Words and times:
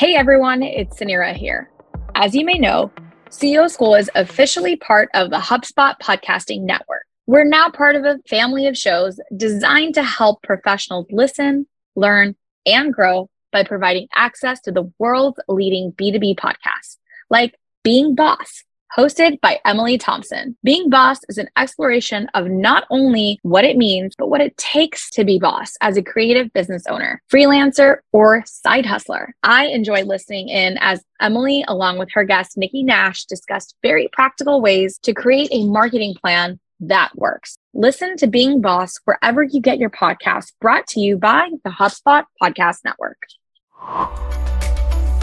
Hey 0.00 0.14
everyone, 0.14 0.62
it's 0.62 0.98
Suneera 0.98 1.34
here. 1.34 1.68
As 2.14 2.34
you 2.34 2.42
may 2.42 2.56
know, 2.56 2.90
CEO 3.28 3.68
School 3.68 3.94
is 3.94 4.08
officially 4.14 4.74
part 4.76 5.10
of 5.12 5.28
the 5.28 5.36
HubSpot 5.36 5.94
Podcasting 6.02 6.62
Network. 6.62 7.04
We're 7.26 7.44
now 7.44 7.68
part 7.68 7.96
of 7.96 8.06
a 8.06 8.18
family 8.26 8.66
of 8.66 8.78
shows 8.78 9.20
designed 9.36 9.96
to 9.96 10.02
help 10.02 10.42
professionals 10.42 11.04
listen, 11.10 11.66
learn, 11.96 12.34
and 12.64 12.94
grow 12.94 13.28
by 13.52 13.62
providing 13.62 14.08
access 14.14 14.58
to 14.62 14.72
the 14.72 14.90
world's 14.98 15.38
leading 15.48 15.92
B2B 15.92 16.36
podcasts, 16.36 16.96
like 17.28 17.54
Being 17.84 18.14
Boss, 18.14 18.64
hosted 18.96 19.40
by 19.40 19.60
Emily 19.64 19.98
Thompson. 19.98 20.56
Being 20.64 20.90
Boss 20.90 21.20
is 21.28 21.38
an 21.38 21.48
exploration 21.56 22.28
of 22.34 22.48
not 22.48 22.84
only 22.90 23.38
what 23.42 23.64
it 23.64 23.76
means, 23.76 24.14
but 24.16 24.28
what 24.28 24.40
it 24.40 24.56
takes 24.56 25.10
to 25.10 25.24
be 25.24 25.38
boss 25.38 25.76
as 25.80 25.96
a 25.96 26.02
creative 26.02 26.52
business 26.52 26.84
owner, 26.88 27.22
freelancer, 27.32 27.98
or 28.12 28.42
side 28.46 28.86
hustler. 28.86 29.34
I 29.42 29.66
enjoy 29.66 30.02
listening 30.02 30.48
in 30.48 30.78
as 30.80 31.04
Emily, 31.20 31.64
along 31.68 31.98
with 31.98 32.10
her 32.12 32.24
guest, 32.24 32.56
Nikki 32.56 32.82
Nash, 32.82 33.24
discussed 33.24 33.76
very 33.82 34.08
practical 34.12 34.60
ways 34.60 34.98
to 35.02 35.14
create 35.14 35.48
a 35.52 35.66
marketing 35.66 36.14
plan 36.20 36.58
that 36.80 37.10
works. 37.14 37.56
Listen 37.74 38.16
to 38.16 38.26
Being 38.26 38.60
Boss 38.60 38.98
wherever 39.04 39.42
you 39.42 39.60
get 39.60 39.78
your 39.78 39.90
podcast, 39.90 40.52
brought 40.60 40.86
to 40.88 41.00
you 41.00 41.16
by 41.16 41.50
the 41.64 41.70
HubSpot 41.70 42.24
Podcast 42.42 42.78
Network. 42.84 43.18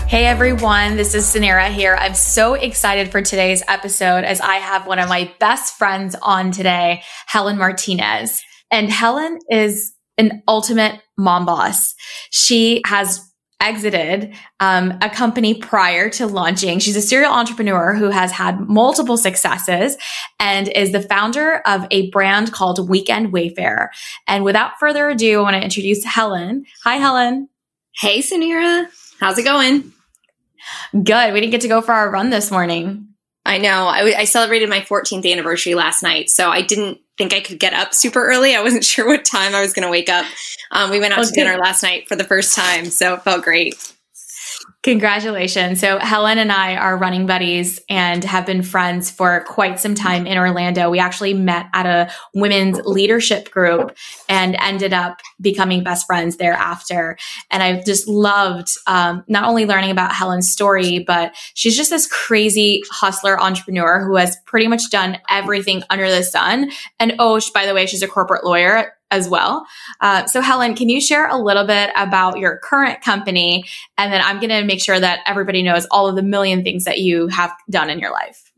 Hey 0.07 0.25
everyone, 0.25 0.95
this 0.95 1.13
is 1.13 1.25
Suneera 1.25 1.69
here. 1.69 1.93
I'm 1.99 2.13
so 2.13 2.53
excited 2.53 3.11
for 3.11 3.21
today's 3.21 3.61
episode 3.67 4.23
as 4.23 4.39
I 4.39 4.55
have 4.55 4.87
one 4.87 4.99
of 4.99 5.09
my 5.09 5.29
best 5.41 5.77
friends 5.77 6.15
on 6.21 6.51
today, 6.51 7.03
Helen 7.25 7.57
Martinez. 7.57 8.41
And 8.71 8.89
Helen 8.89 9.37
is 9.49 9.93
an 10.17 10.43
ultimate 10.47 11.01
mom 11.17 11.45
boss. 11.45 11.93
She 12.31 12.81
has 12.85 13.19
exited 13.59 14.33
um, 14.61 14.97
a 15.01 15.09
company 15.09 15.55
prior 15.55 16.09
to 16.11 16.25
launching. 16.25 16.79
She's 16.79 16.95
a 16.95 17.01
serial 17.01 17.33
entrepreneur 17.33 17.93
who 17.93 18.09
has 18.09 18.31
had 18.31 18.61
multiple 18.61 19.17
successes 19.17 19.97
and 20.39 20.69
is 20.69 20.93
the 20.93 21.01
founder 21.01 21.61
of 21.65 21.85
a 21.91 22.09
brand 22.11 22.53
called 22.53 22.87
Weekend 22.87 23.33
Wayfair. 23.33 23.89
And 24.25 24.45
without 24.45 24.79
further 24.79 25.09
ado, 25.09 25.39
I 25.39 25.41
want 25.41 25.55
to 25.57 25.63
introduce 25.63 26.05
Helen. 26.05 26.63
Hi, 26.85 26.95
Helen. 26.95 27.49
Hey, 27.99 28.19
Suneera. 28.19 28.87
How's 29.19 29.37
it 29.37 29.43
going? 29.43 29.91
Good. 30.91 31.33
We 31.33 31.41
didn't 31.41 31.51
get 31.51 31.61
to 31.61 31.67
go 31.67 31.81
for 31.81 31.93
our 31.93 32.09
run 32.09 32.29
this 32.29 32.51
morning. 32.51 33.07
I 33.45 33.57
know. 33.59 33.87
I, 33.87 34.19
I 34.19 34.23
celebrated 34.25 34.69
my 34.69 34.81
14th 34.81 35.29
anniversary 35.29 35.73
last 35.73 36.03
night, 36.03 36.29
so 36.29 36.49
I 36.49 36.61
didn't 36.61 36.99
think 37.17 37.33
I 37.33 37.39
could 37.39 37.59
get 37.59 37.73
up 37.73 37.93
super 37.93 38.25
early. 38.25 38.55
I 38.55 38.61
wasn't 38.61 38.83
sure 38.85 39.07
what 39.07 39.25
time 39.25 39.55
I 39.55 39.61
was 39.61 39.73
going 39.73 39.85
to 39.85 39.91
wake 39.91 40.09
up. 40.09 40.25
Um, 40.71 40.91
we 40.91 40.99
went 40.99 41.13
out 41.13 41.25
to 41.25 41.31
dinner 41.31 41.57
last 41.57 41.81
night 41.81 42.07
for 42.07 42.15
the 42.15 42.25
first 42.25 42.55
time, 42.55 42.85
so 42.85 43.15
it 43.15 43.23
felt 43.23 43.43
great. 43.43 43.93
Congratulations. 44.83 45.81
So 45.81 45.97
Helen 45.97 46.37
and 46.37 46.51
I 46.51 46.75
are 46.75 46.97
running 46.97 47.25
buddies 47.25 47.81
and 47.89 48.23
have 48.23 48.45
been 48.45 48.61
friends 48.61 49.11
for 49.11 49.43
quite 49.45 49.79
some 49.79 49.95
time 49.95 50.25
in 50.25 50.37
Orlando. 50.37 50.89
We 50.89 50.99
actually 50.99 51.33
met 51.33 51.65
at 51.73 51.85
a 51.85 52.09
women's 52.35 52.79
leadership 52.85 53.51
group 53.51 53.97
and 54.29 54.55
ended 54.61 54.93
up 54.93 55.19
becoming 55.41 55.83
best 55.83 56.05
friends 56.05 56.37
thereafter. 56.37 57.17
And 57.51 57.63
I 57.63 57.81
just 57.83 58.07
loved 58.07 58.69
um, 58.85 59.25
not 59.27 59.45
only 59.45 59.65
learning 59.65 59.91
about 59.91 60.13
Helen's 60.13 60.49
story, 60.49 60.99
but 60.99 61.35
she's 61.53 61.75
just 61.75 61.89
this 61.89 62.07
crazy 62.07 62.81
hustler 62.89 63.41
entrepreneur 63.41 64.05
who 64.05 64.15
has 64.15 64.37
pretty 64.45 64.67
much 64.67 64.89
done 64.89 65.17
everything 65.29 65.83
under 65.89 66.09
the 66.09 66.23
sun. 66.23 66.71
And 66.99 67.15
oh, 67.19 67.41
by 67.53 67.65
the 67.65 67.73
way, 67.73 67.87
she's 67.87 68.03
a 68.03 68.07
corporate 68.07 68.45
lawyer 68.45 68.93
as 69.11 69.29
well. 69.29 69.65
Uh, 70.01 70.25
so, 70.25 70.41
Helen, 70.41 70.75
can 70.75 70.89
you 70.89 70.99
share 70.99 71.27
a 71.27 71.37
little 71.37 71.65
bit 71.65 71.91
about 71.95 72.39
your 72.39 72.57
current 72.57 73.01
company? 73.01 73.65
And 73.97 74.11
then 74.11 74.21
I'm 74.23 74.39
going 74.39 74.49
to 74.49 74.63
make 74.63 74.83
sure 74.83 74.99
that 74.99 75.19
everybody 75.25 75.63
knows 75.63 75.85
all 75.91 76.07
of 76.07 76.15
the 76.15 76.23
million 76.23 76.63
things 76.63 76.83
that 76.83 76.99
you 76.99 77.27
have 77.27 77.53
done 77.69 77.89
in 77.89 77.99
your 77.99 78.11
life. 78.11 78.51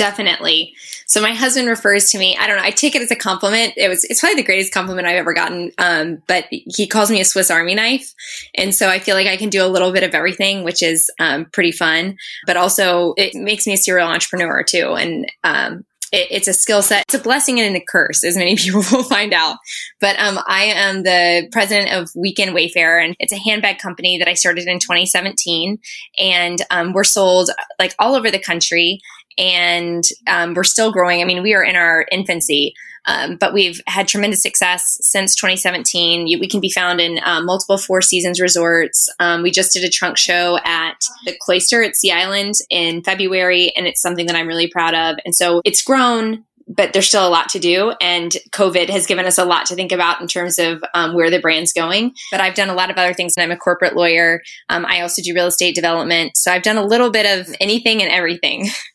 Definitely. 0.00 0.74
So 1.04 1.20
my 1.20 1.34
husband 1.34 1.68
refers 1.68 2.10
to 2.10 2.18
me. 2.18 2.34
I 2.34 2.46
don't 2.46 2.56
know. 2.56 2.62
I 2.62 2.70
take 2.70 2.94
it 2.94 3.02
as 3.02 3.10
a 3.10 3.16
compliment. 3.16 3.74
It 3.76 3.88
was. 3.88 4.02
It's 4.04 4.20
probably 4.20 4.36
the 4.36 4.46
greatest 4.46 4.72
compliment 4.72 5.06
I've 5.06 5.16
ever 5.16 5.34
gotten. 5.34 5.72
Um, 5.76 6.22
but 6.26 6.46
he 6.48 6.86
calls 6.86 7.10
me 7.10 7.20
a 7.20 7.24
Swiss 7.24 7.50
Army 7.50 7.74
knife, 7.74 8.14
and 8.54 8.74
so 8.74 8.88
I 8.88 8.98
feel 8.98 9.14
like 9.14 9.26
I 9.26 9.36
can 9.36 9.50
do 9.50 9.62
a 9.62 9.68
little 9.68 9.92
bit 9.92 10.02
of 10.02 10.14
everything, 10.14 10.64
which 10.64 10.82
is 10.82 11.10
um, 11.18 11.44
pretty 11.52 11.72
fun. 11.72 12.16
But 12.46 12.56
also, 12.56 13.12
it 13.18 13.34
makes 13.34 13.66
me 13.66 13.74
a 13.74 13.76
serial 13.76 14.08
entrepreneur 14.08 14.62
too. 14.62 14.94
And 14.94 15.30
um, 15.44 15.84
it, 16.12 16.28
it's 16.30 16.48
a 16.48 16.52
skill 16.52 16.82
set. 16.82 17.04
It's 17.08 17.14
a 17.14 17.22
blessing 17.22 17.60
and 17.60 17.76
a 17.76 17.80
curse, 17.80 18.24
as 18.24 18.36
many 18.36 18.56
people 18.56 18.82
will 18.90 19.04
find 19.04 19.32
out. 19.32 19.56
But 20.00 20.18
um, 20.18 20.38
I 20.46 20.64
am 20.64 21.02
the 21.02 21.48
president 21.52 21.92
of 21.92 22.10
Weekend 22.14 22.54
Wayfair, 22.54 23.02
and 23.02 23.16
it's 23.18 23.32
a 23.32 23.38
handbag 23.38 23.78
company 23.78 24.18
that 24.18 24.28
I 24.28 24.34
started 24.34 24.66
in 24.66 24.78
2017. 24.78 25.78
And 26.18 26.58
um, 26.70 26.92
we're 26.92 27.04
sold 27.04 27.50
like 27.78 27.94
all 27.98 28.14
over 28.14 28.30
the 28.30 28.38
country, 28.38 29.00
and 29.38 30.04
um, 30.26 30.54
we're 30.54 30.64
still 30.64 30.92
growing. 30.92 31.20
I 31.20 31.24
mean, 31.24 31.42
we 31.42 31.54
are 31.54 31.64
in 31.64 31.76
our 31.76 32.06
infancy. 32.10 32.74
Um, 33.06 33.36
but 33.36 33.52
we've 33.52 33.80
had 33.86 34.08
tremendous 34.08 34.42
success 34.42 34.98
since 35.00 35.34
2017. 35.34 36.38
we 36.38 36.48
can 36.48 36.60
be 36.60 36.70
found 36.70 37.00
in 37.00 37.20
um, 37.24 37.46
multiple 37.46 37.78
Four 37.78 38.02
Seasons 38.02 38.40
resorts. 38.40 39.08
Um, 39.18 39.42
we 39.42 39.50
just 39.50 39.72
did 39.72 39.84
a 39.84 39.90
trunk 39.90 40.16
show 40.16 40.58
at 40.64 41.00
the 41.24 41.36
Cloister 41.40 41.82
at 41.82 41.96
Sea 41.96 42.12
Island 42.12 42.54
in 42.68 43.02
February, 43.02 43.72
and 43.76 43.86
it's 43.86 44.02
something 44.02 44.26
that 44.26 44.36
I'm 44.36 44.46
really 44.46 44.68
proud 44.68 44.94
of. 44.94 45.16
And 45.24 45.34
so 45.34 45.60
it's 45.64 45.82
grown, 45.82 46.44
but 46.68 46.92
there's 46.92 47.08
still 47.08 47.26
a 47.26 47.30
lot 47.30 47.48
to 47.50 47.58
do. 47.58 47.92
And 48.00 48.36
COVID 48.52 48.88
has 48.90 49.06
given 49.06 49.26
us 49.26 49.38
a 49.38 49.44
lot 49.44 49.66
to 49.66 49.74
think 49.74 49.92
about 49.92 50.20
in 50.20 50.28
terms 50.28 50.58
of 50.58 50.82
um, 50.94 51.14
where 51.14 51.30
the 51.30 51.40
brand's 51.40 51.72
going. 51.72 52.12
But 52.30 52.40
I've 52.40 52.54
done 52.54 52.68
a 52.68 52.74
lot 52.74 52.90
of 52.90 52.96
other 52.96 53.14
things, 53.14 53.34
and 53.36 53.44
I'm 53.44 53.56
a 53.56 53.58
corporate 53.58 53.96
lawyer. 53.96 54.42
Um, 54.68 54.86
I 54.86 55.00
also 55.00 55.22
do 55.22 55.34
real 55.34 55.46
estate 55.46 55.74
development. 55.74 56.36
So 56.36 56.52
I've 56.52 56.62
done 56.62 56.76
a 56.76 56.84
little 56.84 57.10
bit 57.10 57.26
of 57.26 57.54
anything 57.60 58.02
and 58.02 58.10
everything. 58.10 58.68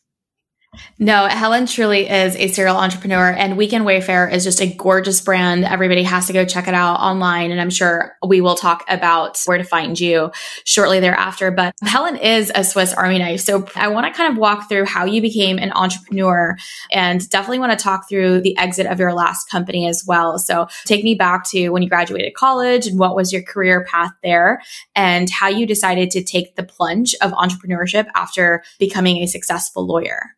No, 0.98 1.26
Helen 1.26 1.66
truly 1.66 2.08
is 2.08 2.36
a 2.36 2.48
serial 2.48 2.76
entrepreneur, 2.76 3.30
and 3.30 3.56
Weekend 3.56 3.84
Wayfair 3.84 4.32
is 4.32 4.44
just 4.44 4.60
a 4.60 4.66
gorgeous 4.66 5.20
brand. 5.20 5.64
Everybody 5.64 6.02
has 6.04 6.26
to 6.26 6.32
go 6.32 6.44
check 6.44 6.68
it 6.68 6.74
out 6.74 7.00
online, 7.00 7.50
and 7.50 7.60
I'm 7.60 7.70
sure 7.70 8.16
we 8.26 8.40
will 8.40 8.54
talk 8.54 8.84
about 8.88 9.40
where 9.44 9.58
to 9.58 9.64
find 9.64 9.98
you 9.98 10.30
shortly 10.64 11.00
thereafter. 11.00 11.50
But 11.50 11.74
Helen 11.82 12.16
is 12.16 12.50
a 12.54 12.64
Swiss 12.64 12.94
Army 12.94 13.18
knife. 13.18 13.40
So 13.40 13.66
I 13.74 13.88
want 13.88 14.06
to 14.06 14.12
kind 14.12 14.32
of 14.32 14.38
walk 14.38 14.68
through 14.68 14.86
how 14.86 15.04
you 15.04 15.20
became 15.20 15.58
an 15.58 15.72
entrepreneur 15.72 16.56
and 16.90 17.28
definitely 17.28 17.58
want 17.58 17.78
to 17.78 17.82
talk 17.82 18.08
through 18.08 18.40
the 18.40 18.56
exit 18.56 18.86
of 18.86 18.98
your 18.98 19.12
last 19.12 19.50
company 19.50 19.86
as 19.86 20.04
well. 20.06 20.38
So 20.38 20.66
take 20.84 21.04
me 21.04 21.14
back 21.14 21.44
to 21.50 21.70
when 21.70 21.82
you 21.82 21.88
graduated 21.88 22.34
college 22.34 22.86
and 22.86 22.98
what 22.98 23.16
was 23.16 23.32
your 23.32 23.42
career 23.42 23.84
path 23.84 24.12
there, 24.22 24.62
and 24.94 25.28
how 25.30 25.48
you 25.48 25.66
decided 25.66 26.10
to 26.12 26.22
take 26.22 26.56
the 26.56 26.62
plunge 26.62 27.14
of 27.20 27.32
entrepreneurship 27.32 28.06
after 28.14 28.62
becoming 28.78 29.18
a 29.18 29.26
successful 29.26 29.86
lawyer. 29.86 30.35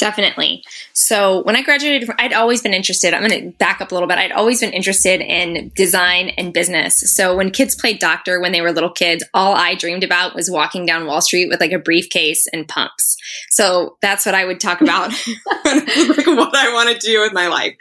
Definitely. 0.00 0.64
So 0.94 1.42
when 1.42 1.56
I 1.56 1.62
graduated, 1.62 2.08
I'd 2.18 2.32
always 2.32 2.62
been 2.62 2.72
interested. 2.72 3.12
I'm 3.12 3.20
going 3.20 3.38
to 3.38 3.50
back 3.58 3.82
up 3.82 3.92
a 3.92 3.94
little 3.94 4.08
bit. 4.08 4.16
I'd 4.16 4.32
always 4.32 4.58
been 4.58 4.72
interested 4.72 5.20
in 5.20 5.70
design 5.76 6.30
and 6.38 6.54
business. 6.54 7.14
So 7.14 7.36
when 7.36 7.50
kids 7.50 7.74
played 7.74 7.98
doctor 7.98 8.40
when 8.40 8.52
they 8.52 8.62
were 8.62 8.72
little 8.72 8.90
kids, 8.90 9.22
all 9.34 9.54
I 9.54 9.74
dreamed 9.74 10.02
about 10.02 10.34
was 10.34 10.50
walking 10.50 10.86
down 10.86 11.04
Wall 11.04 11.20
Street 11.20 11.50
with 11.50 11.60
like 11.60 11.72
a 11.72 11.78
briefcase 11.78 12.46
and 12.50 12.66
pumps. 12.66 13.18
So 13.50 13.98
that's 14.00 14.24
what 14.24 14.34
I 14.34 14.46
would 14.46 14.58
talk 14.58 14.80
about, 14.80 15.10
like 15.66 16.26
what 16.26 16.56
I 16.56 16.72
want 16.72 16.98
to 16.98 17.06
do 17.06 17.20
with 17.20 17.34
my 17.34 17.48
life. 17.48 17.76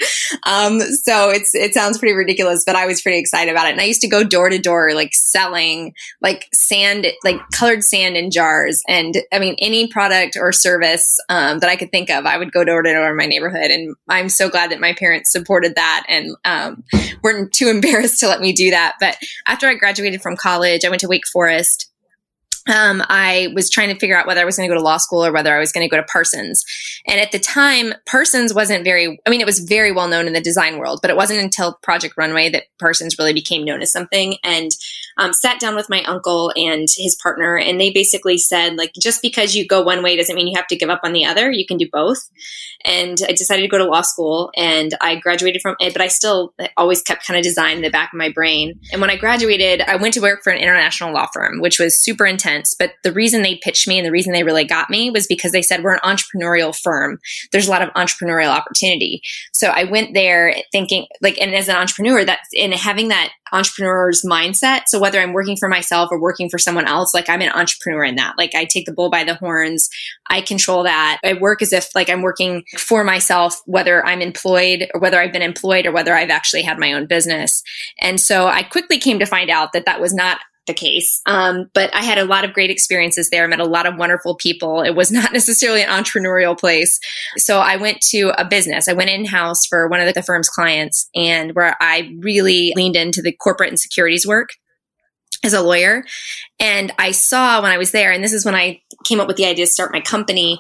Um, 0.46 0.82
so 0.82 1.30
it's 1.30 1.56
it 1.56 1.74
sounds 1.74 2.00
pretty 2.00 2.16
ridiculous, 2.16 2.66
but 2.66 2.76
I 2.76 2.86
was 2.86 3.02
pretty 3.02 3.20
excited 3.20 3.50
about 3.50 3.68
it. 3.68 3.72
And 3.72 3.82
I 3.82 3.86
used 3.86 4.02
to 4.02 4.10
go 4.10 4.26
door 4.26 4.50
to 4.50 4.58
door, 4.58 4.94
like 4.94 5.14
selling 5.14 5.94
like 6.20 6.50
sand, 6.54 7.08
like 7.24 7.40
colored 7.54 7.86
sand 7.86 8.18
in 8.18 8.30
jars, 8.30 8.84
and 8.90 9.16
I 9.32 9.40
mean 9.40 9.56
any 9.60 9.88
product 9.88 10.36
or 10.38 10.52
service 10.52 11.18
um, 11.30 11.60
that 11.60 11.70
I 11.70 11.78
could 11.78 11.94
think 11.94 12.09
of, 12.10 12.26
I 12.26 12.38
would 12.38 12.52
go 12.52 12.64
door 12.64 12.82
to 12.82 12.94
door 12.94 13.10
in 13.10 13.18
my 13.18 13.26
neighborhood. 13.26 13.72
And 13.72 13.96
I'm 14.08 14.30
so 14.30 14.50
glad 14.50 14.72
that 14.72 14.80
my 14.80 14.94
parents 14.94 15.32
supported 15.32 15.76
that 15.76 16.06
and 16.08 16.36
um, 16.46 16.84
weren't 17.24 17.52
too 17.54 17.68
embarrassed 17.70 18.20
to 18.20 18.28
let 18.28 18.42
me 18.42 18.54
do 18.54 18.70
that. 18.72 18.96
But 19.00 19.18
after 19.48 19.68
I 19.68 19.76
graduated 19.76 20.22
from 20.22 20.36
college, 20.36 20.86
I 20.86 20.90
went 20.90 21.02
to 21.02 21.08
Wake 21.08 21.28
Forest 21.28 21.90
um, 22.70 23.04
I 23.08 23.50
was 23.54 23.70
trying 23.70 23.94
to 23.94 24.00
figure 24.00 24.18
out 24.18 24.28
whether 24.28 24.42
I 24.42 24.46
was 24.46 24.58
going 24.58 24.70
to 24.70 24.74
go 24.74 24.80
to 24.80 24.84
law 24.84 24.98
school 24.98 25.26
or 25.26 25.32
whether 25.32 25.56
I 25.56 25.60
was 25.60 25.72
going 25.72 25.88
to 25.88 25.90
go 25.90 25.98
to 25.98 26.08
Parsons. 26.08 26.64
And 27.08 27.20
at 27.20 27.32
the 27.32 27.40
time, 27.40 27.94
Parsons 28.06 28.54
wasn't 28.54 28.84
very, 28.84 29.20
I 29.26 29.30
mean, 29.30 29.42
it 29.42 29.46
was 29.46 29.60
very 29.60 29.92
well 29.92 30.08
known 30.08 30.28
in 30.28 30.34
the 30.34 30.42
design 30.42 30.78
world, 30.78 31.00
but 31.02 31.10
it 31.10 31.18
wasn't 31.18 31.42
until 31.42 31.80
Project 31.82 32.16
Runway 32.18 32.50
that 32.50 32.64
Parsons 32.80 33.18
really 33.18 33.34
became 33.34 33.66
known 33.66 33.82
as 33.82 33.92
something. 33.92 34.38
And 34.44 34.72
um, 35.18 35.34
sat 35.34 35.60
down 35.60 35.76
with 35.76 35.90
my 35.90 36.04
uncle 36.04 36.52
and 36.56 36.88
his 36.98 37.18
partner, 37.22 37.58
and 37.58 37.80
they 37.80 37.92
basically 37.92 38.38
said, 38.38 38.76
like, 38.76 38.94
just 39.00 39.22
because 39.22 39.56
you 39.56 39.68
go 39.68 39.82
one 39.82 40.02
way 40.02 40.16
doesn't 40.16 40.36
mean 40.36 40.48
you 40.48 40.56
have 40.56 40.68
to 40.68 40.78
give 40.78 40.90
up 40.90 41.02
on 41.04 41.14
the 41.14 41.26
other. 41.26 41.52
You 41.52 41.66
can 41.66 41.78
do 41.78 41.90
both. 41.92 42.20
And 42.86 43.18
I 43.28 43.34
decided 43.34 43.64
to 43.64 43.68
go 43.68 43.78
to 43.78 43.86
law 43.86 44.02
school, 44.02 44.52
and 44.56 44.96
I 45.02 45.16
graduated 45.16 45.62
from 45.62 45.76
it, 45.80 45.94
but 45.94 46.02
I 46.02 46.08
still 46.08 46.54
always 46.78 47.02
kept 47.02 47.28
kind 47.28 47.38
of 47.38 47.44
design 47.44 47.78
in 47.78 47.84
the 47.84 47.90
back 47.90 48.14
of 48.14 48.18
my 48.18 48.30
brain. 48.30 48.80
And 48.94 49.02
when 49.02 49.10
I 49.10 49.18
graduated, 49.18 49.82
I 49.82 49.98
went 49.98 50.14
to 50.14 50.22
work 50.22 50.42
for 50.44 50.52
an 50.52 50.60
international 50.60 51.14
law 51.14 51.28
firm, 51.34 51.60
which 51.60 51.80
was 51.80 52.02
super 52.02 52.26
intense. 52.26 52.59
But 52.78 52.94
the 53.04 53.12
reason 53.12 53.42
they 53.42 53.60
pitched 53.62 53.88
me 53.88 53.98
and 53.98 54.06
the 54.06 54.12
reason 54.12 54.34
they 54.34 54.44
really 54.44 54.66
got 54.66 54.90
me 54.90 55.10
was 55.10 55.28
because 55.28 55.52
they 55.52 55.62
said, 55.62 55.84
we're 55.84 55.96
an 55.96 56.00
entrepreneurial 56.04 56.78
firm. 56.78 57.20
There's 57.52 57.68
a 57.68 57.72
lot 57.72 57.82
of 57.82 57.90
entrepreneurial 57.90 58.50
opportunity. 58.50 59.22
So 59.54 59.68
I 59.68 59.84
went 59.84 60.14
there 60.14 60.56
thinking, 60.72 61.08
like, 61.22 61.40
and 61.40 61.54
as 61.54 61.68
an 61.68 61.76
entrepreneur, 61.76 62.26
that's 62.26 62.48
in 62.54 62.72
having 62.72 63.10
that 63.10 63.32
entrepreneur's 63.52 64.24
mindset. 64.24 64.84
So 64.88 65.00
whether 65.00 65.20
I'm 65.20 65.34
working 65.34 65.58
for 65.58 65.68
myself 65.68 66.10
or 66.12 66.22
working 66.22 66.50
for 66.50 66.58
someone 66.58 66.88
else, 66.88 67.14
like 67.14 67.30
I'm 67.30 67.42
an 67.42 67.52
entrepreneur 67.52 68.04
in 68.04 68.16
that. 68.16 68.36
Like 68.38 68.54
I 68.56 68.66
take 68.66 68.86
the 68.86 68.94
bull 68.94 69.10
by 69.10 69.24
the 69.24 69.36
horns. 69.36 69.90
I 70.30 70.42
control 70.42 70.84
that. 70.84 71.20
I 71.24 71.34
work 71.34 71.62
as 71.62 71.74
if 71.74 71.90
like 71.96 72.10
I'm 72.10 72.22
working 72.22 72.64
for 72.78 73.04
myself, 73.04 73.60
whether 73.66 74.06
I'm 74.06 74.22
employed 74.22 74.88
or 74.94 75.00
whether 75.00 75.20
I've 75.20 75.34
been 75.34 75.42
employed 75.42 75.86
or 75.86 75.92
whether 75.92 76.16
I've 76.16 76.30
actually 76.30 76.62
had 76.62 76.78
my 76.78 76.94
own 76.94 77.08
business. 77.08 77.64
And 78.00 78.20
so 78.20 78.48
I 78.48 78.64
quickly 78.64 79.00
came 79.00 79.20
to 79.20 79.26
find 79.26 79.50
out 79.50 79.74
that 79.74 79.86
that 79.86 80.02
was 80.02 80.14
not 80.14 80.40
the 80.68 80.74
case. 80.74 81.22
Um, 81.26 81.70
but 81.74 81.94
I 81.96 82.04
had 82.04 82.18
a 82.18 82.26
lot 82.26 82.46
of 82.46 82.54
great 82.54 82.70
experiences 82.70 83.30
there. 83.30 83.44
I 83.44 83.48
met 83.48 83.60
a 83.60 83.66
lot 83.66 83.86
of 83.86 83.98
wonderful 83.98 84.36
people. 84.36 84.82
It 84.82 84.96
was 84.96 85.12
not 85.20 85.34
necessarily 85.34 85.82
an 85.82 85.90
entrepreneurial 85.90 86.58
place. 86.58 87.00
So 87.38 87.60
I 87.60 87.76
went 87.76 88.02
to 88.12 88.34
a 88.38 88.46
business. 88.46 88.88
I 88.88 88.94
went 88.94 89.10
in 89.10 89.26
house 89.26 89.66
for 89.66 89.88
one 89.88 90.00
of 90.00 90.14
the 90.14 90.24
firm's 90.24 90.50
clients 90.50 91.10
and 91.16 91.54
where 91.56 91.76
I 91.82 92.12
really 92.20 92.74
leaned 92.76 92.96
into 92.96 93.22
the 93.22 93.32
corporate 93.32 93.70
and 93.70 93.80
securities 93.80 94.28
work 94.28 94.50
as 95.44 95.54
a 95.54 95.62
lawyer. 95.62 96.04
And 96.60 96.92
I 97.00 97.12
saw 97.12 97.62
when 97.62 97.72
I 97.72 97.78
was 97.78 97.92
there, 97.92 98.12
and 98.12 98.24
this 98.24 98.34
is 98.34 98.46
when 98.46 98.56
I 98.56 98.82
came 99.06 99.20
up 99.20 99.28
with 99.28 99.38
the 99.38 99.46
idea 99.46 99.66
to 99.66 99.72
start 99.72 99.94
my 99.94 100.02
company. 100.02 100.60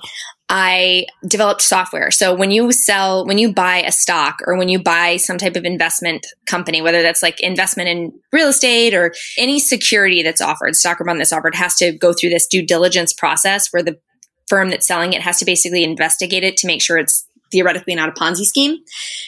I 0.50 1.06
developed 1.28 1.62
software. 1.62 2.10
So 2.10 2.34
when 2.34 2.50
you 2.50 2.72
sell, 2.72 3.26
when 3.26 3.38
you 3.38 3.54
buy 3.54 3.84
a 3.84 3.92
stock 3.92 4.40
or 4.48 4.58
when 4.58 4.68
you 4.68 4.82
buy 4.82 5.18
some 5.18 5.38
type 5.38 5.56
of 5.56 5.64
investment 5.64 6.26
company, 6.48 6.82
whether 6.82 7.04
that's 7.04 7.22
like 7.22 7.40
investment 7.40 7.88
in 7.88 8.20
real 8.34 8.48
estate 8.48 8.96
or 8.96 9.14
any 9.38 9.60
security 9.60 10.24
that's 10.24 10.42
offered, 10.42 10.76
stock 10.76 11.00
or 11.00 11.06
bond 11.06 11.20
that's 11.20 11.32
offered 11.32 11.54
has 11.54 11.76
to 11.76 11.92
go 11.92 12.14
through 12.14 12.32
this 12.32 12.48
due 12.48 12.66
diligence 12.66 13.14
process 13.14 13.72
where 13.72 13.84
the 13.84 14.00
firm 14.48 14.72
that's 14.72 14.88
selling 14.88 15.14
it 15.14 15.22
has 15.22 15.38
to 15.38 15.46
basically 15.46 15.84
investigate 15.84 16.44
it 16.44 16.58
to 16.58 16.68
make 16.68 16.82
sure 16.82 16.98
it's 16.98 17.28
theoretically 17.52 17.94
not 17.94 18.10
a 18.10 18.12
Ponzi 18.12 18.44
scheme. 18.44 18.78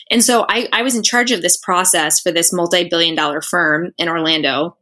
And 0.09 0.23
so 0.23 0.45
I, 0.49 0.67
I 0.73 0.81
was 0.81 0.95
in 0.95 1.03
charge 1.03 1.31
of 1.31 1.43
this 1.43 1.57
process 1.57 2.19
for 2.19 2.31
this 2.31 2.51
multi 2.51 2.89
billion 2.89 3.15
dollar 3.15 3.41
firm 3.41 3.91
in 3.97 4.09
Orlando 4.09 4.75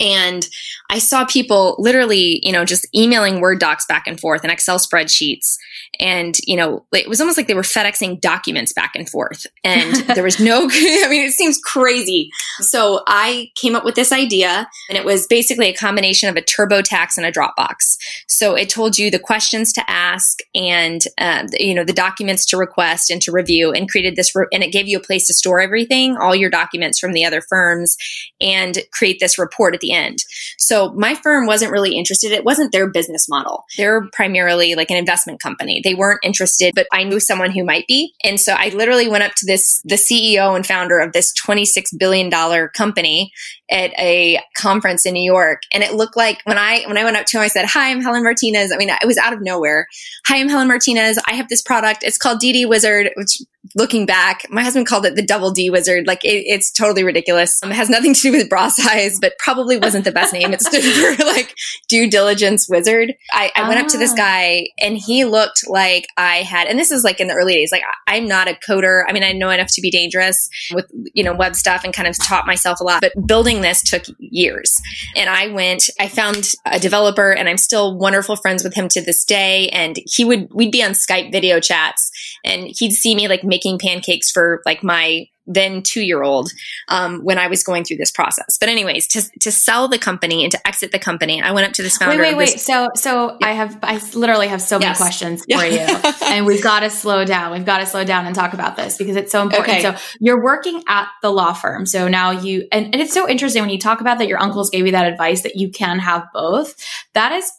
and 0.00 0.46
I 0.90 0.98
saw 0.98 1.24
people 1.24 1.76
literally, 1.78 2.40
you 2.42 2.52
know, 2.52 2.64
just 2.64 2.86
emailing 2.94 3.40
Word 3.40 3.58
docs 3.58 3.86
back 3.86 4.06
and 4.06 4.18
forth 4.18 4.42
and 4.42 4.52
Excel 4.52 4.78
spreadsheets. 4.78 5.56
And, 6.00 6.38
you 6.46 6.56
know, 6.56 6.86
it 6.92 7.08
was 7.08 7.20
almost 7.20 7.36
like 7.36 7.46
they 7.46 7.54
were 7.54 7.62
FedExing 7.62 8.20
documents 8.20 8.72
back 8.72 8.92
and 8.94 9.08
forth. 9.08 9.46
And 9.64 9.94
there 10.14 10.22
was 10.22 10.40
no, 10.40 10.62
I 10.70 11.06
mean, 11.08 11.26
it 11.26 11.32
seems 11.32 11.58
crazy. 11.62 12.30
So 12.60 13.02
I 13.06 13.50
came 13.60 13.74
up 13.74 13.84
with 13.84 13.94
this 13.94 14.12
idea 14.12 14.68
and 14.88 14.98
it 14.98 15.04
was 15.04 15.26
basically 15.26 15.68
a 15.68 15.74
combination 15.74 16.28
of 16.28 16.36
a 16.36 16.42
TurboTax 16.42 17.16
and 17.16 17.26
a 17.26 17.32
Dropbox. 17.32 17.96
So 18.28 18.54
it 18.54 18.70
told 18.70 18.98
you 18.98 19.10
the 19.10 19.18
questions 19.18 19.72
to 19.74 19.90
ask 19.90 20.38
and, 20.54 21.02
um, 21.18 21.46
you 21.58 21.74
know, 21.74 21.84
the 21.84 21.92
documents 21.92 22.46
to 22.46 22.56
request 22.56 23.10
and 23.10 23.20
to 23.22 23.32
review 23.32 23.72
and 23.72 23.90
created 23.90 24.16
this, 24.16 24.34
re- 24.34 24.46
and 24.52 24.62
it 24.62 24.72
gave 24.72 24.88
you 24.88 24.98
a 24.98 25.02
place 25.02 25.26
to 25.26 25.34
store 25.34 25.60
everything, 25.60 26.16
all 26.16 26.34
your 26.34 26.50
documents 26.50 26.98
from 26.98 27.12
the 27.12 27.24
other 27.24 27.42
firms 27.42 27.96
and 28.40 28.78
create 28.92 29.18
this 29.20 29.38
report 29.38 29.67
at 29.74 29.80
the 29.80 29.92
end. 29.92 30.18
So 30.58 30.92
my 30.92 31.14
firm 31.14 31.46
wasn't 31.46 31.72
really 31.72 31.96
interested. 31.96 32.32
It 32.32 32.44
wasn't 32.44 32.72
their 32.72 32.88
business 32.88 33.28
model. 33.28 33.64
They're 33.76 34.08
primarily 34.12 34.74
like 34.74 34.90
an 34.90 34.96
investment 34.96 35.40
company. 35.40 35.80
They 35.82 35.94
weren't 35.94 36.20
interested, 36.22 36.74
but 36.74 36.86
I 36.92 37.04
knew 37.04 37.20
someone 37.20 37.50
who 37.50 37.64
might 37.64 37.86
be. 37.86 38.14
And 38.24 38.40
so 38.40 38.54
I 38.56 38.70
literally 38.70 39.08
went 39.08 39.24
up 39.24 39.34
to 39.36 39.46
this, 39.46 39.80
the 39.84 39.96
CEO 39.96 40.54
and 40.54 40.66
founder 40.66 40.98
of 40.98 41.12
this 41.12 41.32
$26 41.46 41.98
billion 41.98 42.30
company 42.74 43.32
at 43.70 43.90
a 43.98 44.40
conference 44.56 45.04
in 45.04 45.14
New 45.14 45.22
York. 45.22 45.62
And 45.72 45.82
it 45.82 45.92
looked 45.92 46.16
like 46.16 46.40
when 46.44 46.58
I, 46.58 46.82
when 46.86 46.96
I 46.96 47.04
went 47.04 47.16
up 47.16 47.26
to 47.26 47.38
him, 47.38 47.42
I 47.42 47.48
said, 47.48 47.66
hi, 47.66 47.90
I'm 47.90 48.00
Helen 48.00 48.22
Martinez. 48.22 48.72
I 48.72 48.76
mean, 48.76 48.88
it 48.88 49.06
was 49.06 49.18
out 49.18 49.32
of 49.32 49.42
nowhere. 49.42 49.86
Hi, 50.26 50.38
I'm 50.38 50.48
Helen 50.48 50.68
Martinez. 50.68 51.18
I 51.26 51.34
have 51.34 51.48
this 51.48 51.62
product. 51.62 52.02
It's 52.02 52.18
called 52.18 52.40
DD 52.40 52.68
Wizard, 52.68 53.10
which 53.16 53.42
looking 53.74 54.06
back, 54.06 54.42
my 54.50 54.62
husband 54.62 54.86
called 54.86 55.06
it 55.06 55.16
the 55.16 55.22
double 55.22 55.50
D 55.50 55.70
wizard. 55.70 56.06
Like 56.06 56.24
it, 56.24 56.44
it's 56.46 56.70
totally 56.70 57.04
ridiculous. 57.04 57.62
Um, 57.62 57.70
it 57.70 57.76
has 57.76 57.90
nothing 57.90 58.14
to 58.14 58.20
do 58.20 58.32
with 58.32 58.48
bra 58.48 58.68
size, 58.68 59.18
but 59.20 59.38
probably 59.38 59.78
wasn't 59.78 60.04
the 60.04 60.12
best 60.12 60.32
name. 60.32 60.52
It 60.52 60.62
stood 60.62 60.82
for 61.16 61.24
like 61.24 61.54
due 61.88 62.10
diligence 62.10 62.68
wizard. 62.68 63.14
I, 63.32 63.52
I 63.54 63.68
went 63.68 63.80
up 63.80 63.88
to 63.88 63.98
this 63.98 64.12
ah. 64.12 64.16
guy 64.16 64.68
and 64.80 64.96
he 64.96 65.24
looked 65.24 65.68
like 65.68 66.06
I 66.16 66.38
had, 66.38 66.68
and 66.68 66.78
this 66.78 66.90
is 66.90 67.04
like 67.04 67.20
in 67.20 67.28
the 67.28 67.34
early 67.34 67.54
days, 67.54 67.70
like 67.72 67.82
I'm 68.06 68.26
not 68.26 68.48
a 68.48 68.58
coder. 68.68 69.04
I 69.08 69.12
mean, 69.12 69.24
I 69.24 69.32
know 69.32 69.50
enough 69.50 69.68
to 69.72 69.80
be 69.80 69.90
dangerous 69.90 70.48
with, 70.72 70.86
you 71.14 71.24
know, 71.24 71.34
web 71.34 71.54
stuff 71.54 71.82
and 71.84 71.92
kind 71.92 72.08
of 72.08 72.16
taught 72.18 72.46
myself 72.46 72.80
a 72.80 72.84
lot, 72.84 73.00
but 73.00 73.12
building 73.26 73.60
this 73.60 73.82
took 73.82 74.04
years. 74.18 74.74
And 75.16 75.28
I 75.28 75.48
went, 75.48 75.84
I 76.00 76.08
found 76.08 76.52
a 76.64 76.78
developer 76.78 77.32
and 77.32 77.48
I'm 77.48 77.58
still 77.58 77.96
wonderful 77.96 78.36
friends 78.36 78.64
with 78.64 78.74
him 78.74 78.88
to 78.88 79.00
this 79.00 79.24
day. 79.24 79.68
And 79.70 79.96
he 80.04 80.24
would, 80.24 80.52
we'd 80.52 80.72
be 80.72 80.82
on 80.82 80.92
Skype 80.92 81.32
video 81.32 81.60
chats 81.60 82.10
and 82.44 82.68
he'd 82.78 82.92
see 82.92 83.14
me 83.14 83.28
like 83.28 83.44
making 83.58 83.78
pancakes 83.78 84.30
for 84.30 84.62
like 84.64 84.82
my 84.82 85.26
then 85.50 85.82
two 85.82 86.02
year 86.02 86.22
old 86.22 86.50
um, 86.88 87.20
when 87.24 87.38
I 87.38 87.48
was 87.48 87.64
going 87.64 87.82
through 87.82 87.96
this 87.96 88.10
process. 88.10 88.58
But 88.60 88.68
anyways, 88.68 89.08
to 89.08 89.22
to 89.40 89.50
sell 89.50 89.88
the 89.88 89.98
company 89.98 90.44
and 90.44 90.52
to 90.52 90.68
exit 90.68 90.92
the 90.92 90.98
company, 90.98 91.40
I 91.40 91.52
went 91.52 91.66
up 91.66 91.72
to 91.74 91.82
this 91.82 91.96
founder. 91.96 92.22
Wait, 92.22 92.36
wait, 92.36 92.50
wait. 92.50 92.60
So 92.60 92.90
so 92.94 93.38
yeah. 93.40 93.48
I 93.48 93.52
have 93.52 93.78
I 93.82 93.98
literally 94.14 94.48
have 94.48 94.60
so 94.60 94.78
many 94.78 94.90
yes. 94.90 94.98
questions 94.98 95.44
yeah. 95.48 95.58
for 95.58 95.64
you, 95.64 96.12
and 96.26 96.46
we've 96.46 96.62
got 96.62 96.80
to 96.80 96.90
slow 96.90 97.24
down. 97.24 97.52
We've 97.52 97.64
got 97.64 97.78
to 97.78 97.86
slow 97.86 98.04
down 98.04 98.26
and 98.26 98.34
talk 98.34 98.52
about 98.52 98.76
this 98.76 98.98
because 98.98 99.16
it's 99.16 99.32
so 99.32 99.42
important. 99.42 99.70
Okay. 99.70 99.82
So 99.82 99.96
you're 100.20 100.44
working 100.44 100.82
at 100.86 101.08
the 101.22 101.30
law 101.30 101.54
firm. 101.54 101.86
So 101.86 102.08
now 102.08 102.30
you 102.30 102.68
and, 102.70 102.86
and 102.86 102.96
it's 102.96 103.14
so 103.14 103.28
interesting 103.28 103.62
when 103.62 103.70
you 103.70 103.78
talk 103.78 104.02
about 104.02 104.18
that 104.18 104.28
your 104.28 104.40
uncles 104.40 104.68
gave 104.68 104.84
you 104.84 104.92
that 104.92 105.10
advice 105.10 105.42
that 105.42 105.56
you 105.56 105.70
can 105.70 105.98
have 105.98 106.26
both. 106.34 106.74
That 107.14 107.32
is 107.32 107.50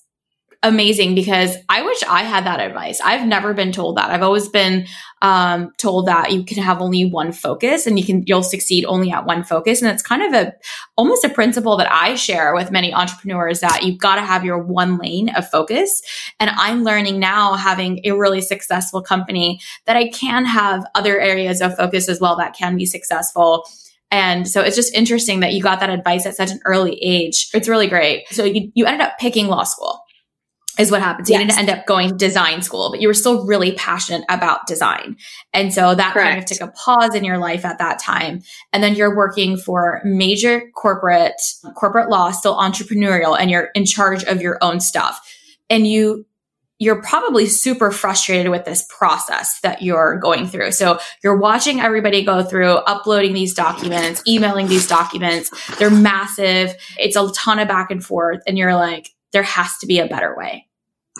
amazing 0.61 1.15
because 1.15 1.55
I 1.69 1.83
wish 1.83 2.03
I 2.03 2.23
had 2.23 2.45
that 2.45 2.59
advice. 2.59 2.99
I've 2.99 3.25
never 3.25 3.53
been 3.53 3.71
told 3.71 3.95
that. 3.95 4.09
I've 4.09 4.23
always 4.23 4.49
been 4.49 4.87
um, 5.21 5.71
told 5.77 6.07
that 6.07 6.33
you 6.33 6.43
can 6.43 6.61
have 6.61 6.81
only 6.81 7.05
one 7.05 7.31
focus 7.31 7.87
and 7.87 7.97
you 7.97 8.05
can 8.05 8.23
you'll 8.25 8.43
succeed 8.43 8.83
only 8.85 9.09
at 9.11 9.25
one 9.25 9.43
focus. 9.43 9.81
And 9.81 9.89
it's 9.89 10.03
kind 10.03 10.21
of 10.21 10.33
a 10.33 10.53
almost 10.97 11.23
a 11.23 11.29
principle 11.29 11.77
that 11.77 11.89
I 11.89 12.15
share 12.15 12.53
with 12.53 12.71
many 12.71 12.93
entrepreneurs 12.93 13.61
that 13.61 13.83
you've 13.83 13.99
got 13.99 14.15
to 14.15 14.21
have 14.21 14.43
your 14.43 14.61
one 14.61 14.97
lane 14.97 15.29
of 15.29 15.49
focus. 15.49 16.01
And 16.41 16.49
I'm 16.49 16.83
learning 16.83 17.19
now, 17.19 17.53
having 17.53 18.01
a 18.03 18.11
really 18.11 18.41
successful 18.41 19.01
company, 19.01 19.61
that 19.85 19.95
I 19.95 20.09
can 20.09 20.43
have 20.43 20.85
other 20.93 21.19
areas 21.21 21.61
of 21.61 21.77
focus 21.77 22.09
as 22.09 22.19
well 22.19 22.35
that 22.35 22.53
can 22.53 22.75
be 22.75 22.85
successful. 22.85 23.65
And 24.11 24.47
so 24.47 24.61
it's 24.61 24.75
just 24.75 24.93
interesting 24.93 25.39
that 25.39 25.53
you 25.53 25.61
got 25.61 25.79
that 25.79 25.89
advice 25.89 26.25
at 26.25 26.35
such 26.35 26.51
an 26.51 26.59
early 26.65 26.99
age. 27.01 27.49
It's 27.53 27.69
really 27.69 27.87
great. 27.87 28.27
So 28.31 28.43
you, 28.43 28.71
you 28.73 28.85
ended 28.85 29.01
up 29.01 29.19
picking 29.19 29.47
law 29.47 29.63
school 29.63 30.01
is 30.79 30.89
what 30.91 31.01
happens. 31.01 31.29
Yes. 31.29 31.39
You 31.39 31.45
didn't 31.45 31.59
end 31.59 31.69
up 31.69 31.85
going 31.85 32.15
design 32.17 32.61
school, 32.61 32.89
but 32.89 33.01
you 33.01 33.07
were 33.07 33.13
still 33.13 33.45
really 33.45 33.73
passionate 33.73 34.23
about 34.29 34.65
design. 34.65 35.17
And 35.53 35.73
so 35.73 35.93
that 35.93 36.13
Correct. 36.13 36.29
kind 36.29 36.39
of 36.39 36.45
took 36.45 36.61
a 36.61 36.71
pause 36.71 37.13
in 37.13 37.25
your 37.25 37.37
life 37.37 37.65
at 37.65 37.79
that 37.79 37.99
time. 37.99 38.41
And 38.71 38.81
then 38.81 38.95
you're 38.95 39.15
working 39.15 39.57
for 39.57 40.01
major 40.05 40.71
corporate, 40.75 41.41
corporate 41.75 42.09
law, 42.09 42.31
still 42.31 42.55
entrepreneurial, 42.55 43.37
and 43.37 43.51
you're 43.51 43.69
in 43.75 43.85
charge 43.85 44.23
of 44.23 44.41
your 44.41 44.57
own 44.61 44.79
stuff. 44.79 45.19
And 45.69 45.85
you 45.85 46.25
you're 46.81 47.01
probably 47.01 47.45
super 47.45 47.91
frustrated 47.91 48.49
with 48.49 48.63
this 48.63 48.87
process 48.97 49.59
that 49.59 49.81
you're 49.81 50.17
going 50.17 50.47
through. 50.47 50.71
So 50.71 50.97
you're 51.21 51.35
watching 51.35 51.81
everybody 51.81 52.23
go 52.23 52.41
through 52.41 52.69
uploading 52.69 53.33
these 53.33 53.53
documents, 53.53 54.23
emailing 54.25 54.69
these 54.69 54.87
documents. 54.87 55.51
They're 55.77 55.91
massive. 55.91 56.73
It's 56.97 57.17
a 57.17 57.29
ton 57.33 57.59
of 57.59 57.67
back 57.67 57.91
and 57.91 58.01
forth. 58.01 58.39
And 58.47 58.57
you're 58.57 58.75
like, 58.75 59.09
there 59.33 59.43
has 59.43 59.77
to 59.79 59.87
be 59.87 59.99
a 59.99 60.07
better 60.07 60.33
way. 60.37 60.68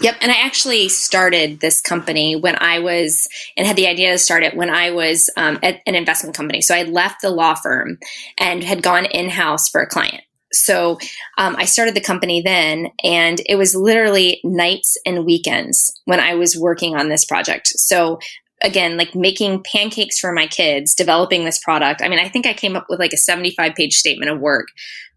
Yep. 0.02 0.16
And 0.22 0.32
I 0.32 0.36
actually 0.36 0.88
started 0.88 1.60
this 1.60 1.82
company 1.82 2.36
when 2.36 2.56
I 2.56 2.80
was, 2.80 3.28
and 3.58 3.68
had 3.68 3.76
the 3.76 3.88
idea 3.88 4.12
to 4.12 4.18
start 4.18 4.44
it 4.44 4.56
when 4.56 4.70
I 4.70 4.92
was 4.92 5.30
um, 5.36 5.60
at 5.62 5.82
an 5.86 5.96
investment 5.96 6.36
company. 6.36 6.62
So 6.62 6.74
I 6.74 6.84
left 6.84 7.22
the 7.22 7.30
law 7.30 7.56
firm 7.56 7.98
and 8.38 8.64
had 8.64 8.82
gone 8.82 9.06
in 9.06 9.30
house 9.30 9.68
for 9.68 9.82
a 9.82 9.88
client. 9.88 10.22
So 10.52 10.98
um, 11.38 11.56
I 11.58 11.66
started 11.66 11.96
the 11.96 12.02
company 12.02 12.42
then, 12.42 12.88
and 13.04 13.42
it 13.48 13.56
was 13.56 13.76
literally 13.76 14.40
nights 14.44 14.98
and 15.06 15.26
weekends 15.26 15.94
when 16.06 16.20
I 16.20 16.36
was 16.36 16.58
working 16.58 16.96
on 16.96 17.10
this 17.10 17.26
project. 17.26 17.68
So 17.68 18.20
again, 18.62 18.98
like 18.98 19.16
making 19.16 19.64
pancakes 19.64 20.20
for 20.20 20.32
my 20.32 20.48
kids, 20.48 20.96
developing 20.96 21.46
this 21.46 21.60
product. 21.64 22.02
I 22.02 22.10
mean, 22.10 22.20
I 22.20 22.30
think 22.30 22.46
I 22.46 22.54
came 22.54 22.76
up 22.76 22.88
with 22.90 23.00
like 23.00 23.14
a 23.14 23.18
75 23.18 23.76
page 23.76 23.94
statement 23.94 24.32
of 24.32 24.40
work 24.40 24.68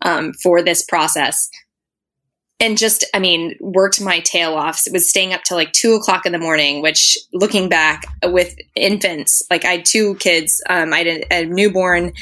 um, 0.03 0.33
for 0.43 0.63
this 0.63 0.85
process. 0.85 1.49
And 2.61 2.79
just, 2.79 3.05
I 3.13 3.19
mean, 3.19 3.57
worked 3.61 4.01
my 4.01 4.21
tail 4.21 4.55
off. 4.55 4.87
It 4.87 4.93
was 4.93 5.09
staying 5.09 5.33
up 5.33 5.43
till 5.43 5.57
like 5.57 5.73
two 5.73 5.95
o'clock 5.95 6.27
in 6.27 6.33
the 6.33 6.39
morning, 6.39 6.81
which 6.81 7.19
looking 7.33 7.69
back 7.69 8.05
with 8.23 8.55
infants, 8.77 9.43
like 9.51 9.65
I 9.65 9.73
had 9.73 9.85
two 9.85 10.15
kids, 10.17 10.63
um, 10.71 10.93
I 10.93 10.99
had 10.99 11.07
a, 11.07 11.35
a 11.41 11.45
newborn 11.45 12.13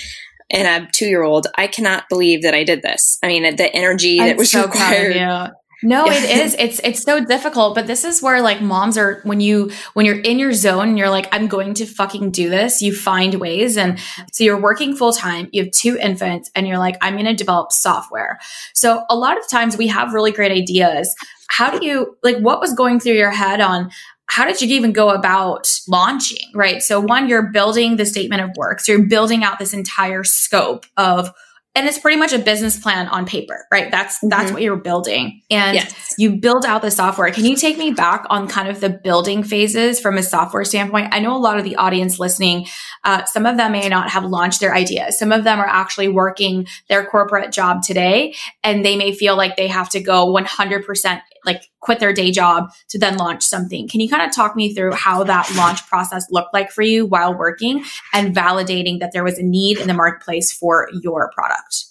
and 0.51 0.85
a 0.85 0.89
two 0.93 1.07
year 1.07 1.23
old. 1.23 1.47
I 1.57 1.67
cannot 1.67 2.09
believe 2.09 2.43
that 2.43 2.55
I 2.55 2.65
did 2.65 2.81
this. 2.83 3.19
I 3.23 3.29
mean, 3.29 3.57
the 3.57 3.75
energy 3.75 4.19
that 4.19 4.37
was 4.39 4.51
so 4.51 4.65
required. 4.65 5.53
No, 5.83 6.07
it 6.07 6.25
is. 6.25 6.55
It's 6.59 6.81
it's 6.85 7.03
so 7.03 7.25
difficult, 7.25 7.75
but 7.75 7.87
this 7.87 8.05
is 8.05 8.23
where 8.23 8.43
like 8.43 8.61
moms 8.61 8.99
are 8.99 9.21
when 9.25 9.41
you 9.41 9.71
when 9.95 10.05
you're 10.05 10.21
in 10.21 10.39
your 10.39 10.53
zone 10.53 10.91
and 10.91 10.99
you're 10.99 11.11
like 11.11 11.29
I'm 11.33 11.47
going 11.47 11.75
to 11.75 11.87
fucking 11.87 12.33
do 12.33 12.51
this, 12.51 12.83
you 12.83 12.95
find 12.95 13.35
ways 13.37 13.77
and 13.77 13.99
so 14.33 14.45
you're 14.45 14.61
working 14.61 14.95
full 14.95 15.13
time, 15.13 15.49
you 15.53 15.65
have 15.65 15.73
two 15.73 15.97
infants 15.97 16.51
and 16.55 16.69
you're 16.69 16.79
like 16.79 16.97
I'm 17.01 17.15
going 17.15 17.27
to 17.27 17.35
develop 17.35 17.73
software. 17.73 18.39
So 18.75 19.05
a 19.09 19.17
lot 19.17 19.39
of 19.39 19.49
times 19.49 19.79
we 19.79 19.87
have 19.87 20.13
really 20.13 20.33
great 20.33 20.53
ideas. 20.53 21.15
How 21.49 21.77
do 21.77 21.85
you 21.85 22.17
like 22.23 22.39
what 22.39 22.61
was 22.61 22.75
going 22.75 23.01
through 23.01 23.15
your 23.15 23.31
head 23.31 23.61
on 23.61 23.91
how 24.27 24.45
did 24.45 24.63
you 24.63 24.69
even 24.69 24.93
go 24.93 25.11
about 25.11 25.69
launching, 25.89 26.47
right? 26.55 26.83
So 26.83 27.01
one, 27.01 27.29
you're 27.29 27.51
building 27.51 27.97
the 27.97 28.07
statement 28.07 28.43
of 28.43 28.51
work. 28.57 28.79
So 28.79 28.93
you're 28.93 29.09
building 29.09 29.43
out 29.43 29.59
this 29.59 29.75
entire 29.75 30.23
scope 30.23 30.87
of 30.97 31.33
and 31.75 31.87
it's 31.87 31.99
pretty 31.99 32.17
much 32.17 32.33
a 32.33 32.39
business 32.39 32.79
plan 32.79 33.07
on 33.09 33.25
paper 33.27 33.67
right 33.73 33.91
that's 33.91 34.17
mm-hmm. 34.17 34.29
that's 34.29 34.53
what 34.53 34.63
you're 34.63 34.77
building 34.77 35.41
and 35.51 35.77
yes. 35.77 36.15
you 36.19 36.37
build 36.37 36.65
out 36.65 36.83
the 36.83 36.91
software 36.91 37.31
can 37.31 37.45
you 37.45 37.57
take 37.57 37.79
me 37.79 37.91
back 37.91 38.25
on 38.31 38.49
kind 38.49 38.69
of 38.69 38.81
the 38.81 38.89
building 38.91 39.43
phases 39.43 40.01
from 40.01 40.19
a 40.19 40.23
software 40.23 40.65
standpoint 40.65 41.09
i 41.13 41.21
know 41.21 41.37
a 41.37 41.39
lot 41.39 41.59
of 41.59 41.65
the 41.65 41.77
audience 41.77 42.19
listening 42.19 42.67
uh, 43.05 43.25
some 43.25 43.47
of 43.47 43.57
them 43.57 43.73
may 43.73 43.89
not 43.89 44.11
have 44.11 44.25
launched 44.25 44.61
their 44.61 44.75
ideas 44.75 45.19
some 45.19 45.33
of 45.33 45.45
them 45.45 45.59
are 45.59 45.67
actually 45.67 46.09
working 46.09 46.67
their 46.89 47.05
corporate 47.05 47.53
job 47.53 47.83
today 47.83 48.35
and 48.63 48.85
they 48.85 48.97
may 48.97 49.13
feel 49.13 49.37
like 49.37 49.57
they 49.57 49.69
have 49.69 49.89
to 49.89 50.01
go 50.01 50.27
100% 50.33 51.21
like 51.45 51.71
quit 51.81 52.01
their 52.01 52.13
day 52.13 52.31
job 52.31 52.71
to 52.89 52.99
then 52.99 53.17
launch 53.17 53.43
something. 53.43 53.89
Can 53.89 54.01
you 54.01 54.09
kind 54.09 54.23
of 54.23 54.35
talk 54.35 54.57
me 54.57 54.75
through 54.75 54.93
how 54.93 55.25
that 55.25 55.51
launch 55.57 55.87
process 55.89 56.27
looked 56.31 56.53
like 56.53 56.71
for 56.71 56.83
you 56.83 57.07
while 57.07 57.37
working 57.37 57.85
and 58.13 58.35
validating 58.35 59.01
that 59.01 59.13
there 59.13 59.25
was 59.25 59.39
a 59.39 59.43
need 59.43 59.79
in 59.79 59.89
the 59.89 59.95
marketplace 59.95 60.53
for 60.53 60.89
your 61.03 61.31
product? 61.35 61.87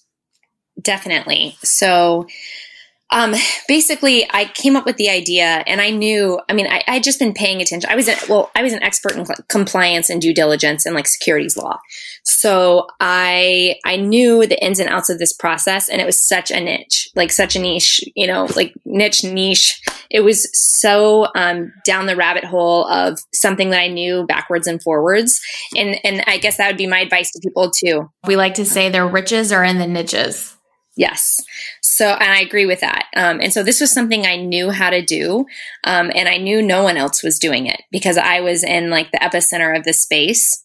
Definitely. 0.82 1.58
So, 1.62 2.28
um, 3.12 3.34
basically, 3.68 4.28
I 4.30 4.46
came 4.46 4.76
up 4.76 4.86
with 4.86 4.98
the 4.98 5.10
idea, 5.10 5.64
and 5.66 5.82
I 5.82 5.90
knew. 5.90 6.40
I 6.48 6.54
mean, 6.54 6.68
I 6.68 6.84
I 6.88 7.00
just 7.00 7.18
been 7.18 7.34
paying 7.34 7.62
attention. 7.62 7.90
I 7.90 7.96
was 7.96 8.08
a, 8.08 8.16
well, 8.30 8.52
I 8.56 8.62
was 8.62 8.72
an 8.74 8.84
expert 8.84 9.14
in 9.14 9.26
compliance 9.48 10.10
and 10.10 10.22
due 10.22 10.34
diligence 10.34 10.86
and 10.86 10.94
like 10.94 11.08
securities 11.08 11.58
law, 11.58 11.80
so 12.24 12.88
I 13.00 13.76
I 13.84 13.96
knew 13.96 14.46
the 14.46 14.64
ins 14.64 14.80
and 14.80 14.90
outs 14.90 15.10
of 15.10 15.18
this 15.18 15.34
process, 15.34 15.90
and 15.90 16.00
it 16.00 16.06
was 16.06 16.24
such 16.24 16.52
a 16.52 16.60
niche, 16.60 17.10
like 17.16 17.32
such 17.32 17.56
a 17.56 17.60
niche, 17.60 18.02
you 18.16 18.28
know, 18.28 18.48
like 18.56 18.74
niche 18.86 19.24
niche. 19.24 19.82
It 20.12 20.22
was 20.22 20.48
so 20.54 21.28
um, 21.36 21.74
down 21.86 22.06
the 22.06 22.16
rabbit 22.16 22.44
hole 22.44 22.86
of 22.88 23.20
something 23.34 23.72
that 23.72 23.80
I 23.80 23.88
knew 23.88 24.26
backwards 24.28 24.68
and 24.68 24.82
forwards, 24.84 25.42
and 25.76 26.00
and 26.04 26.24
I 26.28 26.38
guess 26.38 26.58
that 26.58 26.68
would 26.68 26.78
be 26.78 26.88
my 26.88 27.00
advice 27.00 27.32
to 27.32 27.40
people 27.44 27.72
too. 27.72 28.12
We 28.28 28.36
like 28.36 28.54
to 28.56 28.66
say 28.66 28.90
their 28.90 29.08
riches 29.08 29.52
are 29.52 29.64
in 29.64 29.80
the 29.80 29.88
niches. 29.88 30.56
Yes. 31.00 31.38
So, 31.82 32.10
and 32.10 32.30
I 32.30 32.42
agree 32.42 32.66
with 32.66 32.82
that. 32.82 33.06
Um, 33.16 33.40
and 33.40 33.54
so 33.54 33.64
this 33.64 33.80
was 33.80 33.90
something 33.90 34.26
I 34.26 34.36
knew 34.36 34.70
how 34.70 34.90
to 34.90 35.02
do. 35.02 35.46
Um, 35.86 36.12
and 36.14 36.28
I 36.28 36.36
knew 36.36 36.62
no 36.62 36.84
one 36.84 36.98
else 36.98 37.24
was 37.24 37.40
doing 37.40 37.68
it 37.68 37.84
because 37.90 38.18
I 38.18 38.42
was 38.42 38.66
in 38.66 38.90
like 38.90 39.10
the 39.14 39.20
epicenter 39.20 39.78
of 39.78 39.86
the 39.86 39.94
space. 39.94 40.62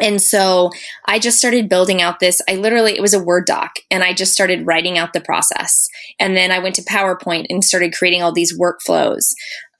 And 0.00 0.20
so 0.22 0.70
I 1.06 1.18
just 1.18 1.36
started 1.36 1.68
building 1.68 2.00
out 2.00 2.20
this. 2.20 2.40
I 2.48 2.54
literally, 2.54 2.96
it 2.96 3.02
was 3.02 3.12
a 3.12 3.22
Word 3.22 3.44
doc 3.44 3.74
and 3.90 4.02
I 4.02 4.14
just 4.14 4.32
started 4.32 4.66
writing 4.66 4.96
out 4.96 5.12
the 5.12 5.20
process. 5.20 5.88
And 6.18 6.34
then 6.34 6.50
I 6.50 6.58
went 6.60 6.74
to 6.76 6.82
PowerPoint 6.82 7.44
and 7.50 7.62
started 7.62 7.92
creating 7.92 8.22
all 8.22 8.32
these 8.32 8.58
workflows. 8.58 9.26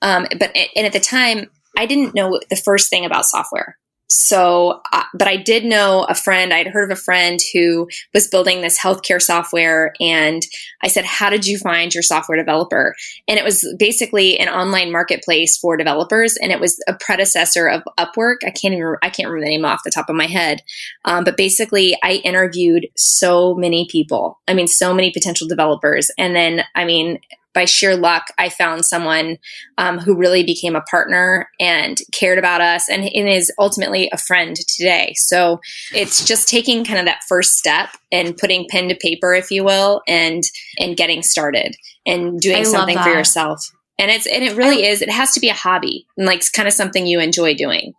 Um, 0.03 0.27
but, 0.37 0.55
and 0.75 0.85
at 0.85 0.93
the 0.93 0.99
time, 0.99 1.49
I 1.75 1.87
didn't 1.87 2.13
know 2.13 2.39
the 2.51 2.55
first 2.55 2.91
thing 2.91 3.03
about 3.03 3.25
software. 3.25 3.77
So, 4.07 4.81
uh, 4.93 5.03
but 5.13 5.27
I 5.27 5.35
did 5.35 5.65
know 5.65 6.05
a 6.07 6.13
friend, 6.13 6.53
I'd 6.53 6.67
heard 6.67 6.91
of 6.91 6.97
a 6.97 7.01
friend 7.01 7.39
who 7.53 7.87
was 8.13 8.27
building 8.27 8.61
this 8.61 8.79
healthcare 8.79 9.21
software. 9.21 9.93
And 9.99 10.43
I 10.83 10.87
said, 10.87 11.05
How 11.05 11.29
did 11.29 11.47
you 11.47 11.57
find 11.57 11.93
your 11.93 12.03
software 12.03 12.37
developer? 12.37 12.95
And 13.27 13.39
it 13.39 13.43
was 13.43 13.65
basically 13.79 14.37
an 14.37 14.47
online 14.47 14.91
marketplace 14.91 15.57
for 15.57 15.75
developers. 15.75 16.37
And 16.37 16.51
it 16.51 16.59
was 16.59 16.79
a 16.87 16.93
predecessor 16.93 17.67
of 17.67 17.83
Upwork. 17.97 18.37
I 18.45 18.51
can't 18.51 18.73
even, 18.73 18.95
I 19.01 19.09
can't 19.09 19.27
remember 19.27 19.45
the 19.45 19.51
name 19.51 19.65
off 19.65 19.81
the 19.83 19.91
top 19.91 20.09
of 20.09 20.15
my 20.15 20.27
head. 20.27 20.61
Um, 21.05 21.23
but 21.23 21.37
basically, 21.37 21.97
I 22.03 22.21
interviewed 22.23 22.87
so 22.95 23.55
many 23.55 23.87
people. 23.89 24.39
I 24.47 24.53
mean, 24.53 24.67
so 24.67 24.93
many 24.93 25.11
potential 25.11 25.47
developers. 25.47 26.11
And 26.17 26.35
then, 26.35 26.63
I 26.75 26.85
mean, 26.85 27.19
by 27.55 27.65
sheer 27.65 27.95
luck, 27.95 28.27
I 28.37 28.49
found 28.49 28.85
someone 28.85 29.37
um, 29.79 29.97
who 29.97 30.15
really 30.15 30.43
became 30.43 30.75
a 30.75 30.81
partner 30.81 31.49
and 31.59 31.97
cared 32.11 32.37
about 32.37 32.61
us 32.61 32.89
and, 32.89 33.03
and 33.03 33.29
is 33.29 33.51
ultimately 33.57 34.09
a 34.11 34.17
friend 34.17 34.55
today. 34.67 35.13
So 35.15 35.61
it's 35.93 36.23
just 36.23 36.47
taking 36.47 36.85
kind 36.85 36.99
of 36.99 37.05
that 37.05 37.23
first 37.27 37.57
step 37.57 37.89
and 38.11 38.37
putting 38.37 38.67
pen 38.69 38.89
to 38.89 38.95
paper, 38.95 39.33
if 39.33 39.49
you 39.49 39.63
will, 39.63 40.01
and 40.07 40.43
and 40.79 40.97
getting 40.97 41.23
started 41.23 41.75
and 42.05 42.39
doing 42.39 42.59
I 42.59 42.63
something 42.63 42.99
for 42.99 43.09
yourself. 43.09 43.71
And 43.97 44.11
it's 44.11 44.27
and 44.27 44.43
it 44.43 44.55
really 44.55 44.85
I, 44.85 44.89
is. 44.89 45.01
It 45.01 45.09
has 45.09 45.33
to 45.33 45.39
be 45.39 45.49
a 45.49 45.53
hobby 45.53 46.05
and 46.17 46.27
like 46.27 46.43
kind 46.51 46.67
of 46.67 46.73
something 46.73 47.07
you 47.07 47.19
enjoy 47.19 47.55
doing. 47.55 47.93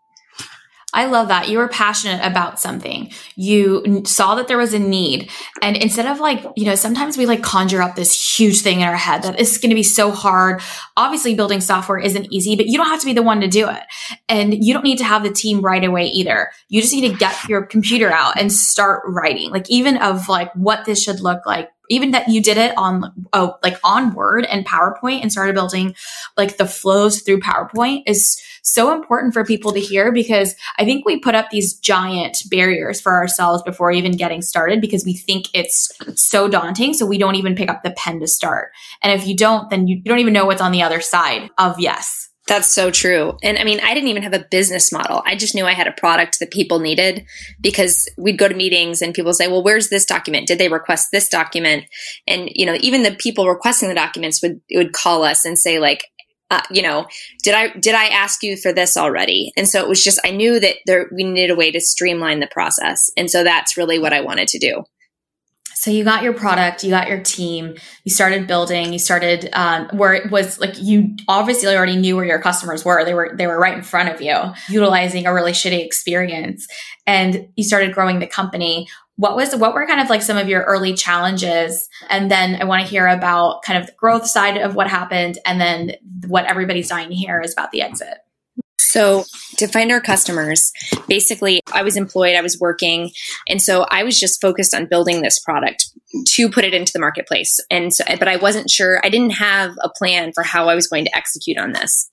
I 0.96 1.04
love 1.04 1.28
that. 1.28 1.50
You 1.50 1.58
were 1.58 1.68
passionate 1.68 2.24
about 2.24 2.58
something. 2.58 3.12
You 3.34 4.02
saw 4.06 4.34
that 4.36 4.48
there 4.48 4.56
was 4.56 4.72
a 4.72 4.78
need. 4.78 5.30
And 5.60 5.76
instead 5.76 6.06
of 6.06 6.20
like, 6.20 6.42
you 6.56 6.64
know, 6.64 6.74
sometimes 6.74 7.18
we 7.18 7.26
like 7.26 7.42
conjure 7.42 7.82
up 7.82 7.96
this 7.96 8.38
huge 8.38 8.62
thing 8.62 8.80
in 8.80 8.88
our 8.88 8.96
head 8.96 9.22
that 9.22 9.38
is 9.38 9.58
going 9.58 9.68
to 9.68 9.76
be 9.76 9.82
so 9.82 10.10
hard. 10.10 10.62
Obviously, 10.96 11.34
building 11.34 11.60
software 11.60 11.98
isn't 11.98 12.32
easy, 12.32 12.56
but 12.56 12.66
you 12.66 12.78
don't 12.78 12.88
have 12.88 13.00
to 13.00 13.06
be 13.06 13.12
the 13.12 13.22
one 13.22 13.42
to 13.42 13.46
do 13.46 13.68
it. 13.68 13.82
And 14.30 14.64
you 14.64 14.72
don't 14.72 14.84
need 14.84 14.96
to 14.98 15.04
have 15.04 15.22
the 15.22 15.30
team 15.30 15.60
right 15.60 15.84
away 15.84 16.06
either. 16.06 16.50
You 16.70 16.80
just 16.80 16.94
need 16.94 17.10
to 17.10 17.16
get 17.18 17.46
your 17.46 17.66
computer 17.66 18.10
out 18.10 18.40
and 18.40 18.50
start 18.50 19.02
writing, 19.06 19.50
like 19.50 19.70
even 19.70 19.98
of 19.98 20.30
like 20.30 20.50
what 20.54 20.86
this 20.86 21.02
should 21.02 21.20
look 21.20 21.44
like 21.44 21.68
even 21.88 22.12
that 22.12 22.28
you 22.28 22.42
did 22.42 22.56
it 22.56 22.76
on 22.76 23.28
oh, 23.32 23.56
like 23.62 23.78
on 23.84 24.14
Word 24.14 24.44
and 24.44 24.66
PowerPoint 24.66 25.22
and 25.22 25.30
started 25.30 25.54
building 25.54 25.94
like 26.36 26.56
the 26.56 26.66
flows 26.66 27.22
through 27.22 27.40
PowerPoint 27.40 28.02
is 28.06 28.40
so 28.66 28.92
important 28.92 29.32
for 29.32 29.44
people 29.44 29.72
to 29.72 29.80
hear 29.80 30.12
because 30.12 30.54
I 30.78 30.84
think 30.84 31.06
we 31.06 31.18
put 31.18 31.34
up 31.34 31.50
these 31.50 31.74
giant 31.74 32.38
barriers 32.50 33.00
for 33.00 33.12
ourselves 33.12 33.62
before 33.62 33.92
even 33.92 34.16
getting 34.16 34.42
started 34.42 34.80
because 34.80 35.04
we 35.04 35.14
think 35.14 35.46
it's 35.54 35.90
so 36.16 36.48
daunting. 36.48 36.92
So 36.92 37.06
we 37.06 37.18
don't 37.18 37.36
even 37.36 37.54
pick 37.54 37.70
up 37.70 37.82
the 37.82 37.92
pen 37.92 38.20
to 38.20 38.26
start. 38.26 38.72
And 39.02 39.18
if 39.18 39.26
you 39.26 39.36
don't, 39.36 39.70
then 39.70 39.86
you, 39.86 40.02
don't 40.02 40.18
even 40.18 40.32
know 40.32 40.46
what's 40.46 40.60
on 40.60 40.72
the 40.72 40.82
other 40.82 41.00
side 41.00 41.50
of 41.58 41.78
yes. 41.78 42.28
That's 42.46 42.70
so 42.70 42.92
true. 42.92 43.36
And 43.42 43.58
I 43.58 43.64
mean, 43.64 43.80
I 43.82 43.92
didn't 43.92 44.08
even 44.08 44.22
have 44.22 44.32
a 44.32 44.46
business 44.50 44.92
model. 44.92 45.20
I 45.26 45.34
just 45.34 45.54
knew 45.54 45.66
I 45.66 45.72
had 45.72 45.88
a 45.88 45.92
product 45.92 46.38
that 46.38 46.52
people 46.52 46.78
needed 46.78 47.26
because 47.60 48.08
we'd 48.16 48.38
go 48.38 48.46
to 48.46 48.54
meetings 48.54 49.02
and 49.02 49.14
people 49.14 49.34
say, 49.34 49.48
well, 49.48 49.64
where's 49.64 49.88
this 49.88 50.04
document? 50.04 50.46
Did 50.46 50.58
they 50.58 50.68
request 50.68 51.08
this 51.10 51.28
document? 51.28 51.84
And, 52.28 52.48
you 52.54 52.64
know, 52.64 52.76
even 52.80 53.02
the 53.02 53.16
people 53.16 53.48
requesting 53.48 53.88
the 53.88 53.96
documents 53.96 54.42
would, 54.42 54.60
would 54.74 54.92
call 54.92 55.24
us 55.24 55.44
and 55.44 55.58
say 55.58 55.80
like, 55.80 56.04
uh, 56.50 56.62
you 56.70 56.82
know, 56.82 57.06
did 57.42 57.54
I 57.54 57.76
did 57.78 57.94
I 57.94 58.06
ask 58.06 58.42
you 58.42 58.56
for 58.56 58.72
this 58.72 58.96
already? 58.96 59.52
And 59.56 59.68
so 59.68 59.80
it 59.80 59.88
was 59.88 60.02
just 60.02 60.20
I 60.24 60.30
knew 60.30 60.60
that 60.60 60.76
there 60.86 61.10
we 61.12 61.24
needed 61.24 61.50
a 61.50 61.56
way 61.56 61.70
to 61.72 61.80
streamline 61.80 62.40
the 62.40 62.48
process, 62.48 63.10
and 63.16 63.30
so 63.30 63.42
that's 63.42 63.76
really 63.76 63.98
what 63.98 64.12
I 64.12 64.20
wanted 64.20 64.48
to 64.48 64.58
do. 64.58 64.84
So 65.74 65.90
you 65.90 66.04
got 66.04 66.22
your 66.22 66.32
product, 66.32 66.82
you 66.82 66.90
got 66.90 67.06
your 67.06 67.20
team, 67.20 67.76
you 68.04 68.10
started 68.10 68.46
building, 68.46 68.92
you 68.92 68.98
started 68.98 69.50
um, 69.52 69.88
where 69.92 70.14
it 70.14 70.30
was 70.30 70.58
like 70.58 70.80
you 70.80 71.14
obviously 71.28 71.76
already 71.76 71.96
knew 71.96 72.16
where 72.16 72.24
your 72.24 72.40
customers 72.40 72.84
were. 72.84 73.04
They 73.04 73.12
were 73.12 73.34
they 73.36 73.46
were 73.46 73.58
right 73.58 73.76
in 73.76 73.82
front 73.82 74.08
of 74.08 74.22
you, 74.22 74.36
utilizing 74.68 75.26
a 75.26 75.34
really 75.34 75.52
shitty 75.52 75.84
experience, 75.84 76.66
and 77.06 77.48
you 77.56 77.64
started 77.64 77.92
growing 77.92 78.20
the 78.20 78.26
company 78.26 78.88
what 79.16 79.36
was 79.36 79.54
what 79.56 79.74
were 79.74 79.86
kind 79.86 80.00
of 80.00 80.08
like 80.08 80.22
some 80.22 80.36
of 80.36 80.48
your 80.48 80.62
early 80.62 80.94
challenges 80.94 81.88
and 82.10 82.30
then 82.30 82.60
i 82.60 82.64
want 82.64 82.82
to 82.82 82.88
hear 82.88 83.06
about 83.06 83.62
kind 83.62 83.78
of 83.78 83.86
the 83.86 83.92
growth 83.92 84.26
side 84.26 84.56
of 84.56 84.74
what 84.74 84.88
happened 84.88 85.38
and 85.44 85.60
then 85.60 85.92
what 86.26 86.44
everybody's 86.44 86.88
dying 86.88 87.08
to 87.08 87.14
hear 87.14 87.40
is 87.40 87.52
about 87.52 87.70
the 87.70 87.82
exit 87.82 88.18
so, 88.96 89.24
to 89.56 89.66
find 89.66 89.90
our 89.90 90.00
customers, 90.00 90.72
basically, 91.08 91.60
I 91.74 91.82
was 91.82 91.96
employed, 91.96 92.36
I 92.36 92.40
was 92.40 92.58
working, 92.58 93.10
and 93.48 93.60
so 93.60 93.84
I 93.90 94.04
was 94.04 94.18
just 94.18 94.40
focused 94.40 94.74
on 94.74 94.86
building 94.86 95.20
this 95.20 95.38
product 95.40 95.90
to 96.28 96.48
put 96.48 96.64
it 96.64 96.72
into 96.72 96.92
the 96.94 96.98
marketplace. 96.98 97.58
And 97.70 97.92
so, 97.92 98.04
but 98.18 98.28
I 98.28 98.36
wasn't 98.36 98.70
sure, 98.70 99.00
I 99.04 99.10
didn't 99.10 99.32
have 99.32 99.72
a 99.82 99.90
plan 99.98 100.32
for 100.32 100.44
how 100.44 100.68
I 100.68 100.74
was 100.74 100.86
going 100.86 101.04
to 101.04 101.14
execute 101.16 101.58
on 101.58 101.72
this. 101.72 102.08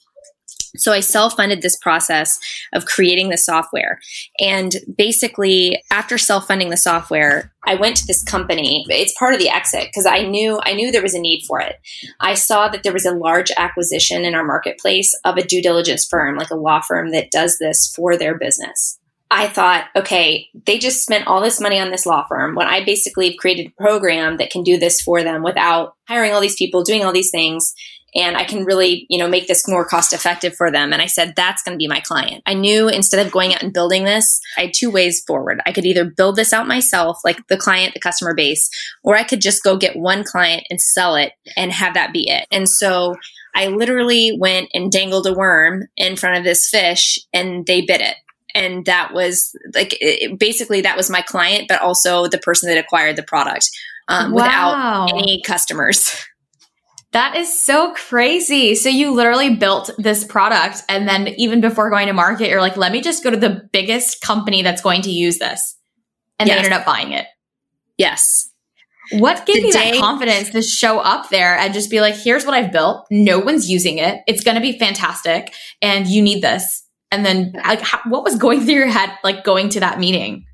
So 0.75 0.91
I 0.91 1.01
self 1.01 1.35
funded 1.35 1.61
this 1.61 1.77
process 1.77 2.39
of 2.73 2.85
creating 2.85 3.29
the 3.29 3.37
software. 3.37 3.99
And 4.39 4.75
basically, 4.97 5.81
after 5.91 6.17
self 6.17 6.47
funding 6.47 6.69
the 6.69 6.77
software, 6.77 7.51
I 7.65 7.75
went 7.75 7.95
to 7.97 8.07
this 8.07 8.23
company. 8.23 8.85
It's 8.89 9.17
part 9.17 9.33
of 9.33 9.39
the 9.39 9.49
exit 9.49 9.85
because 9.85 10.05
I 10.05 10.23
knew 10.23 10.59
I 10.63 10.73
knew 10.73 10.91
there 10.91 11.01
was 11.01 11.13
a 11.13 11.19
need 11.19 11.45
for 11.47 11.59
it. 11.59 11.75
I 12.19 12.33
saw 12.33 12.67
that 12.69 12.83
there 12.83 12.93
was 12.93 13.05
a 13.05 13.15
large 13.15 13.51
acquisition 13.57 14.25
in 14.25 14.33
our 14.35 14.43
marketplace 14.43 15.13
of 15.25 15.37
a 15.37 15.43
due 15.43 15.61
diligence 15.61 16.05
firm, 16.05 16.37
like 16.37 16.49
a 16.49 16.55
law 16.55 16.81
firm 16.81 17.11
that 17.11 17.31
does 17.31 17.57
this 17.59 17.93
for 17.95 18.17
their 18.17 18.37
business. 18.37 18.99
I 19.35 19.47
thought, 19.47 19.85
okay, 19.95 20.47
they 20.67 20.77
just 20.77 21.01
spent 21.01 21.25
all 21.25 21.41
this 21.41 21.59
money 21.59 21.79
on 21.79 21.89
this 21.89 22.05
law 22.05 22.23
firm 22.27 22.53
when 22.53 22.67
I 22.67 22.85
basically 22.85 23.35
created 23.35 23.67
a 23.67 23.81
program 23.81 24.37
that 24.37 24.51
can 24.51 24.61
do 24.61 24.77
this 24.77 25.01
for 25.01 25.23
them 25.23 25.41
without 25.41 25.95
hiring 26.07 26.33
all 26.33 26.41
these 26.41 26.55
people, 26.55 26.83
doing 26.83 27.03
all 27.03 27.11
these 27.11 27.31
things 27.31 27.73
and 28.15 28.37
I 28.37 28.43
can 28.43 28.63
really, 28.63 29.05
you 29.09 29.17
know, 29.17 29.27
make 29.27 29.47
this 29.47 29.67
more 29.67 29.85
cost 29.85 30.13
effective 30.13 30.55
for 30.55 30.71
them. 30.71 30.93
And 30.93 31.01
I 31.01 31.07
said, 31.07 31.33
that's 31.35 31.63
going 31.63 31.77
to 31.77 31.81
be 31.81 31.87
my 31.87 31.99
client. 31.99 32.43
I 32.45 32.53
knew 32.53 32.87
instead 32.87 33.25
of 33.25 33.31
going 33.31 33.53
out 33.53 33.63
and 33.63 33.73
building 33.73 34.03
this, 34.03 34.39
I 34.57 34.63
had 34.63 34.73
two 34.73 34.91
ways 34.91 35.23
forward. 35.25 35.61
I 35.65 35.71
could 35.71 35.85
either 35.85 36.05
build 36.05 36.35
this 36.35 36.53
out 36.53 36.67
myself, 36.67 37.19
like 37.23 37.47
the 37.47 37.57
client, 37.57 37.93
the 37.93 37.99
customer 37.99 38.35
base, 38.35 38.69
or 39.03 39.15
I 39.15 39.23
could 39.23 39.41
just 39.41 39.63
go 39.63 39.77
get 39.77 39.95
one 39.95 40.23
client 40.23 40.63
and 40.69 40.79
sell 40.79 41.15
it 41.15 41.33
and 41.57 41.71
have 41.71 41.95
that 41.95 42.13
be 42.13 42.29
it. 42.29 42.45
And 42.51 42.69
so 42.69 43.15
I 43.55 43.67
literally 43.67 44.37
went 44.39 44.69
and 44.73 44.91
dangled 44.91 45.27
a 45.27 45.33
worm 45.33 45.87
in 45.97 46.15
front 46.15 46.37
of 46.37 46.43
this 46.43 46.69
fish 46.69 47.17
and 47.33 47.65
they 47.65 47.81
bit 47.81 48.01
it 48.01 48.15
and 48.55 48.85
that 48.85 49.13
was 49.13 49.55
like 49.73 49.97
it, 49.99 50.37
basically 50.39 50.81
that 50.81 50.97
was 50.97 51.09
my 51.09 51.21
client 51.21 51.65
but 51.67 51.81
also 51.81 52.27
the 52.27 52.37
person 52.37 52.69
that 52.69 52.77
acquired 52.77 53.15
the 53.15 53.23
product 53.23 53.69
um, 54.09 54.31
wow. 54.31 54.35
without 54.35 55.09
any 55.09 55.41
customers 55.41 56.15
That 57.13 57.35
is 57.35 57.65
so 57.65 57.93
crazy. 57.93 58.73
So 58.73 58.89
you 58.89 59.11
literally 59.11 59.55
built 59.55 59.91
this 59.99 60.23
product 60.23 60.81
and 60.89 61.07
then 61.07 61.27
even 61.37 61.61
before 61.61 61.91
going 61.91 62.07
to 62.07 62.13
market, 62.13 62.49
you're 62.49 62.59
like, 62.59 62.75
let 62.75 62.91
me 62.91 63.01
just 63.01 63.23
go 63.23 63.29
to 63.29 63.37
the 63.37 63.69
biggest 63.71 64.21
company 64.21 64.63
that's 64.63 64.81
going 64.81 65.03
to 65.03 65.11
use 65.11 65.37
this. 65.37 65.77
And 66.39 66.47
yes. 66.47 66.55
they 66.55 66.65
ended 66.65 66.73
up 66.79 66.85
buying 66.85 67.11
it. 67.11 67.27
Yes. 67.97 68.49
What 69.11 69.45
gave 69.45 69.57
the 69.57 69.67
you 69.67 69.73
day- 69.73 69.91
that 69.91 69.99
confidence 69.99 70.49
to 70.51 70.63
show 70.63 70.97
up 70.97 71.29
there 71.29 71.55
and 71.55 71.71
just 71.71 71.91
be 71.91 72.01
like, 72.01 72.15
here's 72.15 72.45
what 72.45 72.55
I've 72.55 72.71
built. 72.71 73.05
No 73.11 73.37
one's 73.37 73.69
using 73.69 73.99
it. 73.99 74.21
It's 74.25 74.43
going 74.43 74.55
to 74.55 74.61
be 74.61 74.79
fantastic. 74.79 75.53
And 75.83 76.07
you 76.07 76.21
need 76.21 76.41
this. 76.41 76.83
And 77.11 77.23
then 77.23 77.53
like, 77.63 77.81
how, 77.81 77.99
what 78.07 78.23
was 78.23 78.37
going 78.37 78.61
through 78.61 78.73
your 78.73 78.87
head, 78.87 79.11
like 79.23 79.43
going 79.43 79.69
to 79.69 79.79
that 79.81 79.99
meeting? 79.99 80.45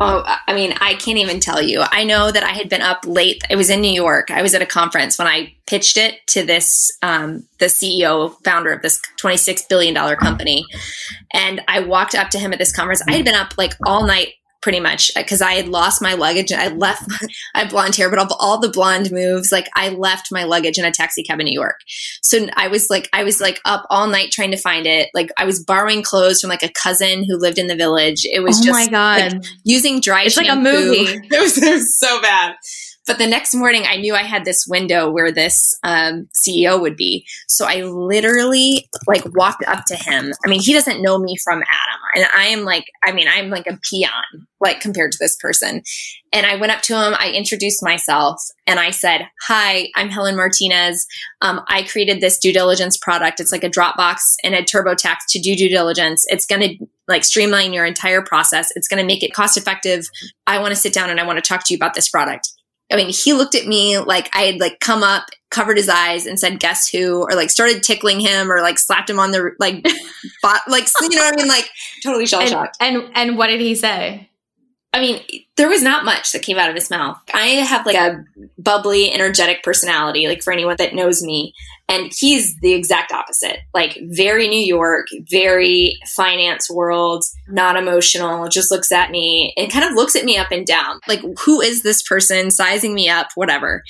Oh, 0.00 0.22
I 0.46 0.54
mean, 0.54 0.74
I 0.80 0.94
can't 0.94 1.18
even 1.18 1.40
tell 1.40 1.60
you. 1.60 1.82
I 1.90 2.04
know 2.04 2.30
that 2.30 2.44
I 2.44 2.50
had 2.50 2.68
been 2.68 2.82
up 2.82 3.04
late. 3.04 3.42
It 3.50 3.56
was 3.56 3.68
in 3.68 3.80
New 3.80 3.92
York. 3.92 4.30
I 4.30 4.42
was 4.42 4.54
at 4.54 4.62
a 4.62 4.66
conference 4.66 5.18
when 5.18 5.26
I 5.26 5.54
pitched 5.66 5.96
it 5.96 6.26
to 6.28 6.44
this, 6.44 6.90
um, 7.02 7.44
the 7.58 7.66
CEO, 7.66 8.34
founder 8.44 8.72
of 8.72 8.82
this 8.82 9.00
$26 9.20 9.68
billion 9.68 9.94
company. 10.16 10.64
And 11.32 11.62
I 11.66 11.80
walked 11.80 12.14
up 12.14 12.30
to 12.30 12.38
him 12.38 12.52
at 12.52 12.58
this 12.58 12.74
conference. 12.74 13.02
I 13.08 13.12
had 13.12 13.24
been 13.24 13.34
up 13.34 13.54
like 13.58 13.74
all 13.84 14.06
night 14.06 14.34
pretty 14.60 14.80
much 14.80 15.10
because 15.14 15.40
I 15.40 15.52
had 15.52 15.68
lost 15.68 16.02
my 16.02 16.14
luggage. 16.14 16.52
I 16.52 16.68
left, 16.68 17.02
I 17.54 17.60
have 17.60 17.70
blonde 17.70 17.96
hair, 17.96 18.10
but 18.10 18.18
all, 18.18 18.28
all, 18.40 18.60
the 18.60 18.68
blonde 18.68 19.10
moves, 19.12 19.52
like 19.52 19.68
I 19.74 19.90
left 19.90 20.28
my 20.32 20.44
luggage 20.44 20.78
in 20.78 20.84
a 20.84 20.90
taxi 20.90 21.22
cab 21.22 21.40
in 21.40 21.44
New 21.44 21.52
York. 21.52 21.76
So 22.22 22.46
I 22.56 22.68
was 22.68 22.88
like, 22.90 23.08
I 23.12 23.24
was 23.24 23.40
like 23.40 23.60
up 23.64 23.86
all 23.90 24.08
night 24.08 24.30
trying 24.32 24.50
to 24.50 24.56
find 24.56 24.86
it. 24.86 25.10
Like 25.14 25.30
I 25.38 25.44
was 25.44 25.62
borrowing 25.62 26.02
clothes 26.02 26.40
from 26.40 26.50
like 26.50 26.62
a 26.62 26.72
cousin 26.72 27.24
who 27.24 27.38
lived 27.38 27.58
in 27.58 27.68
the 27.68 27.76
village. 27.76 28.24
It 28.24 28.40
was 28.40 28.60
oh 28.60 28.64
just 28.64 28.72
my 28.72 28.88
God. 28.88 29.32
Like, 29.32 29.42
using 29.64 30.00
dry 30.00 30.24
It's 30.24 30.34
shampoo. 30.34 30.48
like 30.48 30.58
a 30.58 30.60
movie. 30.60 31.28
It 31.30 31.40
was, 31.40 31.58
it 31.58 31.74
was 31.74 31.98
so 31.98 32.20
bad. 32.20 32.54
But 33.08 33.16
the 33.16 33.26
next 33.26 33.54
morning, 33.54 33.84
I 33.88 33.96
knew 33.96 34.14
I 34.14 34.22
had 34.22 34.44
this 34.44 34.66
window 34.68 35.10
where 35.10 35.32
this 35.32 35.74
um, 35.82 36.28
CEO 36.46 36.78
would 36.78 36.94
be. 36.94 37.26
So 37.48 37.64
I 37.66 37.80
literally 37.82 38.86
like 39.06 39.24
walked 39.34 39.64
up 39.66 39.86
to 39.86 39.96
him. 39.96 40.30
I 40.44 40.48
mean, 40.48 40.60
he 40.60 40.74
doesn't 40.74 41.00
know 41.00 41.18
me 41.18 41.34
from 41.42 41.62
Adam, 41.62 42.00
and 42.14 42.26
I 42.36 42.48
am 42.48 42.64
like, 42.66 42.84
I 43.02 43.12
mean, 43.12 43.26
I'm 43.26 43.48
like 43.48 43.66
a 43.66 43.78
peon, 43.88 44.46
like 44.60 44.80
compared 44.80 45.12
to 45.12 45.18
this 45.18 45.36
person. 45.36 45.82
And 46.34 46.44
I 46.44 46.56
went 46.56 46.70
up 46.70 46.82
to 46.82 46.94
him. 46.94 47.14
I 47.18 47.30
introduced 47.30 47.82
myself, 47.82 48.42
and 48.66 48.78
I 48.78 48.90
said, 48.90 49.22
"Hi, 49.46 49.88
I'm 49.96 50.10
Helen 50.10 50.36
Martinez. 50.36 51.06
Um, 51.40 51.62
I 51.66 51.84
created 51.84 52.20
this 52.20 52.38
due 52.38 52.52
diligence 52.52 52.98
product. 52.98 53.40
It's 53.40 53.52
like 53.52 53.64
a 53.64 53.70
Dropbox 53.70 54.18
and 54.44 54.54
a 54.54 54.62
TurboTax 54.62 55.16
to 55.30 55.40
do 55.40 55.56
due 55.56 55.70
diligence. 55.70 56.26
It's 56.28 56.44
going 56.44 56.60
to 56.60 56.86
like 57.08 57.24
streamline 57.24 57.72
your 57.72 57.86
entire 57.86 58.20
process. 58.20 58.68
It's 58.76 58.86
going 58.86 59.00
to 59.00 59.06
make 59.06 59.22
it 59.22 59.32
cost 59.32 59.56
effective. 59.56 60.04
I 60.46 60.58
want 60.58 60.74
to 60.74 60.80
sit 60.80 60.92
down 60.92 61.08
and 61.08 61.18
I 61.18 61.26
want 61.26 61.42
to 61.42 61.48
talk 61.48 61.64
to 61.64 61.72
you 61.72 61.78
about 61.78 61.94
this 61.94 62.10
product." 62.10 62.52
I 62.90 62.96
mean, 62.96 63.10
he 63.10 63.32
looked 63.34 63.54
at 63.54 63.66
me 63.66 63.98
like 63.98 64.30
I 64.34 64.42
had 64.42 64.60
like 64.60 64.80
come 64.80 65.02
up, 65.02 65.26
covered 65.50 65.76
his 65.76 65.88
eyes, 65.88 66.26
and 66.26 66.40
said, 66.40 66.60
"Guess 66.60 66.88
who?" 66.88 67.22
or 67.22 67.34
like 67.34 67.50
started 67.50 67.82
tickling 67.82 68.20
him, 68.20 68.50
or 68.50 68.62
like 68.62 68.78
slapped 68.78 69.10
him 69.10 69.18
on 69.18 69.30
the 69.30 69.52
like, 69.58 69.86
bot, 70.42 70.60
like 70.68 70.86
you 71.02 71.10
know 71.10 71.22
what 71.22 71.34
I 71.34 71.36
mean? 71.36 71.48
Like 71.48 71.68
totally 72.02 72.26
shell 72.26 72.46
shocked. 72.46 72.76
And, 72.80 72.96
and 72.96 73.10
and 73.14 73.38
what 73.38 73.48
did 73.48 73.60
he 73.60 73.74
say? 73.74 74.30
I 74.92 75.00
mean, 75.00 75.20
there 75.56 75.68
was 75.68 75.82
not 75.82 76.06
much 76.06 76.32
that 76.32 76.42
came 76.42 76.58
out 76.58 76.70
of 76.70 76.74
his 76.74 76.88
mouth. 76.90 77.18
I 77.34 77.46
have 77.46 77.84
like 77.84 77.94
a 77.94 78.24
bubbly, 78.56 79.12
energetic 79.12 79.62
personality, 79.62 80.26
like 80.26 80.42
for 80.42 80.52
anyone 80.52 80.76
that 80.78 80.94
knows 80.94 81.22
me. 81.22 81.52
And 81.90 82.10
he's 82.16 82.56
the 82.60 82.72
exact 82.72 83.12
opposite. 83.12 83.58
Like 83.74 83.98
very 84.10 84.48
New 84.48 84.64
York, 84.64 85.06
very 85.30 85.98
finance 86.16 86.70
world, 86.70 87.24
not 87.48 87.76
emotional, 87.76 88.48
just 88.48 88.70
looks 88.70 88.90
at 88.90 89.10
me 89.10 89.52
and 89.58 89.70
kind 89.70 89.84
of 89.84 89.94
looks 89.94 90.16
at 90.16 90.24
me 90.24 90.38
up 90.38 90.50
and 90.50 90.66
down. 90.66 91.00
Like, 91.06 91.20
who 91.44 91.60
is 91.60 91.82
this 91.82 92.02
person 92.02 92.50
sizing 92.50 92.94
me 92.94 93.08
up, 93.08 93.28
whatever. 93.34 93.82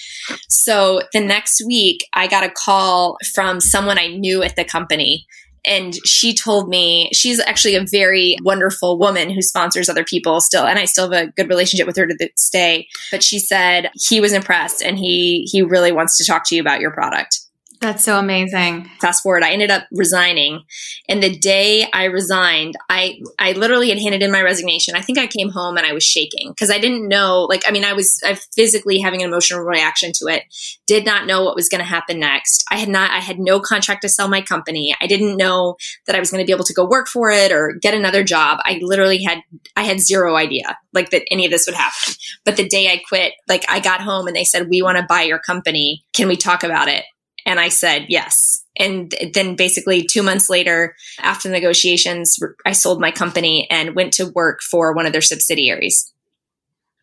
So 0.48 1.02
the 1.12 1.20
next 1.20 1.62
week, 1.64 2.06
I 2.12 2.26
got 2.26 2.44
a 2.44 2.50
call 2.50 3.18
from 3.34 3.60
someone 3.60 3.98
I 3.98 4.08
knew 4.08 4.42
at 4.42 4.56
the 4.56 4.64
company 4.64 5.26
and 5.68 5.94
she 6.06 6.34
told 6.34 6.68
me 6.68 7.10
she's 7.12 7.40
actually 7.40 7.74
a 7.74 7.84
very 7.84 8.36
wonderful 8.42 8.98
woman 8.98 9.30
who 9.30 9.42
sponsors 9.42 9.88
other 9.88 10.04
people 10.04 10.40
still 10.40 10.64
and 10.64 10.78
i 10.78 10.84
still 10.84 11.10
have 11.10 11.28
a 11.28 11.30
good 11.32 11.48
relationship 11.48 11.86
with 11.86 11.96
her 11.96 12.06
to 12.06 12.16
this 12.18 12.48
day. 12.50 12.86
But 13.10 13.22
she 13.22 13.38
said 13.38 13.90
he 13.94 14.20
was 14.20 14.32
impressed 14.32 14.82
and 14.82 14.98
he 14.98 15.48
he 15.50 15.62
really 15.62 15.92
wants 15.92 16.16
to 16.18 16.24
talk 16.24 16.44
to 16.46 16.54
you 16.54 16.60
about 16.60 16.80
your 16.80 16.90
product 16.90 17.40
that's 17.80 18.04
so 18.04 18.18
amazing. 18.18 18.90
Fast 19.00 19.22
forward, 19.22 19.42
I 19.42 19.52
ended 19.52 19.70
up 19.70 19.84
resigning. 19.92 20.64
And 21.08 21.22
the 21.22 21.36
day 21.36 21.86
I 21.92 22.04
resigned, 22.04 22.74
I 22.88 23.20
I 23.38 23.52
literally 23.52 23.88
had 23.88 23.98
handed 23.98 24.22
in 24.22 24.32
my 24.32 24.42
resignation. 24.42 24.96
I 24.96 25.00
think 25.00 25.18
I 25.18 25.26
came 25.26 25.50
home 25.50 25.76
and 25.76 25.86
I 25.86 25.92
was 25.92 26.04
shaking 26.04 26.50
because 26.50 26.70
I 26.70 26.78
didn't 26.78 27.06
know 27.08 27.44
like 27.44 27.62
I 27.66 27.70
mean 27.70 27.84
I 27.84 27.92
was 27.92 28.20
I 28.24 28.34
physically 28.54 28.98
having 28.98 29.22
an 29.22 29.28
emotional 29.28 29.60
reaction 29.60 30.12
to 30.16 30.26
it. 30.26 30.44
Did 30.86 31.04
not 31.04 31.26
know 31.26 31.44
what 31.44 31.56
was 31.56 31.68
going 31.68 31.80
to 31.80 31.84
happen 31.84 32.18
next. 32.18 32.64
I 32.70 32.76
had 32.76 32.88
not 32.88 33.10
I 33.10 33.18
had 33.18 33.38
no 33.38 33.60
contract 33.60 34.02
to 34.02 34.08
sell 34.08 34.28
my 34.28 34.40
company. 34.40 34.96
I 35.00 35.06
didn't 35.06 35.36
know 35.36 35.76
that 36.06 36.16
I 36.16 36.20
was 36.20 36.30
going 36.30 36.42
to 36.42 36.46
be 36.46 36.52
able 36.52 36.64
to 36.64 36.74
go 36.74 36.86
work 36.86 37.08
for 37.08 37.30
it 37.30 37.52
or 37.52 37.74
get 37.80 37.94
another 37.94 38.24
job. 38.24 38.58
I 38.64 38.78
literally 38.82 39.22
had 39.22 39.38
I 39.76 39.82
had 39.82 40.00
zero 40.00 40.36
idea 40.36 40.76
like 40.92 41.10
that 41.10 41.22
any 41.30 41.44
of 41.44 41.50
this 41.50 41.66
would 41.66 41.76
happen. 41.76 42.14
But 42.44 42.56
the 42.56 42.68
day 42.68 42.88
I 42.88 43.00
quit, 43.08 43.34
like 43.48 43.64
I 43.68 43.80
got 43.80 44.00
home 44.00 44.26
and 44.26 44.34
they 44.34 44.44
said 44.44 44.68
we 44.68 44.82
want 44.82 44.98
to 44.98 45.06
buy 45.08 45.22
your 45.22 45.38
company. 45.38 46.04
Can 46.14 46.28
we 46.28 46.36
talk 46.36 46.64
about 46.64 46.88
it? 46.88 47.04
And 47.48 47.58
I 47.58 47.70
said 47.70 48.06
yes. 48.10 48.62
And 48.76 49.12
then 49.32 49.56
basically 49.56 50.04
two 50.04 50.22
months 50.22 50.50
later, 50.50 50.94
after 51.18 51.48
negotiations, 51.48 52.38
I 52.66 52.72
sold 52.72 53.00
my 53.00 53.10
company 53.10 53.66
and 53.70 53.96
went 53.96 54.12
to 54.14 54.26
work 54.26 54.60
for 54.60 54.94
one 54.94 55.06
of 55.06 55.12
their 55.12 55.22
subsidiaries. 55.22 56.12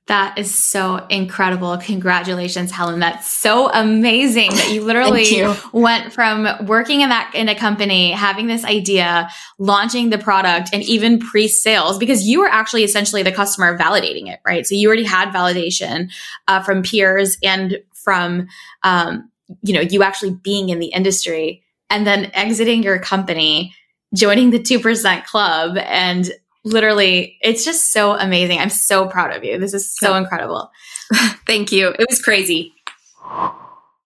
That 0.08 0.38
is 0.38 0.53
so 0.53 1.03
incredible. 1.10 1.75
Congratulations, 1.79 2.69
Helen. 2.69 2.99
That's 2.99 3.27
so 3.27 3.71
amazing 3.71 4.51
that 4.51 4.69
you 4.69 4.84
literally 4.86 5.23
you. 5.23 5.55
went 5.73 6.13
from 6.13 6.47
working 6.67 7.01
in 7.01 7.10
that 7.10 7.31
in 7.34 7.49
a 7.49 7.55
company, 7.55 8.12
having 8.12 8.45
this 8.45 8.63
idea, 8.63 9.27
launching 9.58 10.12
the 10.12 10.19
product 10.19 10.69
and 10.73 10.84
even 10.84 11.17
pre-sales 11.17 11.97
because 11.97 12.21
you 12.21 12.41
were 12.41 12.47
actually 12.47 12.84
essentially 12.84 13.23
the 13.23 13.31
customer 13.31 13.75
validating 13.75 14.31
it, 14.31 14.41
right? 14.45 14.67
So 14.67 14.75
you 14.75 14.88
already 14.88 15.05
had 15.05 15.34
validation 15.34 16.12
uh, 16.47 16.62
from 16.62 16.84
peers 16.84 17.39
and 17.41 17.79
from 17.93 18.45
um, 18.84 19.31
you 19.62 19.73
know, 19.73 19.81
you 19.81 20.03
actually 20.03 20.31
being 20.31 20.69
in 20.69 20.79
the 20.79 20.88
industry 20.88 21.63
and 21.89 22.05
then 22.05 22.31
exiting 22.34 22.84
your 22.84 22.99
company, 22.99 23.73
joining 24.13 24.49
the 24.49 24.60
2% 24.60 25.25
club 25.25 25.77
and 25.77 26.31
literally 26.63 27.38
it's 27.41 27.63
just 27.63 27.91
so 27.91 28.17
amazing. 28.17 28.60
I'm 28.60 28.69
so 28.69 29.08
proud 29.08 29.36
of 29.36 29.43
you. 29.43 29.58
This 29.58 29.73
is 29.73 29.95
so 29.97 30.15
incredible. 30.15 30.71
Thank 31.47 31.71
you. 31.71 31.89
It 31.89 32.08
was 32.10 32.21
crazy. 32.21 32.73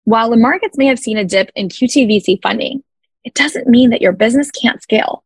While 0.03 0.29
the 0.29 0.37
markets 0.37 0.77
may 0.77 0.87
have 0.87 0.99
seen 0.99 1.17
a 1.17 1.25
dip 1.25 1.51
in 1.55 1.69
QTVC 1.69 2.41
funding, 2.41 2.83
it 3.23 3.33
doesn't 3.33 3.67
mean 3.67 3.91
that 3.91 4.01
your 4.01 4.13
business 4.13 4.49
can't 4.51 4.81
scale. 4.81 5.23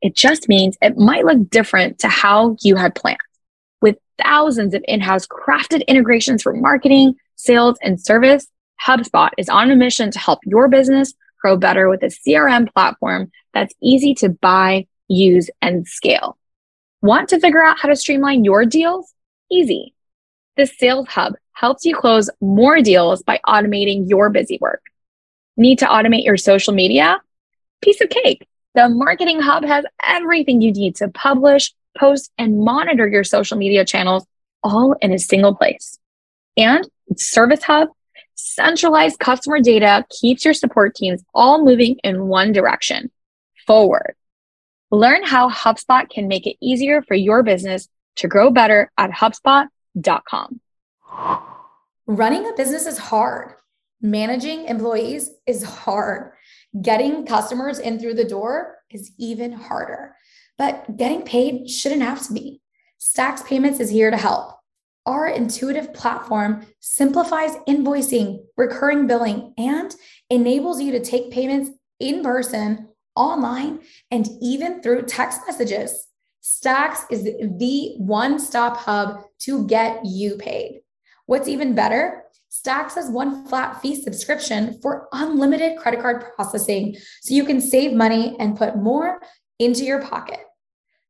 It 0.00 0.16
just 0.16 0.48
means 0.48 0.76
it 0.82 0.96
might 0.96 1.24
look 1.24 1.48
different 1.50 1.98
to 2.00 2.08
how 2.08 2.56
you 2.62 2.76
had 2.76 2.94
planned. 2.94 3.18
With 3.80 3.98
thousands 4.22 4.74
of 4.74 4.84
in 4.88 5.00
house 5.00 5.26
crafted 5.26 5.86
integrations 5.86 6.42
for 6.42 6.52
marketing, 6.52 7.14
sales, 7.36 7.78
and 7.82 8.00
service, 8.00 8.46
HubSpot 8.86 9.30
is 9.38 9.48
on 9.48 9.70
a 9.70 9.76
mission 9.76 10.10
to 10.10 10.18
help 10.18 10.40
your 10.44 10.68
business 10.68 11.14
grow 11.40 11.56
better 11.56 11.88
with 11.88 12.02
a 12.02 12.06
CRM 12.06 12.72
platform 12.72 13.30
that's 13.52 13.74
easy 13.82 14.14
to 14.14 14.28
buy, 14.28 14.86
use, 15.08 15.50
and 15.60 15.86
scale. 15.86 16.38
Want 17.00 17.28
to 17.30 17.40
figure 17.40 17.62
out 17.62 17.78
how 17.78 17.88
to 17.88 17.96
streamline 17.96 18.44
your 18.44 18.64
deals? 18.64 19.12
Easy. 19.50 19.94
The 20.56 20.66
Sales 20.66 21.08
Hub 21.08 21.34
helps 21.52 21.84
you 21.84 21.96
close 21.96 22.30
more 22.40 22.80
deals 22.80 23.22
by 23.22 23.40
automating 23.46 24.08
your 24.08 24.30
busy 24.30 24.58
work. 24.60 24.82
Need 25.56 25.80
to 25.80 25.86
automate 25.86 26.24
your 26.24 26.36
social 26.36 26.72
media? 26.72 27.20
Piece 27.82 28.00
of 28.00 28.08
cake. 28.08 28.46
The 28.74 28.88
Marketing 28.88 29.40
Hub 29.40 29.64
has 29.64 29.84
everything 30.02 30.60
you 30.60 30.72
need 30.72 30.96
to 30.96 31.08
publish, 31.08 31.74
post, 31.98 32.30
and 32.38 32.60
monitor 32.60 33.06
your 33.06 33.24
social 33.24 33.58
media 33.58 33.84
channels 33.84 34.24
all 34.62 34.94
in 35.02 35.12
a 35.12 35.18
single 35.18 35.54
place. 35.54 35.98
And 36.56 36.88
Service 37.16 37.62
Hub, 37.64 37.88
centralized 38.34 39.18
customer 39.18 39.60
data 39.60 40.04
keeps 40.10 40.44
your 40.44 40.54
support 40.54 40.94
teams 40.94 41.22
all 41.34 41.64
moving 41.64 41.96
in 42.04 42.26
one 42.26 42.52
direction 42.52 43.10
forward. 43.66 44.14
Learn 44.90 45.24
how 45.24 45.48
HubSpot 45.48 46.08
can 46.10 46.28
make 46.28 46.46
it 46.46 46.56
easier 46.60 47.02
for 47.02 47.14
your 47.14 47.42
business 47.42 47.88
to 48.16 48.28
grow 48.28 48.50
better 48.50 48.90
at 48.98 49.10
HubSpot.com. 49.10 50.60
Running 52.06 52.46
a 52.46 52.52
business 52.54 52.86
is 52.86 52.98
hard. 52.98 53.54
Managing 54.00 54.66
employees 54.66 55.30
is 55.46 55.62
hard. 55.62 56.32
Getting 56.80 57.24
customers 57.24 57.78
in 57.78 57.98
through 57.98 58.14
the 58.14 58.24
door 58.24 58.78
is 58.90 59.12
even 59.18 59.52
harder. 59.52 60.16
But 60.58 60.96
getting 60.96 61.22
paid 61.22 61.70
shouldn't 61.70 62.02
have 62.02 62.26
to 62.26 62.32
be. 62.34 62.60
Stax 63.00 63.44
Payments 63.44 63.80
is 63.80 63.90
here 63.90 64.10
to 64.10 64.16
help. 64.16 64.56
Our 65.04 65.28
intuitive 65.28 65.92
platform 65.92 66.66
simplifies 66.80 67.56
invoicing, 67.68 68.44
recurring 68.56 69.06
billing, 69.06 69.52
and 69.58 69.94
enables 70.30 70.80
you 70.80 70.92
to 70.92 71.00
take 71.00 71.32
payments 71.32 71.70
in 71.98 72.22
person, 72.22 72.88
online, 73.16 73.80
and 74.10 74.28
even 74.40 74.80
through 74.80 75.02
text 75.02 75.40
messages. 75.46 76.06
Stax 76.42 77.04
is 77.10 77.24
the 77.24 77.94
one 77.98 78.38
stop 78.38 78.76
hub 78.76 79.24
to 79.40 79.66
get 79.66 80.04
you 80.04 80.36
paid. 80.36 80.80
What's 81.26 81.48
even 81.48 81.74
better? 81.74 82.22
Stax 82.50 82.94
has 82.94 83.08
one 83.08 83.46
flat 83.46 83.80
fee 83.80 84.00
subscription 84.00 84.78
for 84.82 85.08
unlimited 85.12 85.78
credit 85.78 86.00
card 86.00 86.24
processing 86.36 86.96
so 87.22 87.34
you 87.34 87.44
can 87.44 87.60
save 87.60 87.92
money 87.92 88.36
and 88.38 88.58
put 88.58 88.76
more 88.76 89.20
into 89.58 89.84
your 89.84 90.02
pocket. 90.02 90.40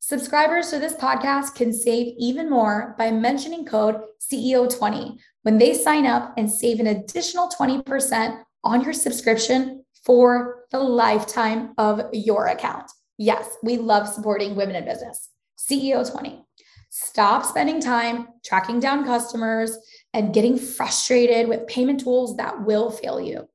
Subscribers 0.05 0.69
to 0.71 0.81
this 0.81 0.95
podcast 0.95 1.55
can 1.55 1.73
save 1.73 2.17
even 2.19 2.51
more 2.51 2.97
by 2.99 3.13
mentioning 3.13 3.65
code 3.65 4.01
CEO20 4.19 5.17
when 5.43 5.59
they 5.59 5.75
sign 5.75 6.07
up 6.07 6.35
and 6.37 6.51
save 6.51 6.81
an 6.81 6.89
additional 6.89 7.49
20% 7.49 8.43
on 8.65 8.83
your 8.83 8.93
subscription 8.93 9.85
for 10.05 10.65
the 10.73 10.81
lifetime 10.81 11.73
of 11.79 12.03
your 12.13 12.49
account. 12.49 12.91
Yes, 13.17 13.49
we 13.63 13.77
love 13.77 14.09
supporting 14.09 14.57
women 14.57 14.75
in 14.75 14.85
business. 14.85 15.29
CEO20. 15.57 16.43
Stop 16.91 17.45
spending 17.45 17.81
time 17.81 18.27
tracking 18.45 18.81
down 18.81 19.05
customers 19.05 19.79
and 20.13 20.35
getting 20.35 20.59
frustrated 20.59 21.47
with 21.47 21.69
payment 21.69 22.01
tools 22.01 22.37
that 22.39 22.67
will 22.67 22.91
fail 22.91 23.21
you. 23.21 23.49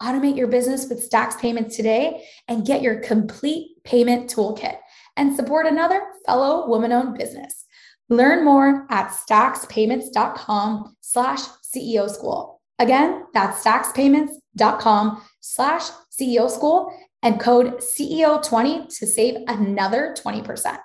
Automate 0.00 0.38
your 0.38 0.48
business 0.48 0.88
with 0.88 1.06
Stax 1.10 1.38
Payments 1.38 1.76
today 1.76 2.24
and 2.48 2.64
get 2.64 2.80
your 2.80 3.00
complete 3.00 3.84
payment 3.84 4.34
toolkit 4.34 4.78
and 5.16 5.34
support 5.34 5.66
another 5.66 6.02
fellow 6.26 6.68
woman-owned 6.68 7.16
business. 7.16 7.64
Learn 8.08 8.44
more 8.44 8.86
at 8.90 9.10
staxpayments.com 9.10 10.96
slash 11.00 11.40
CEO 11.74 12.10
school. 12.10 12.60
Again, 12.78 13.24
that's 13.34 13.62
staxpayments.com 13.64 15.22
slash 15.40 15.90
CEO 16.18 16.50
school 16.50 16.92
and 17.22 17.38
code 17.38 17.78
CEO20 17.78 18.98
to 18.98 19.06
save 19.06 19.36
another 19.46 20.14
20% 20.18 20.78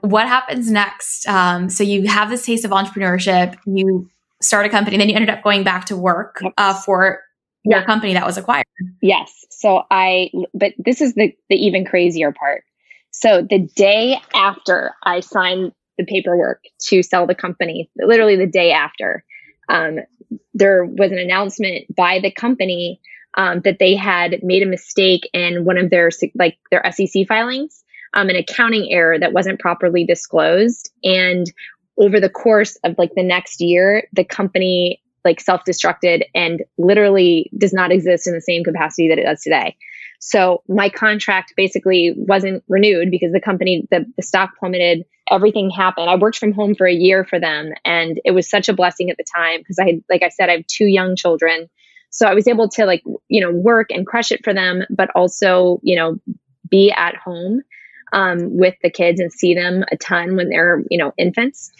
what 0.00 0.26
happens 0.26 0.70
next? 0.70 1.26
Um, 1.28 1.68
so 1.68 1.82
you 1.82 2.06
have 2.08 2.30
this 2.30 2.44
taste 2.44 2.64
of 2.64 2.70
entrepreneurship, 2.70 3.56
you 3.66 4.08
start 4.40 4.66
a 4.66 4.68
company, 4.68 4.96
then 4.96 5.08
you 5.08 5.14
ended 5.14 5.30
up 5.30 5.42
going 5.42 5.64
back 5.64 5.86
to 5.86 5.96
work 5.96 6.40
uh, 6.56 6.74
for 6.74 7.20
your 7.64 7.82
company 7.84 8.14
that 8.14 8.24
was 8.24 8.38
acquired. 8.38 8.64
Yes. 9.02 9.44
So 9.50 9.82
I, 9.90 10.30
but 10.54 10.72
this 10.78 11.00
is 11.00 11.14
the 11.14 11.34
the 11.50 11.56
even 11.56 11.84
crazier 11.84 12.32
part. 12.32 12.62
So 13.10 13.46
the 13.48 13.68
day 13.74 14.20
after 14.34 14.94
I 15.02 15.20
signed 15.20 15.72
the 15.96 16.04
paperwork 16.04 16.62
to 16.88 17.02
sell 17.02 17.26
the 17.26 17.34
company, 17.34 17.90
literally 17.96 18.36
the 18.36 18.46
day 18.46 18.72
after, 18.72 19.24
um, 19.68 19.98
there 20.54 20.84
was 20.84 21.10
an 21.10 21.18
announcement 21.18 21.94
by 21.94 22.20
the 22.20 22.30
company 22.30 23.00
um, 23.36 23.60
that 23.64 23.78
they 23.78 23.94
had 23.94 24.42
made 24.42 24.62
a 24.62 24.66
mistake 24.66 25.28
in 25.32 25.64
one 25.64 25.78
of 25.78 25.90
their 25.90 26.10
like 26.34 26.58
their 26.70 26.82
SEC 26.92 27.26
filings 27.26 27.82
um, 28.14 28.28
an 28.28 28.36
accounting 28.36 28.90
error 28.90 29.18
that 29.18 29.32
wasn't 29.32 29.60
properly 29.60 30.04
disclosed. 30.04 30.90
And 31.04 31.50
over 31.96 32.20
the 32.20 32.30
course 32.30 32.76
of 32.84 32.96
like 32.98 33.14
the 33.14 33.22
next 33.22 33.60
year, 33.60 34.08
the 34.12 34.24
company 34.24 35.02
like 35.24 35.40
self 35.40 35.62
destructed 35.64 36.22
and 36.34 36.62
literally 36.78 37.50
does 37.56 37.72
not 37.72 37.90
exist 37.92 38.26
in 38.26 38.34
the 38.34 38.40
same 38.40 38.64
capacity 38.64 39.08
that 39.08 39.18
it 39.18 39.24
does 39.24 39.42
today. 39.42 39.76
So 40.18 40.62
my 40.68 40.88
contract 40.88 41.54
basically 41.56 42.14
wasn't 42.16 42.64
renewed 42.68 43.10
because 43.10 43.32
the 43.32 43.40
company, 43.40 43.86
the, 43.90 44.04
the 44.16 44.22
stock 44.22 44.50
plummeted. 44.58 45.04
Everything 45.30 45.70
happened. 45.70 46.08
I 46.10 46.16
worked 46.16 46.38
from 46.38 46.52
home 46.52 46.74
for 46.74 46.86
a 46.86 46.92
year 46.92 47.24
for 47.24 47.38
them, 47.38 47.72
and 47.84 48.20
it 48.24 48.32
was 48.32 48.48
such 48.48 48.68
a 48.68 48.72
blessing 48.72 49.10
at 49.10 49.16
the 49.16 49.24
time 49.24 49.60
because 49.60 49.78
I 49.78 49.86
had, 49.86 50.02
like 50.10 50.22
I 50.22 50.30
said, 50.30 50.48
I 50.48 50.56
have 50.56 50.66
two 50.66 50.86
young 50.86 51.16
children. 51.16 51.68
So 52.10 52.26
I 52.26 52.34
was 52.34 52.48
able 52.48 52.68
to 52.70 52.86
like, 52.86 53.02
you 53.28 53.40
know, 53.40 53.52
work 53.52 53.88
and 53.90 54.06
crush 54.06 54.32
it 54.32 54.42
for 54.42 54.54
them, 54.54 54.84
but 54.90 55.10
also, 55.14 55.80
you 55.82 55.96
know, 55.96 56.16
be 56.68 56.90
at 56.90 57.16
home 57.16 57.60
um, 58.12 58.56
with 58.56 58.74
the 58.82 58.90
kids 58.90 59.20
and 59.20 59.32
see 59.32 59.54
them 59.54 59.84
a 59.92 59.96
ton 59.96 60.36
when 60.36 60.48
they're, 60.48 60.82
you 60.90 60.98
know, 60.98 61.12
infants. 61.18 61.70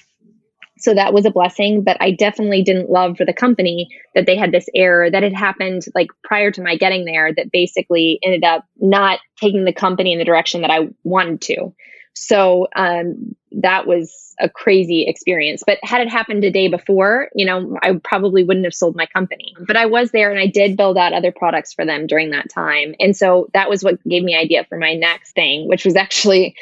So 0.79 0.95
that 0.95 1.13
was 1.13 1.25
a 1.25 1.31
blessing, 1.31 1.83
but 1.83 1.97
I 2.01 2.13
definitely 2.13 2.63
didn't 2.63 2.91
love 2.91 3.17
for 3.17 3.25
the 3.25 3.33
company 3.33 3.89
that 4.15 4.27
they 4.27 4.37
had 4.37 4.53
this 4.53 4.69
error 4.75 5.11
that 5.11 5.23
had 5.23 5.33
happened 5.33 5.83
like 5.95 6.09
prior 6.25 6.51
to 6.53 6.63
my 6.63 6.77
getting 6.77 7.05
there 7.05 7.33
that 7.35 7.53
basically 7.53 8.19
ended 8.23 8.45
up 8.45 8.65
not 8.77 9.21
taking 9.41 9.65
the 9.65 9.73
company 9.73 10.13
in 10.13 10.19
the 10.19 10.25
direction 10.25 10.63
that 10.63 10.71
I 10.71 10.89
wanted 11.05 11.41
to. 11.43 11.73
So 12.15 12.67
um, 12.75 13.37
that 13.53 13.87
was 13.87 14.35
a 14.41 14.49
crazy 14.49 15.07
experience. 15.07 15.63
But 15.67 15.79
had 15.83 16.01
it 16.01 16.11
happened 16.11 16.45
a 16.45 16.51
day 16.51 16.69
before, 16.69 17.29
you 17.35 17.47
know, 17.47 17.77
I 17.83 18.01
probably 18.03 18.45
wouldn't 18.45 18.67
have 18.67 18.75
sold 18.75 18.97
my 18.97 19.07
company. 19.07 19.55
But 19.67 19.77
I 19.77 19.87
was 19.87 20.11
there 20.11 20.31
and 20.31 20.39
I 20.39 20.47
did 20.47 20.77
build 20.77 20.99
out 20.99 21.13
other 21.13 21.33
products 21.33 21.73
for 21.73 21.85
them 21.85 22.07
during 22.07 22.31
that 22.31 22.51
time. 22.51 22.95
And 23.01 23.17
so 23.17 23.49
that 23.55 23.69
was 23.69 23.83
what 23.83 24.03
gave 24.05 24.23
me 24.23 24.37
idea 24.37 24.65
for 24.69 24.79
my 24.79 24.95
next 24.95 25.33
thing, 25.33 25.69
which 25.69 25.85
was 25.85 25.97
actually 25.97 26.57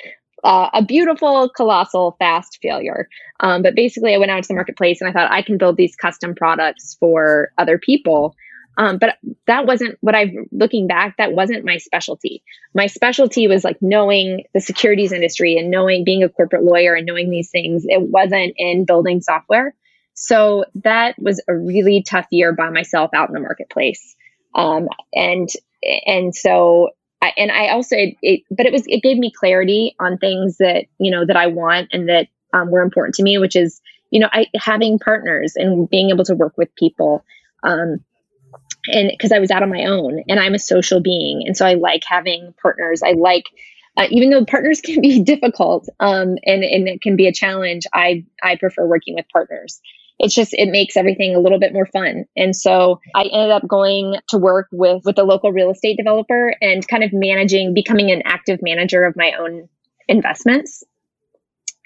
uh, 0.47 0.71
a 0.75 0.83
beautiful, 0.83 1.49
colossal, 1.49 2.15
fast 2.21 2.61
failure. 2.63 3.09
Um, 3.41 3.63
but 3.63 3.75
basically, 3.75 4.15
I 4.15 4.19
went 4.19 4.31
out 4.31 4.45
to 4.45 4.49
the 4.49 4.55
marketplace 4.55 5.01
and 5.01 5.11
I 5.11 5.13
thought 5.13 5.33
I 5.33 5.43
can 5.43 5.59
build 5.59 5.77
these 5.77 5.97
custom 5.97 6.37
products 6.37 6.97
for 7.01 7.51
other 7.59 7.79
people. 7.79 8.37
Um, 8.79 8.99
but 8.99 9.17
that 9.49 9.67
wasn't 9.67 9.99
what 10.03 10.15
I've 10.15 10.31
looking 10.53 10.87
back, 10.87 11.17
that 11.17 11.33
wasn't 11.33 11.65
my 11.65 11.79
specialty. 11.79 12.45
My 12.75 12.87
specialty 12.87 13.49
was 13.49 13.65
like 13.65 13.79
knowing 13.81 14.45
the 14.55 14.61
securities 14.61 15.11
industry 15.11 15.57
and 15.57 15.69
knowing 15.69 16.05
being 16.05 16.23
a 16.23 16.29
corporate 16.29 16.63
lawyer 16.63 16.95
and 16.95 17.07
knowing 17.07 17.29
these 17.29 17.51
things. 17.51 17.85
It 17.85 18.03
wasn't 18.03 18.55
in 18.57 18.85
building 18.85 19.23
software. 19.23 19.75
So 20.15 20.65
that 20.85 21.17
was 21.19 21.43
a 21.49 21.57
really 21.57 22.05
tough 22.05 22.27
year 22.31 22.53
by 22.53 22.71
myself 22.71 23.11
out 23.15 23.31
in 23.31 23.35
the 23.35 23.41
marketplace. 23.41 24.15
Um, 24.55 24.89
and, 25.13 25.49
and 26.07 26.33
so 26.35 26.91
I, 27.23 27.33
and 27.37 27.51
I 27.51 27.69
also, 27.69 27.97
it, 27.97 28.17
it, 28.23 28.41
but 28.51 28.67
it 28.67 28.73
was, 28.73 28.85
it 28.87 29.03
gave 29.03 29.19
me 29.19 29.33
clarity 29.33 29.95
on 29.99 30.19
things 30.19 30.59
that, 30.59 30.87
you 30.99 31.11
know, 31.11 31.25
that 31.25 31.37
I 31.37 31.47
want 31.47 31.89
and 31.93 32.09
that 32.09 32.29
um, 32.53 32.71
were 32.71 32.83
important 32.83 33.15
to 33.17 33.23
me, 33.23 33.39
which 33.39 33.57
is, 33.57 33.81
you 34.11 34.21
know, 34.21 34.29
I 34.33 34.47
having 34.55 34.99
partners 34.99 35.55
and 35.57 35.89
being 35.89 36.11
able 36.11 36.25
to 36.25 36.35
work 36.35 36.57
with 36.57 36.75
people. 36.77 37.25
Um, 37.63 38.05
and 38.89 39.11
because 39.11 39.33
I 39.33 39.39
was 39.39 39.51
out 39.51 39.63
on 39.63 39.71
my 39.71 39.85
own 39.85 40.23
and 40.29 40.39
I'm 40.39 40.55
a 40.55 40.59
social 40.59 41.01
being. 41.01 41.43
And 41.47 41.57
so 41.57 41.67
I 41.67 41.75
like 41.75 42.03
having 42.07 42.55
partners. 42.61 43.03
I 43.03 43.13
like, 43.13 43.45
uh, 43.97 44.07
even 44.11 44.31
though 44.31 44.45
partners 44.45 44.81
can 44.85 45.01
be 45.01 45.23
difficult 45.23 45.89
um, 46.01 46.37
and, 46.45 46.63
and 46.63 46.89
it 46.89 47.03
can 47.03 47.17
be 47.17 47.27
a 47.27 47.33
challenge, 47.33 47.85
I, 47.93 48.25
I 48.43 48.57
prefer 48.57 48.87
working 48.87 49.15
with 49.15 49.27
partners. 49.33 49.81
It's 50.19 50.35
just, 50.35 50.55
it 50.55 50.71
makes 50.71 50.97
everything 50.97 51.35
a 51.35 51.41
little 51.41 51.59
bit 51.59 51.73
more 51.73 51.87
fun. 51.87 52.25
And 52.37 52.57
so 52.57 53.01
I 53.15 53.25
ended 53.25 53.51
up 53.51 53.69
going 53.69 54.17
to 54.31 54.39
work 54.39 54.69
with, 54.73 55.03
with 55.05 55.19
a 55.19 55.25
local 55.25 55.53
real 55.53 55.71
estate 55.71 55.97
developer 55.97 56.55
and 56.61 56.87
kind 56.89 57.05
of 57.05 57.11
managing, 57.13 57.75
becoming 57.75 58.11
an 58.11 58.23
active 58.25 58.61
manager 58.63 59.05
of 59.05 59.15
my 59.17 59.33
own 59.39 59.69
investments. 60.09 60.83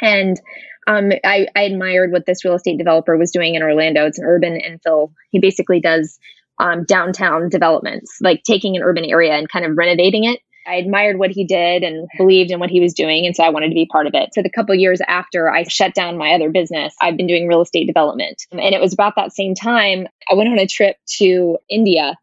And 0.00 0.40
um, 0.86 1.10
I, 1.24 1.48
I 1.54 1.62
admired 1.62 2.12
what 2.12 2.24
this 2.26 2.44
real 2.44 2.54
estate 2.54 2.78
developer 2.78 3.16
was 3.16 3.32
doing 3.32 3.54
in 3.54 3.62
Orlando. 3.62 4.06
It's 4.06 4.18
an 4.18 4.24
urban 4.24 4.60
infill. 4.60 5.12
He 5.30 5.40
basically 5.40 5.80
does 5.80 6.18
um, 6.58 6.84
downtown 6.84 7.48
developments, 7.48 8.18
like 8.20 8.42
taking 8.44 8.76
an 8.76 8.82
urban 8.82 9.04
area 9.04 9.32
and 9.32 9.48
kind 9.48 9.64
of 9.64 9.76
renovating 9.76 10.24
it 10.24 10.40
I 10.66 10.74
admired 10.74 11.18
what 11.18 11.30
he 11.30 11.44
did 11.44 11.82
and 11.82 12.08
believed 12.16 12.50
in 12.50 12.60
what 12.60 12.70
he 12.70 12.80
was 12.80 12.94
doing. 12.94 13.26
And 13.26 13.34
so 13.34 13.42
I 13.44 13.50
wanted 13.50 13.68
to 13.68 13.74
be 13.74 13.86
part 13.86 14.06
of 14.06 14.14
it. 14.14 14.34
So 14.34 14.42
the 14.42 14.50
couple 14.50 14.74
years 14.74 15.00
after 15.08 15.50
I 15.50 15.64
shut 15.64 15.94
down 15.94 16.18
my 16.18 16.32
other 16.32 16.50
business, 16.50 16.94
I've 17.00 17.16
been 17.16 17.26
doing 17.26 17.48
real 17.48 17.62
estate 17.62 17.86
development. 17.86 18.42
And 18.50 18.74
it 18.74 18.80
was 18.80 18.92
about 18.92 19.14
that 19.16 19.32
same 19.32 19.54
time 19.54 20.06
I 20.30 20.34
went 20.34 20.50
on 20.50 20.58
a 20.58 20.66
trip 20.66 20.96
to 21.18 21.58
India. 21.68 22.16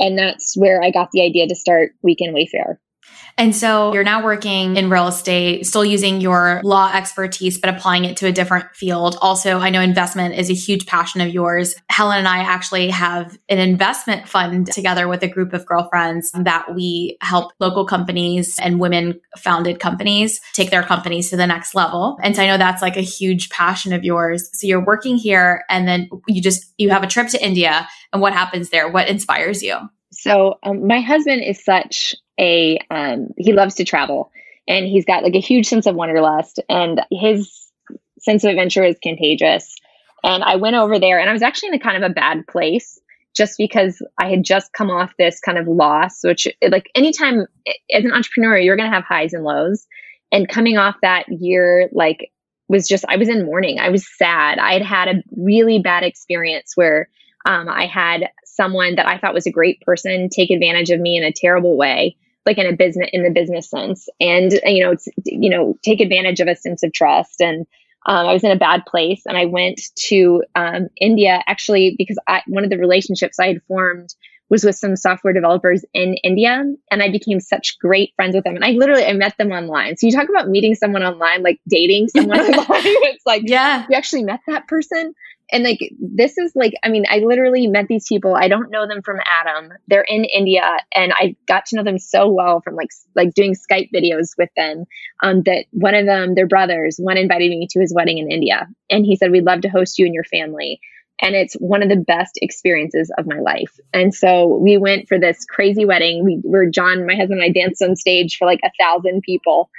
And 0.00 0.18
that's 0.18 0.56
where 0.56 0.82
I 0.82 0.90
got 0.90 1.10
the 1.12 1.22
idea 1.22 1.46
to 1.46 1.54
start 1.54 1.92
Weekend 2.02 2.34
Wayfair. 2.34 2.78
And 3.36 3.54
so 3.54 3.92
you're 3.92 4.04
now 4.04 4.24
working 4.24 4.76
in 4.76 4.90
real 4.90 5.08
estate, 5.08 5.66
still 5.66 5.84
using 5.84 6.20
your 6.20 6.60
law 6.62 6.92
expertise, 6.94 7.58
but 7.58 7.68
applying 7.68 8.04
it 8.04 8.16
to 8.18 8.26
a 8.26 8.32
different 8.32 8.66
field. 8.74 9.16
Also, 9.20 9.58
I 9.58 9.70
know 9.70 9.80
investment 9.80 10.34
is 10.34 10.50
a 10.50 10.54
huge 10.54 10.86
passion 10.86 11.20
of 11.20 11.28
yours. 11.34 11.74
Helen 11.90 12.18
and 12.18 12.28
I 12.28 12.38
actually 12.38 12.90
have 12.90 13.36
an 13.48 13.58
investment 13.58 14.28
fund 14.28 14.70
together 14.72 15.08
with 15.08 15.22
a 15.22 15.28
group 15.28 15.52
of 15.52 15.66
girlfriends 15.66 16.30
that 16.32 16.74
we 16.74 17.16
help 17.22 17.52
local 17.58 17.84
companies 17.84 18.58
and 18.60 18.78
women 18.78 19.20
founded 19.36 19.80
companies 19.80 20.40
take 20.52 20.70
their 20.70 20.82
companies 20.82 21.30
to 21.30 21.36
the 21.36 21.46
next 21.46 21.74
level. 21.74 22.18
And 22.22 22.36
so 22.36 22.42
I 22.42 22.46
know 22.46 22.58
that's 22.58 22.82
like 22.82 22.96
a 22.96 23.00
huge 23.00 23.50
passion 23.50 23.92
of 23.92 24.04
yours. 24.04 24.48
So 24.52 24.66
you're 24.66 24.84
working 24.84 25.16
here 25.16 25.64
and 25.68 25.88
then 25.88 26.08
you 26.28 26.40
just, 26.40 26.72
you 26.78 26.90
have 26.90 27.02
a 27.02 27.08
trip 27.08 27.28
to 27.28 27.44
India 27.44 27.88
and 28.12 28.22
what 28.22 28.32
happens 28.32 28.70
there? 28.70 28.88
What 28.88 29.08
inspires 29.08 29.62
you? 29.62 29.76
So 30.14 30.58
um, 30.62 30.86
my 30.86 31.00
husband 31.00 31.42
is 31.42 31.64
such 31.64 32.14
a 32.38 32.78
um, 32.90 33.28
he 33.36 33.52
loves 33.52 33.74
to 33.76 33.84
travel 33.84 34.30
and 34.66 34.86
he's 34.86 35.04
got 35.04 35.22
like 35.22 35.34
a 35.34 35.40
huge 35.40 35.66
sense 35.66 35.86
of 35.86 35.94
wanderlust 35.94 36.60
and 36.68 37.00
his 37.10 37.70
sense 38.18 38.44
of 38.44 38.50
adventure 38.50 38.84
is 38.84 38.96
contagious. 39.02 39.74
And 40.22 40.42
I 40.42 40.56
went 40.56 40.76
over 40.76 40.98
there 40.98 41.20
and 41.20 41.28
I 41.28 41.32
was 41.32 41.42
actually 41.42 41.68
in 41.68 41.74
a 41.74 41.80
kind 41.80 42.02
of 42.02 42.10
a 42.10 42.14
bad 42.14 42.46
place 42.46 42.98
just 43.36 43.58
because 43.58 44.00
I 44.18 44.30
had 44.30 44.44
just 44.44 44.72
come 44.72 44.90
off 44.90 45.12
this 45.18 45.40
kind 45.40 45.58
of 45.58 45.66
loss, 45.66 46.20
which 46.22 46.46
like 46.66 46.88
anytime 46.94 47.46
as 47.92 48.04
an 48.04 48.12
entrepreneur, 48.12 48.56
you're 48.56 48.76
going 48.76 48.90
to 48.90 48.94
have 48.94 49.04
highs 49.04 49.32
and 49.32 49.44
lows. 49.44 49.86
And 50.32 50.48
coming 50.48 50.78
off 50.78 50.96
that 51.02 51.26
year, 51.28 51.88
like 51.92 52.30
was 52.68 52.88
just, 52.88 53.04
I 53.08 53.16
was 53.16 53.28
in 53.28 53.44
mourning. 53.44 53.78
I 53.78 53.90
was 53.90 54.06
sad. 54.16 54.58
I 54.58 54.72
had 54.72 54.82
had 54.82 55.08
a 55.08 55.22
really 55.36 55.80
bad 55.80 56.04
experience 56.04 56.72
where 56.74 57.08
um, 57.44 57.68
I 57.68 57.86
had 57.86 58.30
someone 58.54 58.96
that 58.96 59.06
I 59.06 59.18
thought 59.18 59.34
was 59.34 59.46
a 59.46 59.52
great 59.52 59.80
person 59.80 60.28
take 60.28 60.50
advantage 60.50 60.90
of 60.90 61.00
me 61.00 61.16
in 61.16 61.24
a 61.24 61.32
terrible 61.32 61.76
way, 61.76 62.16
like 62.46 62.58
in 62.58 62.66
a 62.66 62.76
business 62.76 63.10
in 63.12 63.22
the 63.22 63.30
business 63.30 63.68
sense, 63.68 64.08
and 64.20 64.52
you 64.64 64.84
know, 64.84 64.94
you 65.24 65.50
know, 65.50 65.76
take 65.82 66.00
advantage 66.00 66.40
of 66.40 66.48
a 66.48 66.56
sense 66.56 66.82
of 66.82 66.92
trust. 66.92 67.40
And 67.40 67.66
um, 68.06 68.26
I 68.26 68.32
was 68.32 68.44
in 68.44 68.50
a 68.50 68.56
bad 68.56 68.84
place, 68.86 69.22
and 69.26 69.36
I 69.36 69.46
went 69.46 69.80
to 70.06 70.42
um, 70.54 70.88
India 71.00 71.42
actually 71.46 71.94
because 71.96 72.18
I, 72.26 72.42
one 72.46 72.64
of 72.64 72.70
the 72.70 72.78
relationships 72.78 73.38
I 73.38 73.48
had 73.48 73.62
formed 73.68 74.14
was 74.50 74.64
with 74.64 74.76
some 74.76 74.94
software 74.94 75.32
developers 75.32 75.84
in 75.94 76.14
India 76.22 76.62
and 76.90 77.02
I 77.02 77.10
became 77.10 77.40
such 77.40 77.78
great 77.78 78.12
friends 78.14 78.34
with 78.34 78.44
them. 78.44 78.54
And 78.54 78.64
I 78.64 78.72
literally 78.72 79.04
I 79.04 79.12
met 79.14 79.34
them 79.38 79.50
online. 79.52 79.96
So 79.96 80.06
you 80.06 80.12
talk 80.12 80.28
about 80.28 80.48
meeting 80.48 80.74
someone 80.74 81.02
online, 81.02 81.42
like 81.42 81.60
dating 81.66 82.08
someone 82.08 82.40
online. 82.40 82.82
It's 82.84 83.24
like 83.24 83.42
yeah, 83.46 83.86
you 83.88 83.96
actually 83.96 84.22
met 84.22 84.40
that 84.46 84.68
person 84.68 85.14
and 85.54 85.62
like 85.62 85.78
this 86.00 86.36
is 86.36 86.52
like 86.54 86.74
i 86.82 86.88
mean 86.88 87.04
i 87.08 87.18
literally 87.18 87.66
met 87.68 87.86
these 87.88 88.06
people. 88.06 88.34
I 88.34 88.48
don't 88.48 88.70
know 88.70 88.86
them 88.86 89.02
from 89.02 89.20
adam. 89.24 89.70
They're 89.86 90.02
in 90.02 90.24
india 90.24 90.78
and 90.94 91.12
i 91.14 91.36
got 91.46 91.66
to 91.66 91.76
know 91.76 91.84
them 91.84 91.98
so 91.98 92.28
well 92.28 92.60
from 92.60 92.74
like 92.74 92.90
like 93.14 93.32
doing 93.34 93.54
skype 93.54 93.90
videos 93.94 94.30
with 94.36 94.50
them 94.56 94.84
um, 95.22 95.42
that 95.44 95.66
one 95.70 95.94
of 95.94 96.04
them 96.04 96.34
their 96.34 96.48
brothers. 96.48 96.96
One 96.98 97.16
invited 97.16 97.50
me 97.50 97.68
to 97.70 97.80
his 97.80 97.94
wedding 97.94 98.18
in 98.18 98.30
india 98.30 98.66
and 98.90 99.06
he 99.06 99.16
said 99.16 99.30
we'd 99.30 99.46
love 99.46 99.62
to 99.62 99.68
host 99.68 99.98
you 99.98 100.04
and 100.04 100.14
your 100.14 100.24
family. 100.24 100.80
And 101.22 101.36
it's 101.36 101.54
one 101.54 101.84
of 101.84 101.88
the 101.88 101.96
best 101.96 102.32
experiences 102.42 103.10
of 103.16 103.24
my 103.24 103.38
life. 103.38 103.78
And 103.92 104.12
so 104.12 104.48
we 104.48 104.76
went 104.78 105.06
for 105.06 105.16
this 105.16 105.44
crazy 105.44 105.84
wedding. 105.84 106.24
We 106.24 106.40
were 106.42 106.66
john 106.66 107.06
my 107.06 107.14
husband 107.14 107.40
and 107.40 107.44
i 107.44 107.50
danced 107.50 107.80
on 107.82 107.94
stage 107.94 108.36
for 108.36 108.46
like 108.46 108.60
a 108.64 108.72
thousand 108.82 109.22
people 109.22 109.70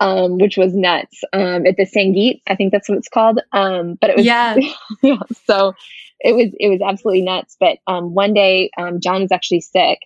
um, 0.00 0.38
which 0.38 0.56
was 0.56 0.74
nuts 0.74 1.20
um, 1.32 1.66
at 1.66 1.76
the 1.76 1.86
Sangeet. 1.86 2.40
I 2.48 2.56
think 2.56 2.72
that's 2.72 2.88
what 2.88 2.98
it's 2.98 3.08
called. 3.08 3.40
Um, 3.52 3.98
but 4.00 4.10
it 4.10 4.16
was 4.16 4.26
yeah. 4.26 4.56
yeah. 5.02 5.18
So 5.44 5.74
it 6.18 6.34
was 6.34 6.48
it 6.58 6.68
was 6.68 6.80
absolutely 6.80 7.22
nuts. 7.22 7.56
But 7.60 7.78
um, 7.86 8.14
one 8.14 8.34
day, 8.34 8.70
um, 8.76 9.00
John 9.00 9.20
was 9.22 9.30
actually 9.30 9.60
sick, 9.60 10.00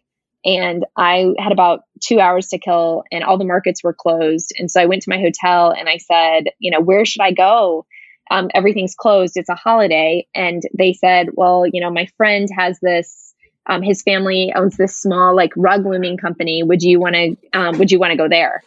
and 0.44 0.84
I 0.96 1.32
had 1.38 1.52
about 1.52 1.84
two 2.00 2.18
hours 2.20 2.48
to 2.48 2.58
kill, 2.58 3.04
and 3.12 3.22
all 3.22 3.38
the 3.38 3.44
markets 3.44 3.84
were 3.84 3.94
closed. 3.94 4.52
And 4.58 4.70
so 4.70 4.82
I 4.82 4.86
went 4.86 5.02
to 5.02 5.10
my 5.10 5.18
hotel 5.18 5.70
and 5.70 5.88
I 5.88 5.98
said, 5.98 6.50
you 6.58 6.70
know, 6.70 6.80
where 6.80 7.04
should 7.04 7.22
I 7.22 7.32
go? 7.32 7.86
Um, 8.30 8.50
everything's 8.52 8.96
closed. 8.96 9.36
It's 9.36 9.48
a 9.48 9.54
holiday, 9.54 10.26
and 10.34 10.62
they 10.76 10.92
said, 10.92 11.28
well, 11.34 11.64
you 11.66 11.80
know, 11.80 11.90
my 11.90 12.06
friend 12.16 12.48
has 12.56 12.80
this. 12.80 13.32
Um, 13.66 13.80
his 13.80 14.02
family 14.02 14.52
owns 14.54 14.76
this 14.76 14.94
small 14.94 15.34
like 15.34 15.52
rug 15.56 15.86
looming 15.86 16.18
company. 16.18 16.62
Would 16.62 16.82
you 16.82 17.00
want 17.00 17.14
to? 17.14 17.36
Um, 17.54 17.78
would 17.78 17.90
you 17.90 17.98
want 17.98 18.10
to 18.10 18.16
go 18.16 18.28
there? 18.28 18.62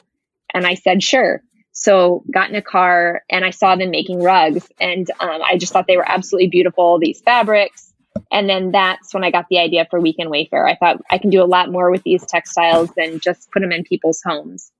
And 0.53 0.65
I 0.65 0.75
said, 0.75 1.03
sure. 1.03 1.41
So 1.71 2.23
got 2.33 2.49
in 2.49 2.55
a 2.55 2.61
car 2.61 3.21
and 3.29 3.45
I 3.45 3.51
saw 3.51 3.75
them 3.75 3.91
making 3.91 4.23
rugs 4.23 4.67
and 4.79 5.09
um, 5.19 5.41
I 5.43 5.57
just 5.57 5.71
thought 5.71 5.85
they 5.87 5.97
were 5.97 6.09
absolutely 6.09 6.47
beautiful, 6.47 6.97
these 6.99 7.21
fabrics. 7.21 7.93
And 8.31 8.49
then 8.49 8.71
that's 8.71 9.13
when 9.13 9.23
I 9.23 9.29
got 9.29 9.45
the 9.49 9.59
idea 9.59 9.85
for 9.89 9.99
Weekend 9.99 10.31
Wayfair. 10.31 10.67
I 10.67 10.75
thought 10.75 11.01
I 11.11 11.19
can 11.19 11.29
do 11.29 11.43
a 11.43 11.45
lot 11.45 11.71
more 11.71 11.91
with 11.91 12.01
these 12.01 12.25
textiles 12.25 12.89
than 12.97 13.19
just 13.19 13.51
put 13.51 13.61
them 13.61 13.71
in 13.71 13.83
people's 13.83 14.21
homes. 14.25 14.71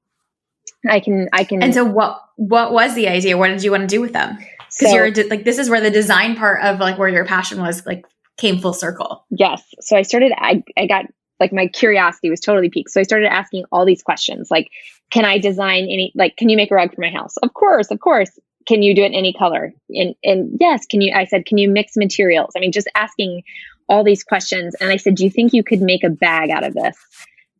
I 0.90 1.00
can, 1.00 1.30
I 1.34 1.44
can. 1.44 1.62
And 1.62 1.74
so 1.74 1.86
what, 1.86 2.20
what 2.36 2.74
was 2.74 2.96
the 2.96 3.08
idea? 3.08 3.38
What 3.38 3.50
did 3.50 3.64
you 3.64 3.70
want 3.70 3.82
to 3.82 3.88
do 3.88 4.02
with 4.02 4.14
them? 4.14 4.38
Because 4.38 4.92
so, 4.92 4.96
you're 4.96 5.12
like, 5.28 5.44
this 5.44 5.60
is 5.60 5.70
where 5.70 5.82
the 5.82 5.92
design 5.92 6.36
part 6.36 6.64
of 6.64 6.80
like 6.80 6.98
where 6.98 7.10
your 7.10 7.26
passion 7.26 7.62
was 7.62 7.86
like 7.86 8.06
came 8.38 8.60
full 8.60 8.74
circle. 8.74 9.24
Yes. 9.30 9.64
So 9.82 9.96
I 9.96 10.02
started, 10.02 10.34
I, 10.36 10.64
I 10.76 10.88
got 10.88 11.06
like 11.40 11.54
my 11.54 11.68
curiosity 11.68 12.30
was 12.30 12.40
totally 12.40 12.70
piqued. 12.70 12.92
So 12.92 13.00
I 13.00 13.04
started 13.04 13.32
asking 13.32 13.66
all 13.72 13.86
these 13.86 14.04
questions 14.04 14.50
like, 14.50 14.70
can 15.12 15.26
I 15.26 15.38
design 15.38 15.84
any, 15.84 16.12
like, 16.16 16.36
can 16.36 16.50
you 16.50 16.58
make 16.58 16.72
a 16.72 16.76
rug 16.76 16.94
for 16.94 17.02
my 17.02 17.10
house? 17.10 17.38
Of 17.38 17.54
course, 17.54 17.92
of 17.92 18.00
course. 18.00 18.32
Can 18.68 18.82
you 18.82 18.94
do 18.94 19.04
it 19.04 19.08
in 19.08 19.14
any 19.14 19.32
color? 19.32 19.74
And, 19.90 20.14
and 20.26 20.58
yes, 20.60 20.86
can 20.86 21.00
you, 21.00 21.14
I 21.14 21.24
said, 21.24 21.46
can 21.46 21.58
you 21.58 21.70
mix 21.70 21.96
materials? 21.96 22.52
I 22.56 22.60
mean, 22.60 22.74
just 22.74 22.90
asking 22.96 23.44
all 23.88 24.04
these 24.04 24.26
questions. 24.26 24.76
And 24.82 24.92
I 24.92 24.98
said, 24.98 25.16
do 25.16 25.24
you 25.24 25.30
think 25.30 25.54
you 25.54 25.64
could 25.64 25.82
make 25.82 26.04
a 26.04 26.10
bag 26.10 26.50
out 26.50 26.66
of 26.66 26.74
this? 26.74 26.98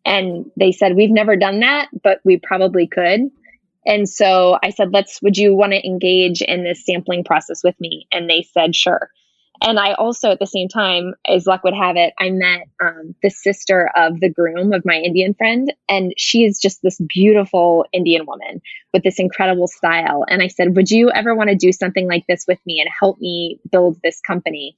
And 0.04 0.52
they 0.58 0.74
said, 0.74 0.96
we've 0.96 1.10
never 1.10 1.38
done 1.38 1.62
that, 1.62 1.88
but 2.04 2.20
we 2.26 2.38
probably 2.38 2.88
could. 2.88 3.30
And 3.86 4.10
so 4.10 4.58
I 4.62 4.72
said, 4.72 4.92
let's, 4.92 5.22
would 5.22 5.38
you 5.38 5.56
want 5.56 5.72
to 5.72 5.86
engage 5.86 6.42
in 6.42 6.64
this 6.64 6.86
sampling 6.86 7.24
process 7.24 7.64
with 7.64 7.80
me? 7.80 8.08
And 8.12 8.30
they 8.30 8.46
said, 8.54 8.76
sure. 8.76 9.10
And 9.62 9.80
I 9.80 9.94
also, 9.94 10.32
at 10.32 10.40
the 10.40 10.46
same 10.46 10.68
time, 10.68 11.14
as 11.28 11.48
luck 11.48 11.64
would 11.64 11.74
have 11.74 11.96
it, 11.96 12.14
I 12.20 12.30
met 12.30 12.68
um, 12.82 13.16
the 13.24 13.30
sister 13.30 13.90
of 13.96 14.20
the 14.20 14.30
groom 14.30 14.72
of 14.74 14.86
my 14.86 14.96
Indian 14.96 15.34
friend. 15.34 15.74
And 15.90 16.14
she 16.18 16.44
is 16.44 16.60
just 16.60 16.82
this 16.82 17.00
beautiful 17.00 17.86
Indian 17.92 18.26
woman 18.26 18.62
with 18.94 19.04
this 19.04 19.20
incredible 19.20 19.68
style. 19.68 20.26
And 20.28 20.42
I 20.42 20.48
said, 20.48 20.76
Would 20.76 20.92
you 20.92 21.10
ever 21.12 21.36
want 21.36 21.50
to 21.50 21.56
do 21.56 21.72
something 21.72 22.08
like 22.08 22.26
this 22.28 22.46
with 22.48 22.60
me 22.66 22.80
and 22.80 22.90
help 23.00 23.20
me 23.20 23.60
build 23.72 23.98
this 24.04 24.22
company? 24.22 24.78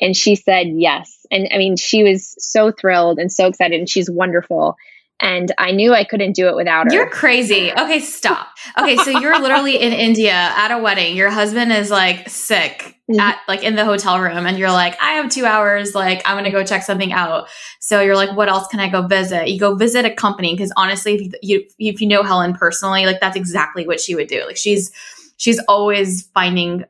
And 0.00 0.16
she 0.16 0.36
said, 0.36 0.68
Yes. 0.68 1.26
And 1.30 1.48
I 1.52 1.58
mean, 1.58 1.76
she 1.76 2.04
was 2.04 2.34
so 2.38 2.70
thrilled 2.70 3.18
and 3.18 3.32
so 3.32 3.46
excited, 3.46 3.78
and 3.78 3.88
she's 3.88 4.10
wonderful 4.10 4.76
and 5.20 5.52
I 5.58 5.72
knew 5.72 5.92
I 5.92 6.04
couldn't 6.04 6.32
do 6.32 6.48
it 6.48 6.56
without 6.56 6.86
her. 6.86 6.92
You're 6.92 7.10
crazy. 7.10 7.72
Okay, 7.72 8.00
stop. 8.00 8.48
Okay, 8.78 8.96
so 8.96 9.10
you're 9.10 9.38
literally 9.40 9.78
in 9.78 9.92
India 10.08 10.32
at 10.32 10.70
a 10.70 10.78
wedding. 10.78 11.16
Your 11.16 11.30
husband 11.30 11.72
is 11.72 11.90
like 11.90 12.28
sick 12.28 12.96
mm-hmm. 13.10 13.20
at 13.20 13.38
like 13.46 13.62
in 13.62 13.76
the 13.76 13.84
hotel 13.84 14.20
room 14.20 14.46
and 14.46 14.58
you're 14.58 14.70
like, 14.70 14.96
"I 15.02 15.12
have 15.12 15.30
2 15.30 15.44
hours, 15.44 15.94
like 15.94 16.22
I'm 16.24 16.34
going 16.34 16.44
to 16.44 16.50
go 16.50 16.64
check 16.64 16.82
something 16.82 17.12
out." 17.12 17.48
So 17.80 18.00
you're 18.00 18.16
like, 18.16 18.36
"What 18.36 18.48
else 18.48 18.66
can 18.68 18.80
I 18.80 18.88
go 18.88 19.06
visit?" 19.06 19.48
You 19.48 19.60
go 19.60 19.74
visit 19.74 20.04
a 20.04 20.10
company 20.10 20.54
because 20.54 20.72
honestly, 20.76 21.16
if 21.16 21.32
you 21.42 21.64
if 21.78 22.00
you 22.00 22.08
know 22.08 22.22
Helen 22.22 22.54
personally, 22.54 23.06
like 23.06 23.20
that's 23.20 23.36
exactly 23.36 23.86
what 23.86 24.00
she 24.00 24.14
would 24.14 24.28
do. 24.28 24.44
Like 24.46 24.56
she's 24.56 24.90
she's 25.36 25.58
always 25.68 26.28
finding 26.34 26.84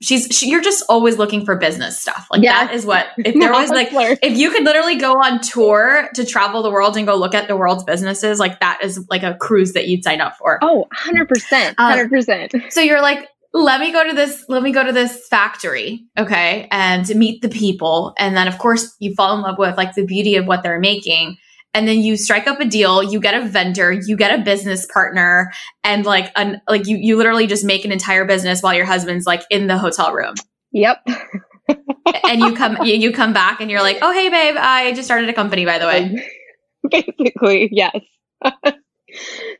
she's 0.00 0.26
she, 0.30 0.48
you're 0.48 0.62
just 0.62 0.82
always 0.88 1.18
looking 1.18 1.44
for 1.44 1.56
business 1.56 1.98
stuff. 1.98 2.26
Like 2.30 2.42
yeah. 2.42 2.66
that 2.66 2.74
is 2.74 2.84
what 2.84 3.08
if 3.18 3.34
there 3.38 3.52
was 3.52 3.70
like 3.70 3.88
if 3.92 4.36
you 4.36 4.50
could 4.50 4.64
literally 4.64 4.96
go 4.96 5.14
on 5.14 5.40
tour 5.40 6.08
to 6.14 6.24
travel 6.24 6.62
the 6.62 6.70
world 6.70 6.96
and 6.96 7.06
go 7.06 7.14
look 7.14 7.34
at 7.34 7.48
the 7.48 7.56
world's 7.56 7.84
businesses 7.84 8.38
like 8.38 8.60
that 8.60 8.80
is 8.82 9.06
like 9.10 9.22
a 9.22 9.34
cruise 9.34 9.72
that 9.72 9.88
you'd 9.88 10.04
sign 10.04 10.20
up 10.20 10.36
for. 10.36 10.58
Oh 10.62 10.86
100% 10.94 11.74
100% 11.74 12.54
um, 12.54 12.62
so 12.70 12.80
you're 12.80 13.02
like 13.02 13.28
let 13.52 13.80
me 13.80 13.90
go 13.90 14.08
to 14.08 14.14
this 14.14 14.44
let 14.48 14.62
me 14.62 14.72
go 14.72 14.84
to 14.84 14.92
this 14.92 15.26
factory 15.26 16.04
okay 16.16 16.68
and 16.70 17.04
to 17.06 17.14
meet 17.14 17.42
the 17.42 17.48
people. 17.48 18.14
And 18.18 18.36
then 18.36 18.48
of 18.48 18.58
course 18.58 18.94
you 19.00 19.14
fall 19.14 19.34
in 19.36 19.42
love 19.42 19.58
with 19.58 19.76
like 19.76 19.94
the 19.94 20.04
beauty 20.04 20.36
of 20.36 20.46
what 20.46 20.62
they're 20.62 20.80
making 20.80 21.36
and 21.74 21.86
then 21.86 22.00
you 22.00 22.16
strike 22.16 22.46
up 22.46 22.60
a 22.60 22.64
deal 22.64 23.02
you 23.02 23.20
get 23.20 23.34
a 23.34 23.46
vendor 23.46 23.92
you 23.92 24.16
get 24.16 24.38
a 24.38 24.42
business 24.42 24.86
partner 24.86 25.52
and 25.84 26.04
like 26.04 26.32
an 26.36 26.60
like 26.68 26.86
you 26.86 26.96
you 26.96 27.16
literally 27.16 27.46
just 27.46 27.64
make 27.64 27.84
an 27.84 27.92
entire 27.92 28.24
business 28.24 28.62
while 28.62 28.74
your 28.74 28.84
husband's 28.84 29.26
like 29.26 29.42
in 29.50 29.66
the 29.66 29.78
hotel 29.78 30.12
room. 30.12 30.34
Yep. 30.72 31.06
And 32.24 32.40
you 32.40 32.54
come 32.54 32.76
you, 32.84 32.94
you 32.94 33.12
come 33.12 33.32
back 33.32 33.60
and 33.60 33.70
you're 33.70 33.82
like 33.82 33.98
oh 34.02 34.12
hey 34.12 34.28
babe 34.28 34.56
i 34.58 34.92
just 34.92 35.06
started 35.06 35.28
a 35.28 35.32
company 35.32 35.64
by 35.64 35.78
the 35.78 35.86
way. 35.86 36.28
Basically 36.90 37.68
yes. 37.72 38.00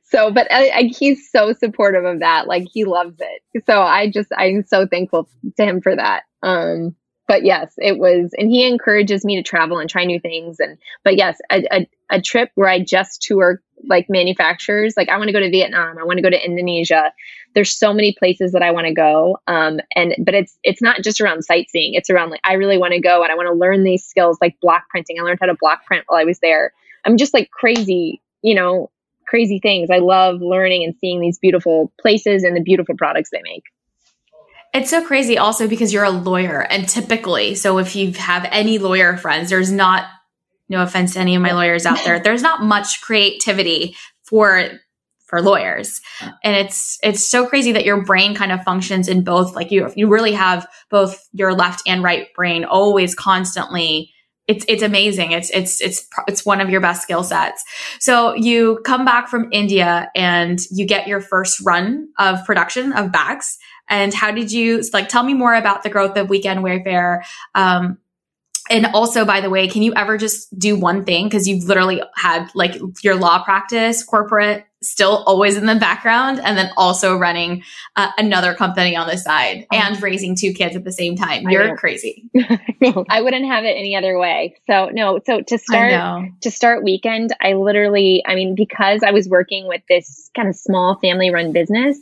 So 0.05 0.31
but 0.31 0.47
I, 0.53 0.71
I, 0.71 0.83
he's 0.97 1.31
so 1.31 1.53
supportive 1.53 2.05
of 2.05 2.21
that. 2.21 2.47
Like 2.47 2.65
he 2.73 2.85
loves 2.85 3.17
it. 3.19 3.65
So 3.65 3.81
i 3.81 4.09
just 4.11 4.29
i'm 4.37 4.65
so 4.67 4.87
thankful 4.87 5.29
to 5.57 5.65
him 5.65 5.81
for 5.81 5.95
that. 5.95 6.23
Um 6.43 6.97
but 7.31 7.45
yes, 7.45 7.73
it 7.79 7.97
was, 7.97 8.35
and 8.37 8.51
he 8.51 8.67
encourages 8.67 9.25
me 9.25 9.37
to 9.37 9.43
travel 9.45 9.79
and 9.79 9.89
try 9.89 10.05
new 10.05 10.19
things. 10.19 10.59
And, 10.59 10.79
but 11.05 11.17
yes, 11.17 11.39
a, 11.49 11.63
a, 11.71 11.89
a 12.11 12.21
trip 12.21 12.51
where 12.57 12.69
I 12.69 12.81
just 12.81 13.23
tour 13.23 13.63
like 13.89 14.07
manufacturers, 14.09 14.95
like 14.97 15.09
I 15.09 15.17
want 15.17 15.29
to 15.29 15.33
go 15.33 15.39
to 15.39 15.49
Vietnam, 15.49 15.97
I 15.97 16.03
want 16.03 16.17
to 16.17 16.25
go 16.25 16.31
to 16.31 16.45
Indonesia. 16.45 17.13
There's 17.55 17.73
so 17.73 17.93
many 17.93 18.17
places 18.19 18.51
that 18.51 18.65
I 18.65 18.73
want 18.73 18.89
to 18.89 18.95
go. 18.95 19.39
Um, 19.47 19.79
and, 19.95 20.17
but 20.27 20.35
it's, 20.35 20.59
it's 20.65 20.83
not 20.83 21.03
just 21.03 21.21
around 21.21 21.45
sightseeing. 21.45 21.95
It's 21.95 22.11
around 22.11 22.31
like, 22.31 22.41
I 22.43 22.55
really 22.55 22.79
want 22.79 22.95
to 22.95 23.01
go 23.01 23.23
and 23.23 23.31
I 23.31 23.37
want 23.37 23.47
to 23.47 23.55
learn 23.55 23.85
these 23.85 24.05
skills 24.05 24.37
like 24.41 24.59
block 24.61 24.89
printing. 24.91 25.21
I 25.21 25.23
learned 25.23 25.39
how 25.41 25.47
to 25.47 25.57
block 25.61 25.87
print 25.87 26.07
while 26.09 26.21
I 26.21 26.25
was 26.25 26.41
there. 26.41 26.73
I'm 27.05 27.17
just 27.17 27.33
like 27.33 27.49
crazy, 27.53 28.21
you 28.43 28.57
know, 28.57 28.91
crazy 29.29 29.61
things. 29.63 29.89
I 29.89 29.99
love 29.99 30.41
learning 30.41 30.83
and 30.83 30.97
seeing 31.01 31.21
these 31.21 31.39
beautiful 31.39 31.93
places 32.01 32.43
and 32.43 32.57
the 32.57 32.61
beautiful 32.61 32.97
products 32.97 33.31
they 33.31 33.43
make. 33.45 33.63
It's 34.73 34.91
so 34.91 35.05
crazy 35.05 35.37
also 35.37 35.67
because 35.67 35.93
you're 35.93 36.05
a 36.05 36.11
lawyer 36.11 36.61
and 36.61 36.89
typically, 36.89 37.55
so 37.55 37.79
if 37.79 37.97
you 37.97 38.13
have 38.13 38.47
any 38.51 38.79
lawyer 38.79 39.17
friends, 39.17 39.51
there's 39.51 39.73
not 39.73 40.07
no 40.69 40.83
offense 40.83 41.15
to 41.15 41.21
any 41.21 41.35
of 41.35 41.43
my 41.43 41.53
lawyers 41.53 41.87
out 41.87 41.99
there, 42.05 42.21
there's 42.23 42.43
not 42.43 42.63
much 42.63 43.01
creativity 43.01 43.97
for 44.23 44.71
for 45.31 45.41
lawyers. 45.41 46.01
And 46.43 46.57
it's 46.57 46.99
it's 47.03 47.25
so 47.25 47.47
crazy 47.47 47.73
that 47.73 47.85
your 47.85 48.05
brain 48.05 48.35
kind 48.35 48.51
of 48.51 48.65
functions 48.65 49.09
in 49.09 49.23
both 49.23 49.55
like 49.55 49.71
you 49.71 49.91
you 49.95 50.09
really 50.09 50.33
have 50.33 50.67
both 50.91 51.29
your 51.33 51.55
left 51.55 51.83
and 51.87 52.03
right 52.03 52.27
brain 52.35 52.65
always 52.65 53.15
constantly 53.15 54.13
it's 54.51 54.65
it's 54.67 54.83
amazing. 54.83 55.31
It's 55.31 55.49
it's 55.51 55.81
it's 55.81 56.09
it's 56.27 56.45
one 56.45 56.61
of 56.61 56.69
your 56.71 56.81
best 56.81 57.03
skill 57.03 57.23
sets. 57.23 57.63
So 58.01 58.35
you 58.35 58.81
come 58.85 59.05
back 59.05 59.29
from 59.29 59.49
India 59.53 60.11
and 60.17 60.59
you 60.73 60.87
get 60.87 61.07
your 61.07 61.21
first 61.21 61.61
run 61.65 62.09
of 62.19 62.45
production 62.45 62.93
of 62.93 63.13
bags. 63.13 63.59
And 63.89 64.13
how 64.13 64.33
did 64.33 64.51
you 64.51 64.83
like? 64.93 65.09
Tell 65.09 65.23
me 65.23 65.35
more 65.35 65.55
about 65.55 65.85
the 65.85 65.89
growth 65.89 66.17
of 66.17 66.29
Weekend 66.29 66.65
Wayfarer. 66.65 67.23
Um, 67.55 67.99
and 68.71 68.87
also, 68.95 69.25
by 69.25 69.41
the 69.41 69.51
way, 69.51 69.67
can 69.69 69.83
you 69.83 69.93
ever 69.95 70.17
just 70.17 70.57
do 70.59 70.79
one 70.79 71.05
thing? 71.05 71.27
Because 71.27 71.49
you've 71.49 71.65
literally 71.65 72.03
had 72.15 72.49
like 72.55 72.77
your 73.03 73.17
law 73.17 73.43
practice, 73.43 74.05
corporate, 74.05 74.65
still 74.83 75.23
always 75.27 75.57
in 75.57 75.67
the 75.67 75.75
background, 75.75 76.41
and 76.43 76.57
then 76.57 76.71
also 76.77 77.17
running 77.17 77.63
uh, 77.97 78.11
another 78.17 78.55
company 78.55 78.97
on 78.97 79.07
the 79.07 79.19
side 79.19 79.67
oh. 79.73 79.77
and 79.77 80.01
raising 80.03 80.35
two 80.35 80.53
kids 80.53 80.75
at 80.75 80.85
the 80.85 80.93
same 80.93 81.17
time. 81.17 81.49
You're 81.49 81.77
crazy. 81.77 82.31
I 83.11 83.21
wouldn't 83.21 83.45
have 83.45 83.65
it 83.65 83.77
any 83.77 83.95
other 83.95 84.19
way. 84.19 84.57
So 84.67 84.87
no. 84.93 85.21
So 85.27 85.43
to 85.43 85.59
start 85.59 86.31
to 86.43 86.51
start 86.51 86.83
weekend, 86.83 87.35
I 87.41 87.55
literally, 87.55 88.23
I 88.27 88.35
mean, 88.35 88.55
because 88.55 89.03
I 89.03 89.11
was 89.11 89.29
working 89.29 89.67
with 89.67 89.83
this 89.89 90.31
kind 90.35 90.49
of 90.49 90.57
small 90.57 90.97
family 91.01 91.31
run 91.31 91.53
business. 91.53 91.99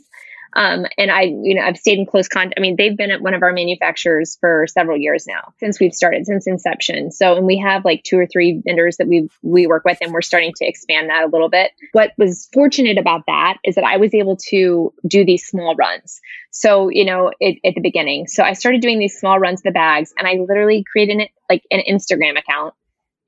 Um, 0.53 0.85
and 0.97 1.11
I, 1.11 1.23
you 1.23 1.55
know, 1.55 1.61
I've 1.61 1.77
stayed 1.77 1.99
in 1.99 2.05
close 2.05 2.27
contact. 2.27 2.55
I 2.57 2.61
mean, 2.61 2.75
they've 2.75 2.95
been 2.95 3.11
at 3.11 3.21
one 3.21 3.33
of 3.33 3.43
our 3.43 3.53
manufacturers 3.53 4.37
for 4.39 4.65
several 4.67 4.97
years 4.97 5.25
now 5.27 5.53
since 5.59 5.79
we've 5.79 5.93
started, 5.93 6.25
since 6.25 6.47
inception. 6.47 7.11
So, 7.11 7.37
and 7.37 7.45
we 7.45 7.57
have 7.59 7.85
like 7.85 8.03
two 8.03 8.17
or 8.17 8.25
three 8.25 8.61
vendors 8.65 8.97
that 8.97 9.07
we 9.07 9.29
we 9.41 9.67
work 9.67 9.85
with, 9.85 9.99
and 10.01 10.11
we're 10.11 10.21
starting 10.21 10.53
to 10.57 10.65
expand 10.65 11.09
that 11.09 11.23
a 11.23 11.27
little 11.27 11.49
bit. 11.49 11.71
What 11.91 12.13
was 12.17 12.49
fortunate 12.53 12.97
about 12.97 13.23
that 13.27 13.57
is 13.63 13.75
that 13.75 13.83
I 13.83 13.97
was 13.97 14.13
able 14.13 14.37
to 14.49 14.93
do 15.07 15.25
these 15.25 15.45
small 15.45 15.75
runs. 15.75 16.19
So, 16.51 16.89
you 16.89 17.05
know, 17.05 17.31
it, 17.39 17.59
at 17.63 17.75
the 17.75 17.81
beginning, 17.81 18.27
so 18.27 18.43
I 18.43 18.53
started 18.53 18.81
doing 18.81 18.97
these 18.97 19.19
small 19.19 19.39
runs 19.39 19.59
of 19.59 19.65
the 19.65 19.71
bags, 19.71 20.13
and 20.17 20.27
I 20.27 20.33
literally 20.33 20.83
created 20.91 21.19
it 21.19 21.29
like 21.49 21.63
an 21.71 21.81
Instagram 21.87 22.37
account 22.39 22.73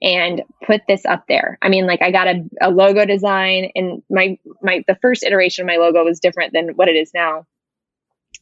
and 0.02 0.42
put 0.66 0.82
this 0.88 1.06
up 1.06 1.26
there. 1.28 1.58
I 1.62 1.70
mean, 1.70 1.86
like 1.86 2.02
I 2.02 2.12
got 2.12 2.28
a, 2.28 2.44
a 2.62 2.72
logo 2.72 3.06
design 3.06 3.72
and 3.76 4.02
my, 4.10 4.38
my, 4.62 4.84
the 4.88 4.98
first 5.02 5.24
iteration 5.24 5.64
of 5.64 5.68
my 5.68 5.78
logo 5.78 6.04
was 6.04 6.20
different 6.20 6.54
than 6.54 6.70
what 6.70 6.88
it 6.88 6.96
is 6.96 7.12
now. 7.14 7.46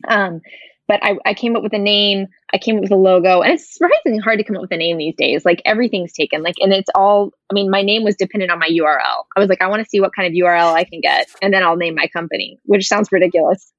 Um, 0.08 0.42
but 0.88 1.00
I, 1.04 1.18
I 1.24 1.34
came 1.36 1.56
up 1.56 1.62
with 1.62 1.74
a 1.74 1.80
name, 1.80 2.26
I 2.52 2.58
came 2.58 2.78
up 2.78 2.82
with 2.82 2.92
a 2.92 2.96
logo, 2.96 3.42
and 3.42 3.54
it's 3.54 3.76
surprisingly 3.76 4.18
hard 4.18 4.40
to 4.40 4.44
come 4.44 4.56
up 4.56 4.64
with 4.64 4.72
a 4.72 4.78
name 4.78 4.98
these 4.98 5.14
days. 5.16 5.46
Like 5.46 5.62
everything's 5.64 6.14
taken, 6.14 6.42
like, 6.42 6.56
and 6.60 6.74
it's 6.74 6.90
all, 6.96 7.32
I 7.52 7.54
mean, 7.54 7.70
my 7.70 7.84
name 7.84 8.04
was 8.04 8.16
dependent 8.16 8.52
on 8.52 8.58
my 8.58 8.70
URL. 8.70 9.24
I 9.38 9.40
was 9.40 9.50
like, 9.50 9.62
I 9.62 9.68
want 9.68 9.84
to 9.84 9.90
see 9.90 10.02
what 10.02 10.16
kind 10.16 10.28
of 10.28 10.34
URL 10.34 10.74
I 10.74 10.86
can 10.86 11.00
get, 11.00 11.28
and 11.44 11.54
then 11.54 11.62
I'll 11.62 11.76
name 11.76 11.94
my 11.94 12.08
company, 12.08 12.60
which 12.64 12.88
sounds 12.88 13.12
ridiculous. 13.12 13.72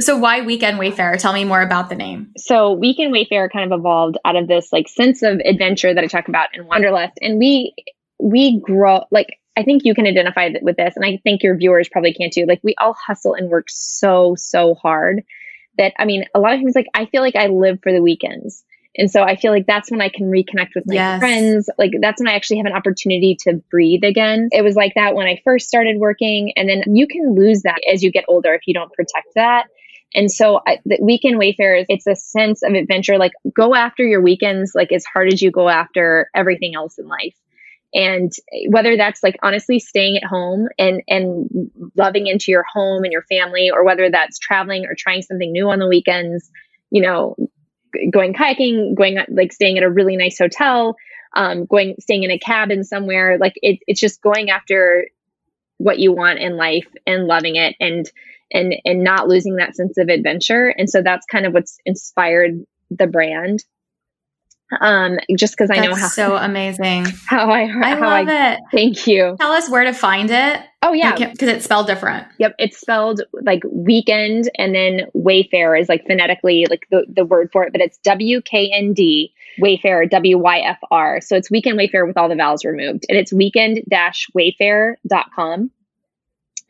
So 0.00 0.16
why 0.16 0.40
Weekend 0.42 0.78
Wayfarer? 0.78 1.16
Tell 1.16 1.32
me 1.32 1.44
more 1.44 1.62
about 1.62 1.88
the 1.88 1.94
name. 1.94 2.32
So 2.36 2.72
Weekend 2.72 3.12
Wayfarer 3.12 3.48
kind 3.48 3.72
of 3.72 3.78
evolved 3.78 4.18
out 4.24 4.36
of 4.36 4.48
this 4.48 4.72
like 4.72 4.88
sense 4.88 5.22
of 5.22 5.40
adventure 5.44 5.92
that 5.92 6.02
I 6.02 6.06
talk 6.06 6.28
about 6.28 6.54
in 6.54 6.66
Wanderlust. 6.66 7.18
And 7.20 7.38
we 7.38 7.74
we 8.18 8.60
grow 8.60 9.04
like 9.10 9.38
I 9.56 9.62
think 9.62 9.84
you 9.84 9.94
can 9.94 10.06
identify 10.06 10.50
with 10.62 10.76
this, 10.76 10.96
and 10.96 11.04
I 11.04 11.20
think 11.22 11.42
your 11.42 11.56
viewers 11.56 11.88
probably 11.88 12.14
can 12.14 12.30
too. 12.30 12.46
Like 12.46 12.60
we 12.62 12.74
all 12.78 12.94
hustle 12.94 13.34
and 13.34 13.50
work 13.50 13.66
so, 13.68 14.34
so 14.38 14.74
hard 14.74 15.22
that 15.76 15.92
I 15.98 16.04
mean, 16.04 16.24
a 16.34 16.40
lot 16.40 16.54
of 16.54 16.60
times 16.60 16.74
like 16.74 16.88
I 16.94 17.06
feel 17.06 17.20
like 17.20 17.36
I 17.36 17.46
live 17.48 17.80
for 17.82 17.92
the 17.92 18.02
weekends. 18.02 18.64
And 18.96 19.10
so 19.10 19.22
I 19.22 19.36
feel 19.36 19.52
like 19.52 19.66
that's 19.66 19.90
when 19.90 20.00
I 20.00 20.08
can 20.08 20.30
reconnect 20.30 20.70
with 20.74 20.84
my 20.86 20.94
yes. 20.94 21.20
friends. 21.20 21.70
Like 21.78 21.92
that's 22.00 22.20
when 22.20 22.28
I 22.28 22.34
actually 22.34 22.56
have 22.56 22.66
an 22.66 22.72
opportunity 22.72 23.36
to 23.42 23.62
breathe 23.70 24.02
again. 24.02 24.48
It 24.50 24.62
was 24.62 24.74
like 24.74 24.94
that 24.96 25.14
when 25.14 25.26
I 25.26 25.40
first 25.44 25.68
started 25.68 25.98
working. 25.98 26.52
And 26.56 26.68
then 26.68 26.96
you 26.96 27.06
can 27.06 27.34
lose 27.36 27.62
that 27.62 27.78
as 27.90 28.02
you 28.02 28.10
get 28.10 28.24
older 28.28 28.52
if 28.52 28.62
you 28.66 28.74
don't 28.74 28.92
protect 28.92 29.28
that. 29.36 29.66
And 30.12 30.30
so 30.30 30.60
I, 30.66 30.78
the 30.84 30.98
weekend 31.00 31.38
wayfarers, 31.38 31.86
it's 31.88 32.06
a 32.06 32.16
sense 32.16 32.62
of 32.62 32.72
adventure. 32.72 33.16
Like 33.16 33.32
go 33.54 33.74
after 33.74 34.04
your 34.04 34.20
weekends, 34.20 34.72
like 34.74 34.90
as 34.92 35.04
hard 35.04 35.32
as 35.32 35.40
you 35.40 35.50
go 35.50 35.68
after 35.68 36.28
everything 36.34 36.74
else 36.74 36.98
in 36.98 37.06
life. 37.06 37.36
And 37.94 38.32
whether 38.68 38.96
that's 38.96 39.22
like 39.22 39.36
honestly 39.42 39.78
staying 39.78 40.16
at 40.16 40.24
home 40.24 40.68
and, 40.78 41.02
and 41.08 41.70
loving 41.96 42.26
into 42.26 42.50
your 42.50 42.64
home 42.72 43.04
and 43.04 43.12
your 43.12 43.22
family, 43.22 43.70
or 43.70 43.84
whether 43.84 44.10
that's 44.10 44.38
traveling 44.38 44.84
or 44.86 44.94
trying 44.96 45.22
something 45.22 45.52
new 45.52 45.70
on 45.70 45.78
the 45.78 45.88
weekends, 45.88 46.50
you 46.90 47.02
know, 47.02 47.36
going 48.10 48.34
kayaking, 48.34 48.96
going 48.96 49.18
like 49.28 49.52
staying 49.52 49.76
at 49.76 49.84
a 49.84 49.90
really 49.90 50.16
nice 50.16 50.38
hotel, 50.38 50.96
um, 51.34 51.66
going, 51.66 51.94
staying 52.00 52.24
in 52.24 52.30
a 52.32 52.38
cabin 52.38 52.82
somewhere, 52.82 53.38
like 53.38 53.54
it, 53.56 53.78
it's 53.86 54.00
just 54.00 54.20
going 54.22 54.50
after 54.50 55.06
what 55.78 55.98
you 56.00 56.12
want 56.12 56.40
in 56.40 56.56
life 56.56 56.88
and 57.06 57.26
loving 57.26 57.54
it. 57.56 57.76
And, 57.78 58.10
and 58.52 58.74
and 58.84 59.02
not 59.02 59.28
losing 59.28 59.56
that 59.56 59.76
sense 59.76 59.98
of 59.98 60.08
adventure. 60.08 60.68
And 60.68 60.88
so 60.88 61.02
that's 61.02 61.26
kind 61.26 61.46
of 61.46 61.52
what's 61.52 61.78
inspired 61.84 62.64
the 62.90 63.06
brand. 63.06 63.64
Um, 64.80 65.18
just 65.36 65.56
because 65.56 65.68
I 65.70 65.84
know 65.84 65.94
how 65.94 66.06
so 66.06 66.36
amazing 66.40 67.06
how 67.26 67.50
I 67.50 67.62
I 67.62 67.94
how 67.96 68.00
love 68.00 68.28
I, 68.28 68.52
it. 68.52 68.60
Thank 68.70 69.06
you. 69.06 69.36
Tell 69.40 69.50
us 69.50 69.68
where 69.68 69.84
to 69.84 69.92
find 69.92 70.30
it. 70.30 70.60
Oh 70.82 70.92
yeah, 70.92 71.14
because 71.14 71.48
it's 71.48 71.64
spelled 71.64 71.88
different. 71.88 72.26
Yep, 72.38 72.54
it's 72.58 72.80
spelled 72.80 73.22
like 73.42 73.62
weekend, 73.68 74.48
and 74.56 74.74
then 74.74 75.06
Wayfarer 75.12 75.76
is 75.76 75.88
like 75.88 76.06
phonetically 76.06 76.66
like 76.70 76.86
the 76.90 77.04
the 77.12 77.24
word 77.24 77.50
for 77.52 77.64
it, 77.64 77.72
but 77.72 77.80
it's 77.80 77.98
W 77.98 78.40
K 78.42 78.70
N 78.72 78.92
D 78.92 79.32
Wayfarer 79.58 80.06
W 80.06 80.38
Y 80.38 80.60
F 80.60 80.78
R. 80.90 81.20
So 81.20 81.36
it's 81.36 81.50
weekend 81.50 81.76
Wayfarer 81.76 82.06
with 82.06 82.16
all 82.16 82.28
the 82.28 82.36
vowels 82.36 82.64
removed, 82.64 83.06
and 83.08 83.18
it's 83.18 83.32
weekend 83.32 83.82
dash 83.90 84.28
wayfair.com 84.36 85.70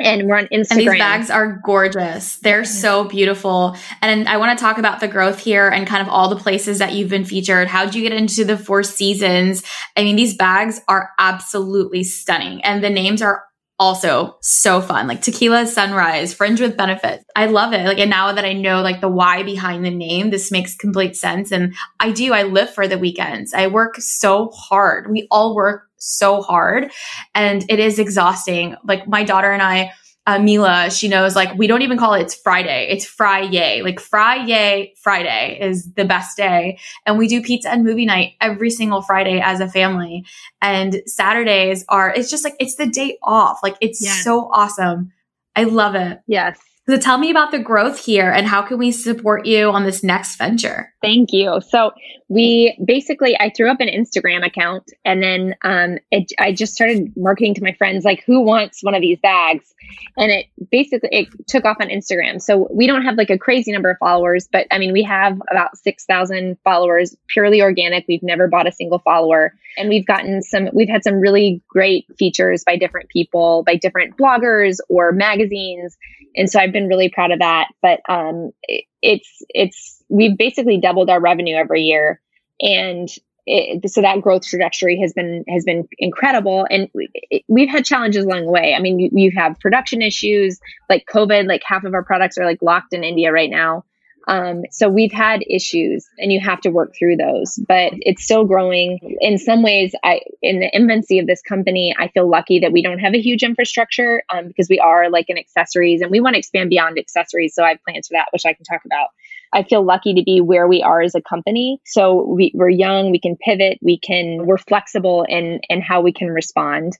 and 0.01 0.27
we're 0.27 0.39
on 0.39 0.47
Instagram. 0.47 0.71
And 0.71 0.81
these 0.81 0.99
bags 0.99 1.31
are 1.31 1.61
gorgeous. 1.65 2.37
They're 2.39 2.65
so 2.65 3.05
beautiful. 3.05 3.77
And 4.03 4.29
I 4.29 4.39
want 4.39 4.59
to 4.59 4.63
talk 4.63 4.79
about 4.79 5.01
the 5.01 5.09
growth 5.09 5.39
here 5.39 5.69
and 5.69 5.87
kind 5.87 6.03
of 6.03 6.09
all 6.09 6.29
the 6.29 6.37
places 6.37 6.79
that 6.79 6.93
you've 6.95 7.11
been 7.11 7.25
featured. 7.25 7.69
How'd 7.69 7.95
you 7.95 8.03
get 8.03 8.13
into 8.13 8.45
the 8.45 8.57
Four 8.57 8.83
Seasons? 8.83 9.63
I 9.97 10.05
mean, 10.05 10.17
these 10.17 10.35
bags 10.35 10.81
are 10.89 11.11
absolutely 11.19 12.05
stunning. 12.05 12.65
And 12.65 12.83
the 12.83 12.91
names 12.91 13.23
are 13.23 13.45
also 13.81 14.37
so 14.43 14.83
fun. 14.83 15.09
Like 15.09 15.23
Tequila 15.23 15.67
Sunrise, 15.67 16.35
Fringe 16.35 16.61
with 16.61 16.77
Benefits. 16.77 17.25
I 17.35 17.47
love 17.47 17.73
it. 17.73 17.87
Like, 17.87 17.99
and 17.99 18.11
now 18.11 18.31
that 18.31 18.45
I 18.45 18.53
know 18.53 18.83
like 18.83 19.01
the 19.01 19.09
why 19.09 19.43
behind 19.43 19.85
the 19.85 19.91
name, 19.91 20.29
this 20.29 20.53
makes 20.53 20.77
complete 20.77 21.17
sense. 21.17 21.51
And 21.51 21.75
I 21.99 22.13
do, 22.13 22.35
I 22.35 22.43
live 22.43 22.73
for 22.73 22.87
the 22.87 22.99
weekends. 22.99 23.55
I 23.55 23.69
work 23.69 23.97
so 23.97 24.51
hard. 24.51 25.11
We 25.11 25.27
all 25.31 25.57
work 25.57 25.85
so 25.97 26.43
hard 26.43 26.93
and 27.35 27.65
it 27.71 27.79
is 27.79 27.99
exhausting. 27.99 28.77
Like 28.85 29.09
my 29.09 29.25
daughter 29.25 29.51
and 29.51 29.63
I, 29.63 29.93
uh, 30.27 30.39
Mila, 30.39 30.91
she 30.91 31.09
knows 31.09 31.35
like 31.35 31.57
we 31.57 31.67
don't 31.67 31.83
even 31.83 31.99
call 31.99 32.15
it 32.15 32.23
it's 32.23 32.35
Friday. 32.35 32.87
It's 32.91 33.05
Friday. 33.05 33.83
Like 33.83 33.99
Friday, 33.99 34.95
Friday 35.03 35.59
is 35.61 35.93
the 35.95 36.05
best 36.05 36.37
day. 36.37 36.79
And 37.07 37.19
we 37.19 37.27
do 37.27 37.43
pizza 37.43 37.71
and 37.71 37.85
movie 37.85 38.05
night 38.05 38.35
every 38.41 38.71
single 38.71 39.03
Friday 39.03 39.41
as 39.41 39.61
a 39.61 39.69
family. 39.69 40.25
And 40.61 41.03
Saturdays 41.07 41.85
are, 41.89 42.13
it's 42.15 42.31
just 42.31 42.45
like, 42.45 42.55
it's 42.61 42.77
the 42.77 42.87
day 42.87 43.19
off. 43.23 43.61
Like 43.63 43.77
it's 43.81 44.03
yes. 44.03 44.23
so 44.23 44.51
awesome. 44.53 45.13
I 45.57 45.65
love 45.65 45.95
it. 45.95 46.21
Yes. 46.27 46.59
So 46.89 46.99
tell 46.99 47.19
me 47.19 47.31
about 47.31 47.51
the 47.51 47.59
growth 47.59 48.05
here 48.05 48.31
and 48.31 48.47
how 48.47 48.63
can 48.63 48.79
we 48.79 48.91
support 48.91 49.47
you 49.47 49.71
on 49.71 49.85
this 49.85 50.03
next 50.03 50.37
venture? 50.37 50.93
Thank 51.01 51.33
you. 51.33 51.61
So 51.69 51.93
we 52.29 52.77
basically, 52.85 53.39
I 53.39 53.53
threw 53.57 53.71
up 53.71 53.81
an 53.81 53.89
Instagram 53.89 54.45
account 54.45 54.91
and 55.05 55.23
then 55.23 55.55
um, 55.63 55.99
it, 56.11 56.33
I 56.39 56.53
just 56.53 56.75
started 56.75 57.13
marketing 57.17 57.55
to 57.55 57.63
my 57.63 57.75
friends, 57.75 58.05
like 58.05 58.25
who 58.27 58.41
wants 58.41 58.83
one 58.83 58.95
of 58.95 59.03
these 59.03 59.19
bags? 59.21 59.70
And 60.17 60.31
it 60.31 60.47
basically, 60.71 61.09
it 61.13 61.29
took 61.47 61.65
off 61.65 61.77
on 61.81 61.89
Instagram. 61.89 62.41
So 62.41 62.69
we 62.71 62.87
don't 62.87 63.03
have 63.03 63.17
like 63.17 63.31
a 63.31 63.39
crazy 63.39 63.73
number 63.73 63.91
of 63.91 63.99
followers, 63.99 64.49
but 64.51 64.67
I 64.71 64.79
mean, 64.79 64.93
we 64.93 65.03
have 65.05 65.41
about 65.51 65.77
6,000 65.79 66.57
followers, 66.65 67.17
purely 67.29 67.63
organic. 67.63 68.05
We've 68.09 68.23
never 68.23 68.49
bought 68.49 68.67
a 68.67 68.73
single 68.73 68.99
follower. 68.99 69.55
And 69.77 69.89
we've 69.89 70.07
gotten 70.07 70.43
some, 70.43 70.69
we've 70.73 70.89
had 70.89 71.05
some 71.05 71.15
really 71.15 71.63
great 71.69 72.07
features 72.19 72.65
by 72.65 72.77
different 72.77 73.09
people, 73.09 73.63
by 73.65 73.77
different 73.77 74.17
bloggers 74.17 74.79
or 74.89 75.13
magazines 75.13 75.97
and 76.37 76.51
so 76.51 76.61
I've 76.61 76.73
been 76.73 76.89
really 76.89 77.09
proud 77.09 77.33
of 77.33 77.41
that. 77.41 77.69
But 77.83 78.01
um, 78.09 78.53
it, 78.65 78.85
it's 79.03 79.43
it's 79.49 80.03
we've 80.09 80.37
basically 80.37 80.79
doubled 80.79 81.11
our 81.11 81.21
revenue 81.21 81.57
every 81.57 81.83
year 81.83 82.21
And 82.61 83.09
it, 83.51 83.91
so 83.91 84.01
that 84.01 84.21
growth 84.21 84.43
trajectory 84.47 84.99
has 85.01 85.13
been 85.13 85.45
has 85.49 85.65
been 85.65 85.89
incredible 85.99 86.67
and 86.71 86.89
we, 86.95 87.67
have 87.67 87.71
had 87.71 87.85
challenges 87.85 88.25
along 88.25 88.45
the 88.45 88.51
way 88.51 88.75
i 88.75 88.81
mean 88.81 88.99
you, 88.99 89.11
you 89.13 89.31
have 89.35 89.59
production 89.61 90.03
issues 90.03 90.61
like 90.89 91.05
covid 91.13 91.49
like 91.49 91.63
half 91.65 91.85
of 91.85 91.95
our 91.95 92.05
products 92.05 92.39
are 92.39 92.45
like 92.45 92.63
locked 92.63 92.93
in 92.93 93.05
india 93.05 93.33
right 93.33 93.51
now 93.51 93.85
um, 94.29 94.63
so 94.71 94.89
we've 94.89 95.13
had 95.13 95.43
issues 95.49 96.07
and 96.19 96.33
you 96.33 96.41
have 96.41 96.61
to 96.61 96.71
work 96.71 96.95
through 96.97 97.17
those, 97.17 97.59
but 97.67 97.93
it's 97.97 98.23
still 98.23 98.45
growing. 98.45 99.17
In 99.21 99.39
some 99.39 99.63
ways, 99.63 99.93
I, 100.05 100.21
in 100.43 100.61
the 100.61 100.71
infancy 100.73 101.19
of 101.19 101.27
this 101.27 101.43
company, 101.43 101.95
I 101.99 102.09
feel 102.09 102.29
lucky 102.29 102.61
that 102.61 102.71
we 102.71 102.83
don't 102.83 102.99
have 102.99 103.15
a 103.15 103.21
huge 103.21 103.43
infrastructure 103.43 104.23
um, 104.33 104.47
because 104.47 104.69
we 104.69 104.79
are 104.79 105.11
like 105.11 105.29
in 105.29 105.39
accessories 105.39 106.01
and 106.01 106.11
we 106.11 106.21
want 106.21 106.35
to 106.35 106.39
expand 106.39 106.71
beyond 106.71 106.99
accessories. 106.99 107.55
So 107.55 107.65
I 107.65 107.71
have 107.71 107.83
plans 107.83 108.09
for 108.09 108.13
that, 108.15 108.29
which 108.33 108.47
I 108.47 108.53
can 108.53 108.65
talk 108.65 108.83
about. 108.85 109.09
I 109.53 109.65
feel 109.65 109.83
lucky 109.83 110.15
to 110.15 110.23
be 110.23 110.41
where 110.41 110.69
we 110.69 110.83
are 110.83 111.03
as 111.03 111.15
a 111.15 111.23
company. 111.23 111.81
So 111.85 112.25
we, 112.25 112.53
we're 112.55 112.69
young, 112.69 113.11
we 113.11 113.19
can 113.19 113.37
pivot, 113.37 113.79
we 113.83 113.99
can, 113.99 114.47
we're 114.47 114.59
flexible 114.59 115.25
in, 115.29 115.61
in 115.69 115.81
how 115.81 116.01
we 116.03 116.13
can 116.13 116.29
respond 116.29 116.93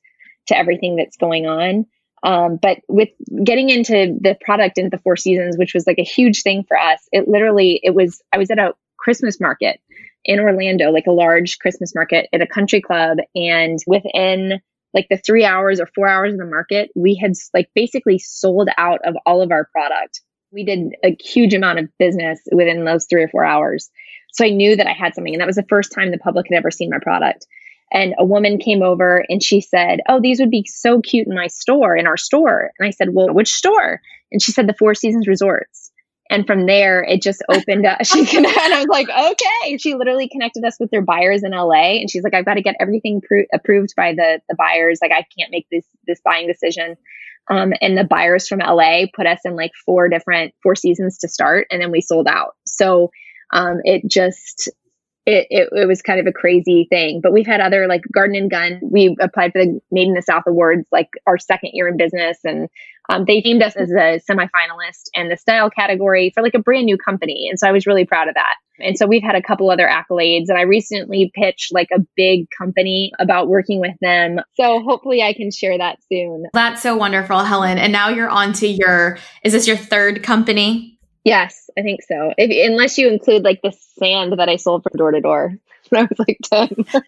to 0.49 0.59
everything 0.59 0.97
that's 0.97 1.17
going 1.17 1.47
on. 1.47 1.87
Um, 2.23 2.59
but 2.61 2.79
with 2.89 3.09
getting 3.45 3.71
into 3.71 4.19
the 4.21 4.37
product 4.41 4.79
into 4.79 4.91
the 4.91 5.03
Four 5.03 5.17
Seasons, 5.17 5.57
which 5.57 5.75
was 5.75 5.87
like 5.87 5.99
a 5.99 6.05
huge 6.05 6.43
thing 6.43 6.65
for 6.67 6.79
us, 6.79 7.01
it 7.13 7.29
literally 7.29 7.81
it 7.83 7.95
was 7.95 8.21
I 8.33 8.39
was 8.39 8.51
at 8.51 8.59
a 8.59 8.75
Christmas 8.99 9.41
market 9.41 9.81
in 10.25 10.39
Orlando, 10.39 10.91
like 10.91 11.07
a 11.07 11.13
large 11.13 11.59
Christmas 11.59 11.95
market 11.95 12.29
at 12.33 12.43
a 12.43 12.47
country 12.47 12.83
club, 12.83 13.19
and 13.35 13.79
within 13.87 14.61
like 14.93 15.07
the 15.09 15.17
three 15.17 15.45
hours 15.45 15.81
or 15.81 15.87
four 15.95 16.09
hours 16.09 16.35
of 16.35 16.39
the 16.39 16.45
market, 16.45 16.91
we 16.95 17.15
had 17.15 17.33
like 17.55 17.71
basically 17.75 18.19
sold 18.19 18.69
out 18.77 19.01
of 19.05 19.15
all 19.25 19.41
of 19.41 19.51
our 19.51 19.69
product. 19.73 20.21
We 20.53 20.65
did 20.65 20.95
a 21.05 21.17
huge 21.21 21.55
amount 21.55 21.79
of 21.79 21.89
business 21.99 22.41
within 22.51 22.85
those 22.85 23.07
three 23.07 23.23
or 23.23 23.29
four 23.29 23.45
hours. 23.45 23.91
So 24.33 24.45
I 24.45 24.51
knew 24.51 24.77
that 24.77 24.87
I 24.87 24.93
had 24.93 25.15
something, 25.15 25.35
and 25.35 25.41
that 25.41 25.47
was 25.47 25.57
the 25.57 25.67
first 25.69 25.93
time 25.93 26.11
the 26.11 26.19
public 26.19 26.47
had 26.49 26.57
ever 26.57 26.71
seen 26.71 26.91
my 26.91 26.99
product 27.01 27.47
and 27.93 28.15
a 28.19 28.25
woman 28.25 28.59
came 28.59 28.83
over 28.83 29.25
and 29.29 29.43
she 29.43 29.61
said, 29.61 30.01
"Oh, 30.09 30.21
these 30.21 30.41
would 30.41 30.51
be 30.51 30.65
so 30.67 31.01
cute 31.01 31.27
in 31.27 31.35
my 31.35 31.49
store, 31.49 31.97
in 31.97 32.07
our 32.07 32.17
store." 32.17 32.71
And 32.79 32.87
I 32.87 32.91
said, 32.91 33.09
"Well, 33.13 33.33
which 33.33 33.53
store?" 33.53 34.01
And 34.31 34.41
she 34.41 34.53
said, 34.53 34.69
"The 34.69 34.75
Four 34.75 34.95
Seasons 34.95 35.27
Resorts." 35.27 35.91
And 36.31 36.47
from 36.47 36.67
there, 36.67 37.03
it 37.03 37.23
just 37.23 37.43
opened 37.49 37.87
up. 37.87 37.99
She 38.05 38.21
and 38.37 38.47
I 38.47 38.79
was 38.79 38.87
like, 38.89 39.09
"Okay." 39.09 39.79
She 39.79 39.95
literally 39.95 40.29
connected 40.29 40.65
us 40.65 40.77
with 40.79 40.91
their 40.91 41.03
buyers 41.03 41.43
in 41.43 41.51
LA, 41.53 41.99
and 41.99 42.09
she's 42.09 42.23
like, 42.23 42.35
"I've 42.35 42.45
got 42.45 42.55
to 42.55 42.63
get 42.63 42.77
everything 42.79 43.21
pro- 43.21 43.47
approved 43.53 43.95
by 43.97 44.15
the 44.15 44.41
the 44.49 44.55
buyers. 44.55 45.01
Like, 45.03 45.13
I 45.13 45.27
can't 45.37 45.51
make 45.51 45.67
this 45.71 45.85
this 46.07 46.21
buying 46.25 46.47
decision." 46.47 46.97
Um, 47.51 47.73
and 47.81 47.99
the 47.99 48.05
buyers 48.05 48.47
from 48.47 48.61
LA 48.61 49.07
put 49.15 49.27
us 49.27 49.41
in 49.45 49.57
like 49.57 49.73
four 49.85 50.09
different 50.09 50.55
Four 50.63 50.77
Seasons 50.77 51.19
to 51.19 51.29
start, 51.29 51.67
and 51.71 51.83
then 51.83 51.91
we 51.91 52.01
sold 52.01 52.29
out. 52.29 52.55
So 52.67 53.11
um, 53.53 53.81
it 53.85 54.09
just 54.09 54.71
it, 55.27 55.47
it, 55.51 55.69
it, 55.73 55.87
was 55.87 56.01
kind 56.01 56.19
of 56.19 56.27
a 56.27 56.33
crazy 56.33 56.87
thing. 56.89 57.21
But 57.23 57.33
we've 57.33 57.47
had 57.47 57.61
other 57.61 57.87
like 57.87 58.03
Garden 58.13 58.37
and 58.37 58.51
Gun. 58.51 58.81
We 58.83 59.17
applied 59.21 59.53
for 59.53 59.65
the 59.65 59.81
Made 59.91 60.09
in 60.09 60.15
the 60.15 60.23
South 60.23 60.45
Awards 60.47 60.87
like 60.93 61.11
our 61.27 61.39
second 61.39 61.71
year 61.75 61.89
in 61.89 61.97
business, 61.97 62.39
and 62.45 62.69
um, 63.11 63.25
they 63.27 63.41
named 63.41 63.63
us 63.63 63.75
as 63.77 63.91
a 63.91 64.21
semifinalist 64.31 65.09
in 65.15 65.29
the 65.29 65.37
style 65.37 65.69
category 65.69 66.31
for 66.33 66.43
like 66.43 66.55
a 66.55 66.61
brand 66.61 66.87
new 66.87 66.97
company. 66.97 67.49
And 67.51 67.59
so 67.59 67.67
I 67.67 67.73
was 67.73 67.87
really 67.87 68.05
proud 68.05 68.29
of 68.29 68.35
that. 68.35 68.55
And 68.79 68.97
so 68.97 69.07
we've 69.07 69.23
had 69.23 69.35
a 69.35 69.43
couple 69.43 69.71
other 69.71 69.87
accolades, 69.87 70.45
and 70.49 70.57
I 70.57 70.63
recently 70.63 71.31
pitched 71.35 71.75
like 71.75 71.89
a 71.95 72.01
big 72.17 72.47
company 72.57 73.13
about 73.19 73.49
working 73.49 73.81
with 73.81 73.95
them. 74.01 74.39
So 74.55 74.81
hopefully 74.81 75.23
I 75.23 75.35
can 75.35 75.51
share 75.51 75.77
that 75.77 75.99
soon. 76.11 76.45
That's 76.55 76.81
so 76.81 76.97
wonderful, 76.97 77.41
Helen. 77.41 77.77
And 77.77 77.93
now 77.93 78.09
you're 78.09 78.31
on 78.31 78.55
to 78.55 78.67
your. 78.67 79.19
Is 79.45 79.53
this 79.53 79.67
your 79.67 79.77
third 79.77 80.23
company? 80.23 80.99
Yes, 81.25 81.69
I 81.77 81.83
think 81.83 82.01
so. 82.03 82.33
If, 82.39 82.71
unless 82.71 82.97
you 82.97 83.09
include 83.09 83.43
like 83.43 83.61
the 83.63 83.73
sand 83.99 84.39
that 84.39 84.49
I 84.49 84.57
sold 84.57 84.85
from 84.85 84.97
door 84.97 85.11
to 85.11 85.21
door 85.21 85.59
when 85.91 86.05
I 86.05 86.09
was 86.09 86.19
like 86.19 86.39
10. 86.45 87.03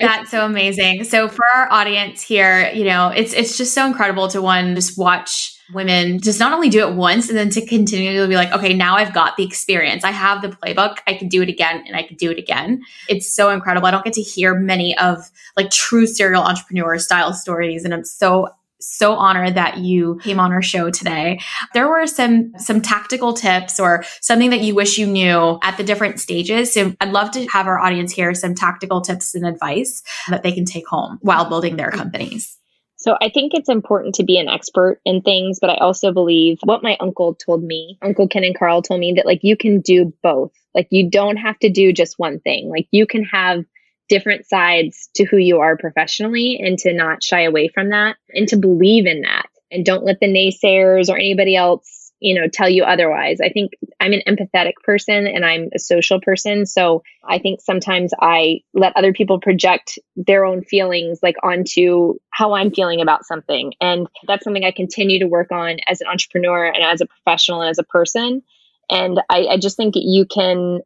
That's 0.00 0.30
so 0.30 0.44
amazing. 0.44 1.04
So 1.04 1.28
for 1.28 1.44
our 1.44 1.70
audience 1.70 2.22
here, 2.22 2.70
you 2.72 2.84
know, 2.84 3.08
it's 3.08 3.32
it's 3.32 3.56
just 3.56 3.74
so 3.74 3.86
incredible 3.86 4.28
to 4.28 4.40
one 4.40 4.74
just 4.74 4.98
watch 4.98 5.56
women 5.72 6.20
just 6.20 6.40
not 6.40 6.52
only 6.52 6.68
do 6.68 6.86
it 6.86 6.94
once 6.94 7.28
and 7.28 7.38
then 7.38 7.50
to 7.50 7.64
continually 7.64 8.28
be 8.28 8.34
like, 8.34 8.52
okay, 8.52 8.74
now 8.74 8.96
I've 8.96 9.14
got 9.14 9.36
the 9.36 9.44
experience. 9.44 10.04
I 10.04 10.10
have 10.10 10.42
the 10.42 10.48
playbook. 10.48 10.98
I 11.06 11.14
can 11.14 11.28
do 11.28 11.42
it 11.42 11.48
again 11.48 11.84
and 11.86 11.96
I 11.96 12.02
can 12.02 12.16
do 12.16 12.30
it 12.30 12.38
again. 12.38 12.82
It's 13.08 13.32
so 13.32 13.50
incredible. 13.50 13.86
I 13.86 13.90
don't 13.90 14.04
get 14.04 14.14
to 14.14 14.22
hear 14.22 14.54
many 14.54 14.96
of 14.98 15.30
like 15.56 15.70
true 15.70 16.06
serial 16.06 16.42
entrepreneur 16.42 16.98
style 16.98 17.32
stories 17.32 17.84
and 17.84 17.94
I'm 17.94 18.04
so 18.04 18.48
so 18.80 19.14
honored 19.14 19.54
that 19.54 19.78
you 19.78 20.18
came 20.22 20.40
on 20.40 20.52
our 20.52 20.62
show 20.62 20.90
today. 20.90 21.40
There 21.74 21.88
were 21.88 22.06
some 22.06 22.52
some 22.58 22.80
tactical 22.80 23.32
tips 23.32 23.78
or 23.78 24.04
something 24.20 24.50
that 24.50 24.60
you 24.60 24.74
wish 24.74 24.98
you 24.98 25.06
knew 25.06 25.58
at 25.62 25.76
the 25.76 25.84
different 25.84 26.20
stages. 26.20 26.72
So 26.72 26.94
I'd 27.00 27.12
love 27.12 27.30
to 27.32 27.46
have 27.46 27.66
our 27.66 27.78
audience 27.78 28.12
hear 28.12 28.34
some 28.34 28.54
tactical 28.54 29.00
tips 29.00 29.34
and 29.34 29.46
advice 29.46 30.02
that 30.28 30.42
they 30.42 30.52
can 30.52 30.64
take 30.64 30.86
home 30.86 31.18
while 31.22 31.48
building 31.48 31.76
their 31.76 31.90
companies. 31.90 32.56
So 33.00 33.16
I 33.22 33.30
think 33.30 33.54
it's 33.54 33.70
important 33.70 34.14
to 34.16 34.24
be 34.24 34.38
an 34.38 34.48
expert 34.48 35.00
in 35.06 35.22
things, 35.22 35.58
but 35.58 35.70
I 35.70 35.76
also 35.76 36.12
believe 36.12 36.58
what 36.64 36.82
my 36.82 36.98
uncle 37.00 37.34
told 37.34 37.62
me, 37.62 37.96
Uncle 38.02 38.28
Ken 38.28 38.44
and 38.44 38.54
Carl 38.54 38.82
told 38.82 39.00
me 39.00 39.14
that 39.14 39.24
like 39.24 39.40
you 39.42 39.56
can 39.56 39.80
do 39.80 40.12
both. 40.22 40.52
Like 40.74 40.86
you 40.90 41.08
don't 41.08 41.38
have 41.38 41.58
to 41.60 41.70
do 41.70 41.94
just 41.94 42.18
one 42.18 42.40
thing. 42.40 42.68
Like 42.68 42.88
you 42.90 43.06
can 43.06 43.24
have 43.24 43.64
different 44.10 44.46
sides 44.46 45.08
to 45.14 45.24
who 45.24 45.38
you 45.38 45.60
are 45.60 45.78
professionally 45.78 46.60
and 46.62 46.78
to 46.80 46.92
not 46.92 47.22
shy 47.22 47.42
away 47.42 47.68
from 47.68 47.90
that 47.90 48.16
and 48.34 48.48
to 48.48 48.56
believe 48.56 49.06
in 49.06 49.22
that. 49.22 49.46
And 49.70 49.86
don't 49.86 50.04
let 50.04 50.18
the 50.20 50.26
naysayers 50.26 51.08
or 51.08 51.16
anybody 51.16 51.56
else 51.56 52.00
you 52.20 52.38
know 52.38 52.48
tell 52.48 52.68
you 52.68 52.84
otherwise. 52.84 53.38
I 53.40 53.48
think 53.48 53.72
i'm 53.98 54.12
an 54.12 54.22
empathetic 54.28 54.74
person 54.84 55.26
and 55.26 55.44
i'm 55.44 55.70
a 55.74 55.78
social 55.78 56.20
person. 56.20 56.66
So 56.66 57.02
i 57.24 57.38
think 57.38 57.60
sometimes 57.60 58.12
i 58.20 58.60
let 58.74 58.96
other 58.96 59.12
people 59.12 59.40
project 59.40 59.98
their 60.16 60.44
own 60.44 60.62
feelings 60.62 61.20
like 61.22 61.36
onto 61.42 62.14
how 62.30 62.52
i'm 62.52 62.72
feeling 62.72 63.00
about 63.00 63.24
something. 63.24 63.72
And 63.80 64.06
that's 64.26 64.44
something 64.44 64.64
i 64.64 64.70
continue 64.70 65.20
to 65.20 65.28
work 65.28 65.50
on 65.50 65.78
as 65.86 66.00
an 66.00 66.08
entrepreneur 66.08 66.66
and 66.66 66.84
as 66.84 67.00
a 67.00 67.06
professional 67.06 67.62
and 67.62 67.70
as 67.70 67.78
a 67.78 67.84
person. 67.84 68.42
And 68.90 69.20
I, 69.30 69.46
I 69.52 69.56
just 69.56 69.76
think 69.76 69.94
you 69.96 70.26
can 70.26 70.80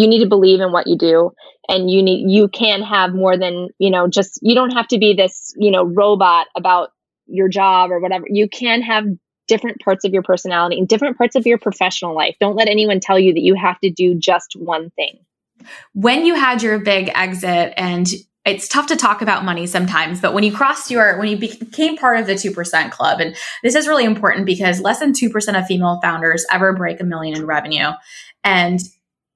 you 0.00 0.08
need 0.08 0.20
to 0.20 0.28
believe 0.28 0.60
in 0.60 0.72
what 0.72 0.86
you 0.86 0.96
do 0.96 1.30
and 1.68 1.90
you 1.90 2.02
need 2.02 2.30
you 2.30 2.48
can 2.48 2.82
have 2.82 3.14
more 3.14 3.36
than 3.36 3.68
you 3.78 3.90
know 3.90 4.08
just 4.08 4.38
you 4.42 4.54
don't 4.54 4.70
have 4.70 4.88
to 4.88 4.98
be 4.98 5.14
this 5.14 5.52
you 5.56 5.70
know 5.70 5.84
robot 5.84 6.46
about 6.56 6.90
your 7.30 7.48
job 7.48 7.90
or 7.90 8.00
whatever. 8.00 8.26
You 8.28 8.48
can 8.48 8.82
have 8.82 9.04
different 9.48 9.80
parts 9.80 10.04
of 10.04 10.12
your 10.12 10.22
personality 10.22 10.78
and 10.78 10.86
different 10.86 11.16
parts 11.16 11.34
of 11.36 11.46
your 11.46 11.58
professional 11.58 12.14
life. 12.14 12.36
Don't 12.40 12.56
let 12.56 12.68
anyone 12.68 13.00
tell 13.00 13.18
you 13.18 13.34
that 13.34 13.40
you 13.40 13.54
have 13.54 13.80
to 13.80 13.90
do 13.90 14.14
just 14.14 14.54
one 14.56 14.90
thing. 14.90 15.18
When 15.92 16.24
you 16.24 16.34
had 16.34 16.62
your 16.62 16.78
big 16.78 17.10
exit 17.14 17.74
and 17.76 18.06
it's 18.46 18.68
tough 18.68 18.86
to 18.86 18.96
talk 18.96 19.20
about 19.20 19.44
money 19.44 19.66
sometimes, 19.66 20.20
but 20.20 20.32
when 20.32 20.44
you 20.44 20.52
crossed 20.52 20.90
your, 20.90 21.18
when 21.18 21.28
you 21.28 21.36
became 21.36 21.96
part 21.96 22.18
of 22.18 22.26
the 22.26 22.34
2% 22.34 22.90
club, 22.90 23.20
and 23.20 23.36
this 23.62 23.74
is 23.74 23.86
really 23.86 24.04
important 24.04 24.46
because 24.46 24.80
less 24.80 25.00
than 25.00 25.12
2% 25.12 25.58
of 25.58 25.66
female 25.66 26.00
founders 26.02 26.46
ever 26.50 26.72
break 26.72 27.00
a 27.00 27.04
million 27.04 27.36
in 27.36 27.44
revenue. 27.44 27.90
And 28.42 28.80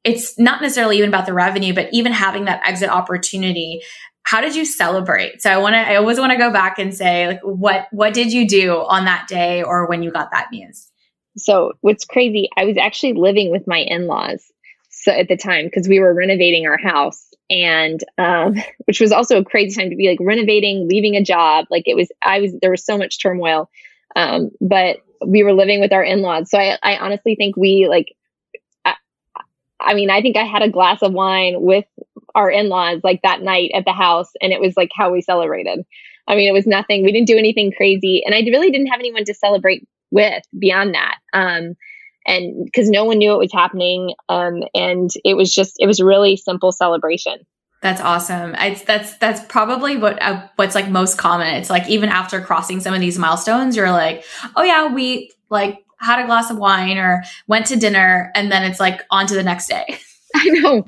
it's 0.05 0.39
not 0.39 0.61
necessarily 0.61 0.99
even 0.99 1.09
about 1.09 1.27
the 1.27 1.33
revenue, 1.33 1.75
but 1.75 1.89
even 1.93 2.13
having 2.13 2.45
that 2.45 2.67
exit 2.67 2.91
opportunity. 2.91 3.81
How 4.25 4.41
did 4.41 4.55
you 4.55 4.65
celebrate? 4.65 5.43
So 5.43 5.51
I 5.51 5.59
want 5.59 5.75
to, 5.75 5.79
I 5.79 5.97
always 5.97 6.19
want 6.19 6.33
to 6.33 6.39
go 6.39 6.51
back 6.51 6.79
and 6.79 6.95
say, 6.95 7.27
like, 7.27 7.41
what, 7.43 7.89
what 7.91 8.15
did 8.15 8.33
you 8.33 8.49
do 8.49 8.73
on 8.73 9.05
that 9.05 9.27
day 9.29 9.63
or 9.63 9.87
when 9.87 10.03
you 10.03 10.11
got 10.11 10.31
that 10.33 10.49
news? 10.51 10.89
So 11.37 11.73
what's 11.81 12.05
crazy, 12.05 12.49
I 12.57 12.65
was 12.65 12.79
actually 12.79 13.15
living 13.15 13.51
with 13.51 13.67
my 13.67 13.79
in-laws 13.79 14.51
so 15.05 15.13
at 15.13 15.29
the 15.29 15.37
time 15.37 15.67
because 15.67 15.89
we 15.89 16.01
were 16.01 16.15
renovating 16.15 16.67
our 16.67 16.79
house 16.79 17.29
and 17.51 18.03
um, 18.19 18.55
which 18.87 19.01
was 19.01 19.13
also 19.13 19.39
a 19.39 19.45
crazy 19.45 19.79
time 19.79 19.91
to 19.91 19.97
be 19.97 20.09
like 20.09 20.19
renovating 20.21 20.89
leaving 20.89 21.15
a 21.17 21.23
job 21.23 21.67
like 21.71 21.85
it 21.87 21.95
was 21.95 22.09
i 22.25 22.41
was 22.41 22.53
there 22.61 22.71
was 22.71 22.85
so 22.85 22.97
much 22.97 23.21
turmoil 23.21 23.69
um, 24.17 24.51
but 24.61 24.99
we 25.27 25.43
were 25.43 25.53
living 25.53 25.81
with 25.81 25.93
our 25.93 26.03
in-laws 26.03 26.51
so 26.51 26.59
I, 26.59 26.79
I 26.83 26.97
honestly 26.99 27.35
think 27.35 27.57
we 27.57 27.87
like 27.89 28.15
I 29.85 29.95
mean, 29.95 30.11
I 30.11 30.21
think 30.21 30.37
I 30.37 30.45
had 30.45 30.63
a 30.63 30.71
glass 30.71 31.03
of 31.03 31.13
wine 31.13 31.61
with 31.61 31.85
our 32.35 32.51
in 32.51 32.69
laws 32.69 33.01
like 33.05 33.23
that 33.23 33.43
night 33.43 33.71
at 33.75 33.85
the 33.85 33.93
house, 33.93 34.31
and 34.41 34.53
it 34.53 34.61
was 34.61 34.75
like 34.77 34.91
how 34.95 35.13
we 35.13 35.21
celebrated. 35.21 35.85
I 36.27 36.37
mean, 36.37 36.49
it 36.49 36.53
was 36.53 36.67
nothing. 36.67 37.05
We 37.05 37.13
didn't 37.13 37.27
do 37.27 37.39
anything 37.39 37.73
crazy, 37.77 38.23
and 38.25 38.35
I 38.35 38.41
really 38.41 38.71
didn't 38.71 38.89
have 38.89 39.01
anyone 39.01 39.25
to 39.25 39.35
celebrate 39.35 39.87
with 40.11 40.43
beyond 40.59 40.95
that. 40.95 41.17
Um, 41.33 41.75
and 42.27 42.65
because 42.65 42.89
no 42.89 43.05
one 43.05 43.19
knew 43.19 43.33
it 43.33 43.39
was 43.39 43.53
happening, 43.53 44.15
um, 44.29 44.63
and 44.75 45.11
it 45.25 45.35
was 45.35 45.53
just 45.53 45.75
it 45.79 45.87
was 45.87 46.01
really 46.01 46.37
simple 46.37 46.73
celebration. 46.73 47.39
That's 47.83 48.01
awesome. 48.01 48.55
It's 48.55 48.83
that's 48.83 49.19
that's 49.19 49.45
probably 49.45 49.99
what 49.99 50.21
uh, 50.23 50.49
what's 50.57 50.75
like 50.75 50.89
most 50.89 51.19
common. 51.19 51.55
It's 51.57 51.69
like 51.69 51.87
even 51.89 52.09
after 52.09 52.41
crossing 52.41 52.81
some 52.81 52.95
of 52.95 53.01
these 53.01 53.19
milestones, 53.19 53.77
you're 53.77 53.91
like, 53.91 54.25
oh 54.57 54.63
yeah, 54.63 54.93
we 54.93 55.31
like 55.51 55.84
had 56.05 56.21
a 56.21 56.27
glass 56.27 56.51
of 56.51 56.59
wine 56.59 56.99
or 56.99 57.23
went 57.47 57.67
to 57.67 57.77
dinner 57.77 58.31
and 58.35 58.51
then 58.51 58.63
it's 58.65 58.81
like 58.81 59.03
on 59.11 59.27
to 59.27 59.35
the 59.35 59.43
next 59.43 59.69
day. 59.69 59.99
I 60.35 60.49
know. 60.49 60.85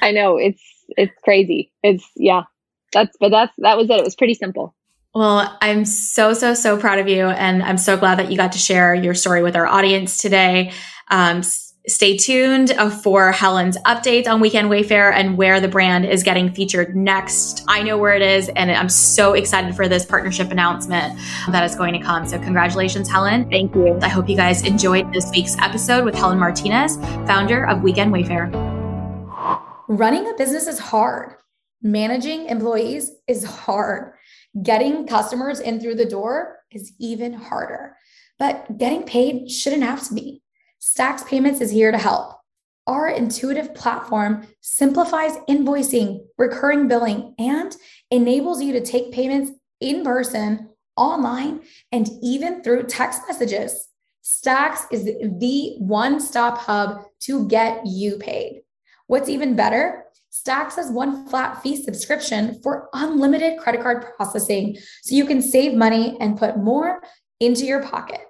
I 0.00 0.12
know. 0.12 0.36
It's 0.36 0.62
it's 0.90 1.12
crazy. 1.24 1.72
It's 1.82 2.04
yeah. 2.16 2.42
That's 2.92 3.16
but 3.18 3.30
that's 3.30 3.52
that 3.58 3.76
was 3.76 3.90
it. 3.90 3.98
It 3.98 4.04
was 4.04 4.16
pretty 4.16 4.34
simple. 4.34 4.74
Well, 5.14 5.56
I'm 5.62 5.84
so 5.84 6.34
so 6.34 6.54
so 6.54 6.78
proud 6.78 6.98
of 6.98 7.08
you 7.08 7.26
and 7.26 7.62
I'm 7.62 7.78
so 7.78 7.96
glad 7.96 8.18
that 8.18 8.30
you 8.30 8.36
got 8.36 8.52
to 8.52 8.58
share 8.58 8.94
your 8.94 9.14
story 9.14 9.42
with 9.42 9.56
our 9.56 9.66
audience 9.66 10.18
today. 10.18 10.72
Um, 11.08 11.42
stay 11.88 12.16
tuned 12.16 12.72
uh, 12.72 12.90
for 12.90 13.30
Helen's 13.30 13.76
updates 13.78 14.26
on 14.26 14.40
Weekend 14.40 14.68
Wayfarer 14.68 15.12
and 15.12 15.36
where 15.36 15.60
the 15.60 15.68
brand 15.68 16.04
is 16.04 16.22
getting 16.22 16.52
featured 16.52 16.96
next. 16.96 17.64
I 17.68 17.82
know 17.82 17.96
where 17.96 18.14
it 18.14 18.22
is, 18.22 18.48
and 18.56 18.70
I'm 18.72 18.88
so 18.88 19.34
excited 19.34 19.76
for 19.76 19.88
this 19.88 20.04
partnership 20.04 20.50
announcement 20.50 21.18
that 21.50 21.64
is 21.64 21.76
going 21.76 21.94
to 21.94 22.00
come. 22.00 22.26
So, 22.26 22.38
congratulations, 22.38 23.08
Helen. 23.08 23.48
Thank 23.50 23.74
you. 23.74 23.98
I 24.02 24.08
hope 24.08 24.28
you 24.28 24.36
guys 24.36 24.64
enjoyed 24.64 25.12
this 25.12 25.30
week's 25.30 25.56
episode 25.58 26.04
with 26.04 26.14
Helen 26.14 26.38
Martinez, 26.38 26.96
founder 27.26 27.66
of 27.66 27.82
Weekend 27.82 28.12
Wayfarer. 28.12 28.50
Running 29.88 30.28
a 30.28 30.34
business 30.34 30.66
is 30.66 30.80
hard. 30.80 31.34
Managing 31.82 32.46
employees 32.46 33.12
is 33.28 33.44
hard. 33.44 34.12
Getting 34.60 35.06
customers 35.06 35.60
in 35.60 35.80
through 35.80 35.94
the 35.94 36.06
door 36.06 36.56
is 36.72 36.92
even 36.98 37.32
harder. 37.32 37.96
But 38.38 38.76
getting 38.76 39.04
paid 39.04 39.50
shouldn't 39.50 39.84
have 39.84 40.06
to 40.08 40.14
be. 40.14 40.42
Stax 40.86 41.26
Payments 41.26 41.60
is 41.60 41.72
here 41.72 41.90
to 41.90 41.98
help. 41.98 42.38
Our 42.86 43.08
intuitive 43.08 43.74
platform 43.74 44.46
simplifies 44.60 45.36
invoicing, 45.48 46.20
recurring 46.38 46.86
billing, 46.86 47.34
and 47.40 47.76
enables 48.12 48.62
you 48.62 48.72
to 48.72 48.80
take 48.80 49.12
payments 49.12 49.50
in 49.80 50.04
person, 50.04 50.70
online, 50.96 51.62
and 51.90 52.08
even 52.22 52.62
through 52.62 52.84
text 52.84 53.22
messages. 53.26 53.88
Stax 54.22 54.86
is 54.92 55.06
the 55.06 55.74
one 55.78 56.20
stop 56.20 56.58
hub 56.58 57.02
to 57.22 57.48
get 57.48 57.84
you 57.84 58.16
paid. 58.18 58.62
What's 59.08 59.28
even 59.28 59.56
better? 59.56 60.04
Stax 60.32 60.76
has 60.76 60.88
one 60.92 61.26
flat 61.26 61.62
fee 61.64 61.82
subscription 61.82 62.60
for 62.62 62.88
unlimited 62.92 63.58
credit 63.58 63.82
card 63.82 64.04
processing 64.14 64.76
so 65.02 65.16
you 65.16 65.26
can 65.26 65.42
save 65.42 65.74
money 65.74 66.16
and 66.20 66.38
put 66.38 66.58
more 66.58 67.02
into 67.40 67.64
your 67.64 67.82
pocket. 67.82 68.20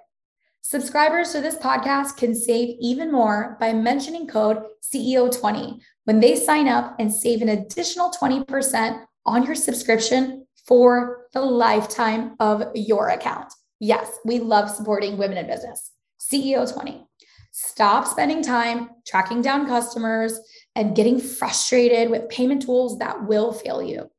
Subscribers 0.69 1.31
to 1.31 1.39
this 1.39 1.55
podcast 1.55 2.17
can 2.17 2.35
save 2.35 2.75
even 2.81 3.09
more 3.09 3.55
by 3.57 3.71
mentioning 3.71 4.27
code 4.27 4.61
CEO20 4.83 5.79
when 6.03 6.19
they 6.19 6.35
sign 6.35 6.67
up 6.67 6.93
and 6.99 7.09
save 7.09 7.41
an 7.41 7.47
additional 7.47 8.11
20% 8.11 9.01
on 9.25 9.45
your 9.45 9.55
subscription 9.55 10.45
for 10.65 11.27
the 11.31 11.39
lifetime 11.39 12.35
of 12.41 12.65
your 12.75 13.07
account. 13.11 13.47
Yes, 13.79 14.11
we 14.25 14.39
love 14.39 14.69
supporting 14.69 15.17
women 15.17 15.37
in 15.37 15.47
business. 15.47 15.91
CEO20. 16.19 17.05
Stop 17.53 18.05
spending 18.05 18.43
time 18.43 18.89
tracking 19.07 19.41
down 19.41 19.67
customers 19.67 20.37
and 20.75 20.97
getting 20.97 21.17
frustrated 21.17 22.09
with 22.09 22.27
payment 22.27 22.63
tools 22.63 22.99
that 22.99 23.25
will 23.25 23.53
fail 23.53 23.81
you. 23.81 24.11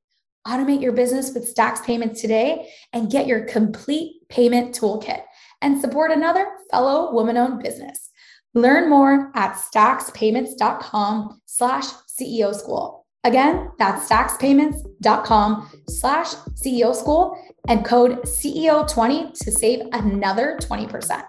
Automate 0.47 0.81
your 0.81 0.93
business 0.93 1.35
with 1.35 1.55
Stax 1.55 1.85
Payments 1.85 2.23
today 2.23 2.71
and 2.95 3.11
get 3.11 3.27
your 3.27 3.45
complete 3.45 4.27
payment 4.31 4.75
toolkit 4.75 5.21
and 5.63 5.81
support 5.81 6.11
another 6.11 6.47
fellow 6.71 7.13
woman-owned 7.13 7.63
business. 7.63 8.11
Learn 8.55 8.89
more 8.89 9.31
at 9.35 9.55
staxpayments.com 9.55 11.41
slash 11.47 11.85
CEO 12.09 12.55
school. 12.55 13.07
Again, 13.25 13.71
that's 13.79 14.09
staxpayments.com 14.09 15.71
slash 15.89 16.35
CEO 16.55 16.95
school 16.95 17.37
and 17.69 17.85
code 17.85 18.23
CEO20 18.23 19.39
to 19.39 19.53
save 19.53 19.87
another 19.93 20.59
20%. 20.63 21.25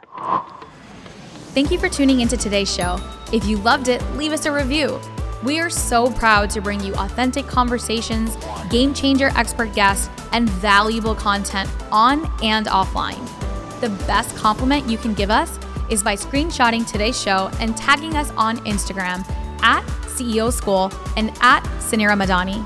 Thank 1.54 1.72
you 1.72 1.80
for 1.80 1.90
tuning 1.90 2.22
into 2.22 2.38
today's 2.38 2.74
show. 2.74 3.00
If 3.34 3.46
you 3.46 3.58
loved 3.58 3.88
it, 3.88 4.04
leave 4.12 4.32
us 4.32 4.46
a 4.46 4.52
review. 4.52 5.00
We 5.44 5.60
are 5.60 5.70
so 5.70 6.12
proud 6.12 6.50
to 6.52 6.62
bring 6.62 6.80
you 6.82 6.94
authentic 6.96 7.48
conversations, 7.48 8.38
game 8.70 8.94
changer 8.94 9.32
expert 9.36 9.74
guests, 9.74 10.10
and 10.32 10.50
valuable 10.50 11.16
content 11.16 11.70
on 11.92 12.32
and 12.44 12.68
offline 12.68 13.39
the 13.82 13.90
best 14.06 14.36
compliment 14.36 14.90
you 14.90 14.98
can 14.98 15.14
give 15.14 15.30
us 15.30 15.60
is 15.90 16.04
by 16.04 16.16
screenshotting 16.16 16.86
today's 16.90 17.20
show 17.20 17.50
and 17.60 17.76
tagging 17.76 18.16
us 18.16 18.32
on 18.38 18.58
Instagram 18.60 19.28
at 19.62 19.84
CEO 20.06 20.52
School 20.52 20.92
and 21.18 21.30
at 21.42 21.64
Suneera 21.80 22.18
Madhani. 22.18 22.66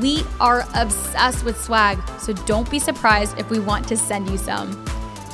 We 0.00 0.24
are 0.40 0.66
obsessed 0.74 1.44
with 1.44 1.60
swag, 1.60 1.98
so 2.18 2.32
don't 2.32 2.68
be 2.70 2.78
surprised 2.78 3.38
if 3.38 3.50
we 3.50 3.60
want 3.60 3.86
to 3.88 3.96
send 3.96 4.28
you 4.28 4.38
some. 4.38 4.72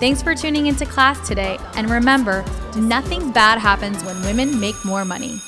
Thanks 0.00 0.22
for 0.22 0.34
tuning 0.34 0.66
into 0.66 0.86
class 0.86 1.26
today, 1.26 1.58
and 1.76 1.90
remember, 1.90 2.44
nothing 2.76 3.32
bad 3.32 3.58
happens 3.58 4.02
when 4.04 4.20
women 4.22 4.58
make 4.58 4.82
more 4.84 5.04
money. 5.04 5.40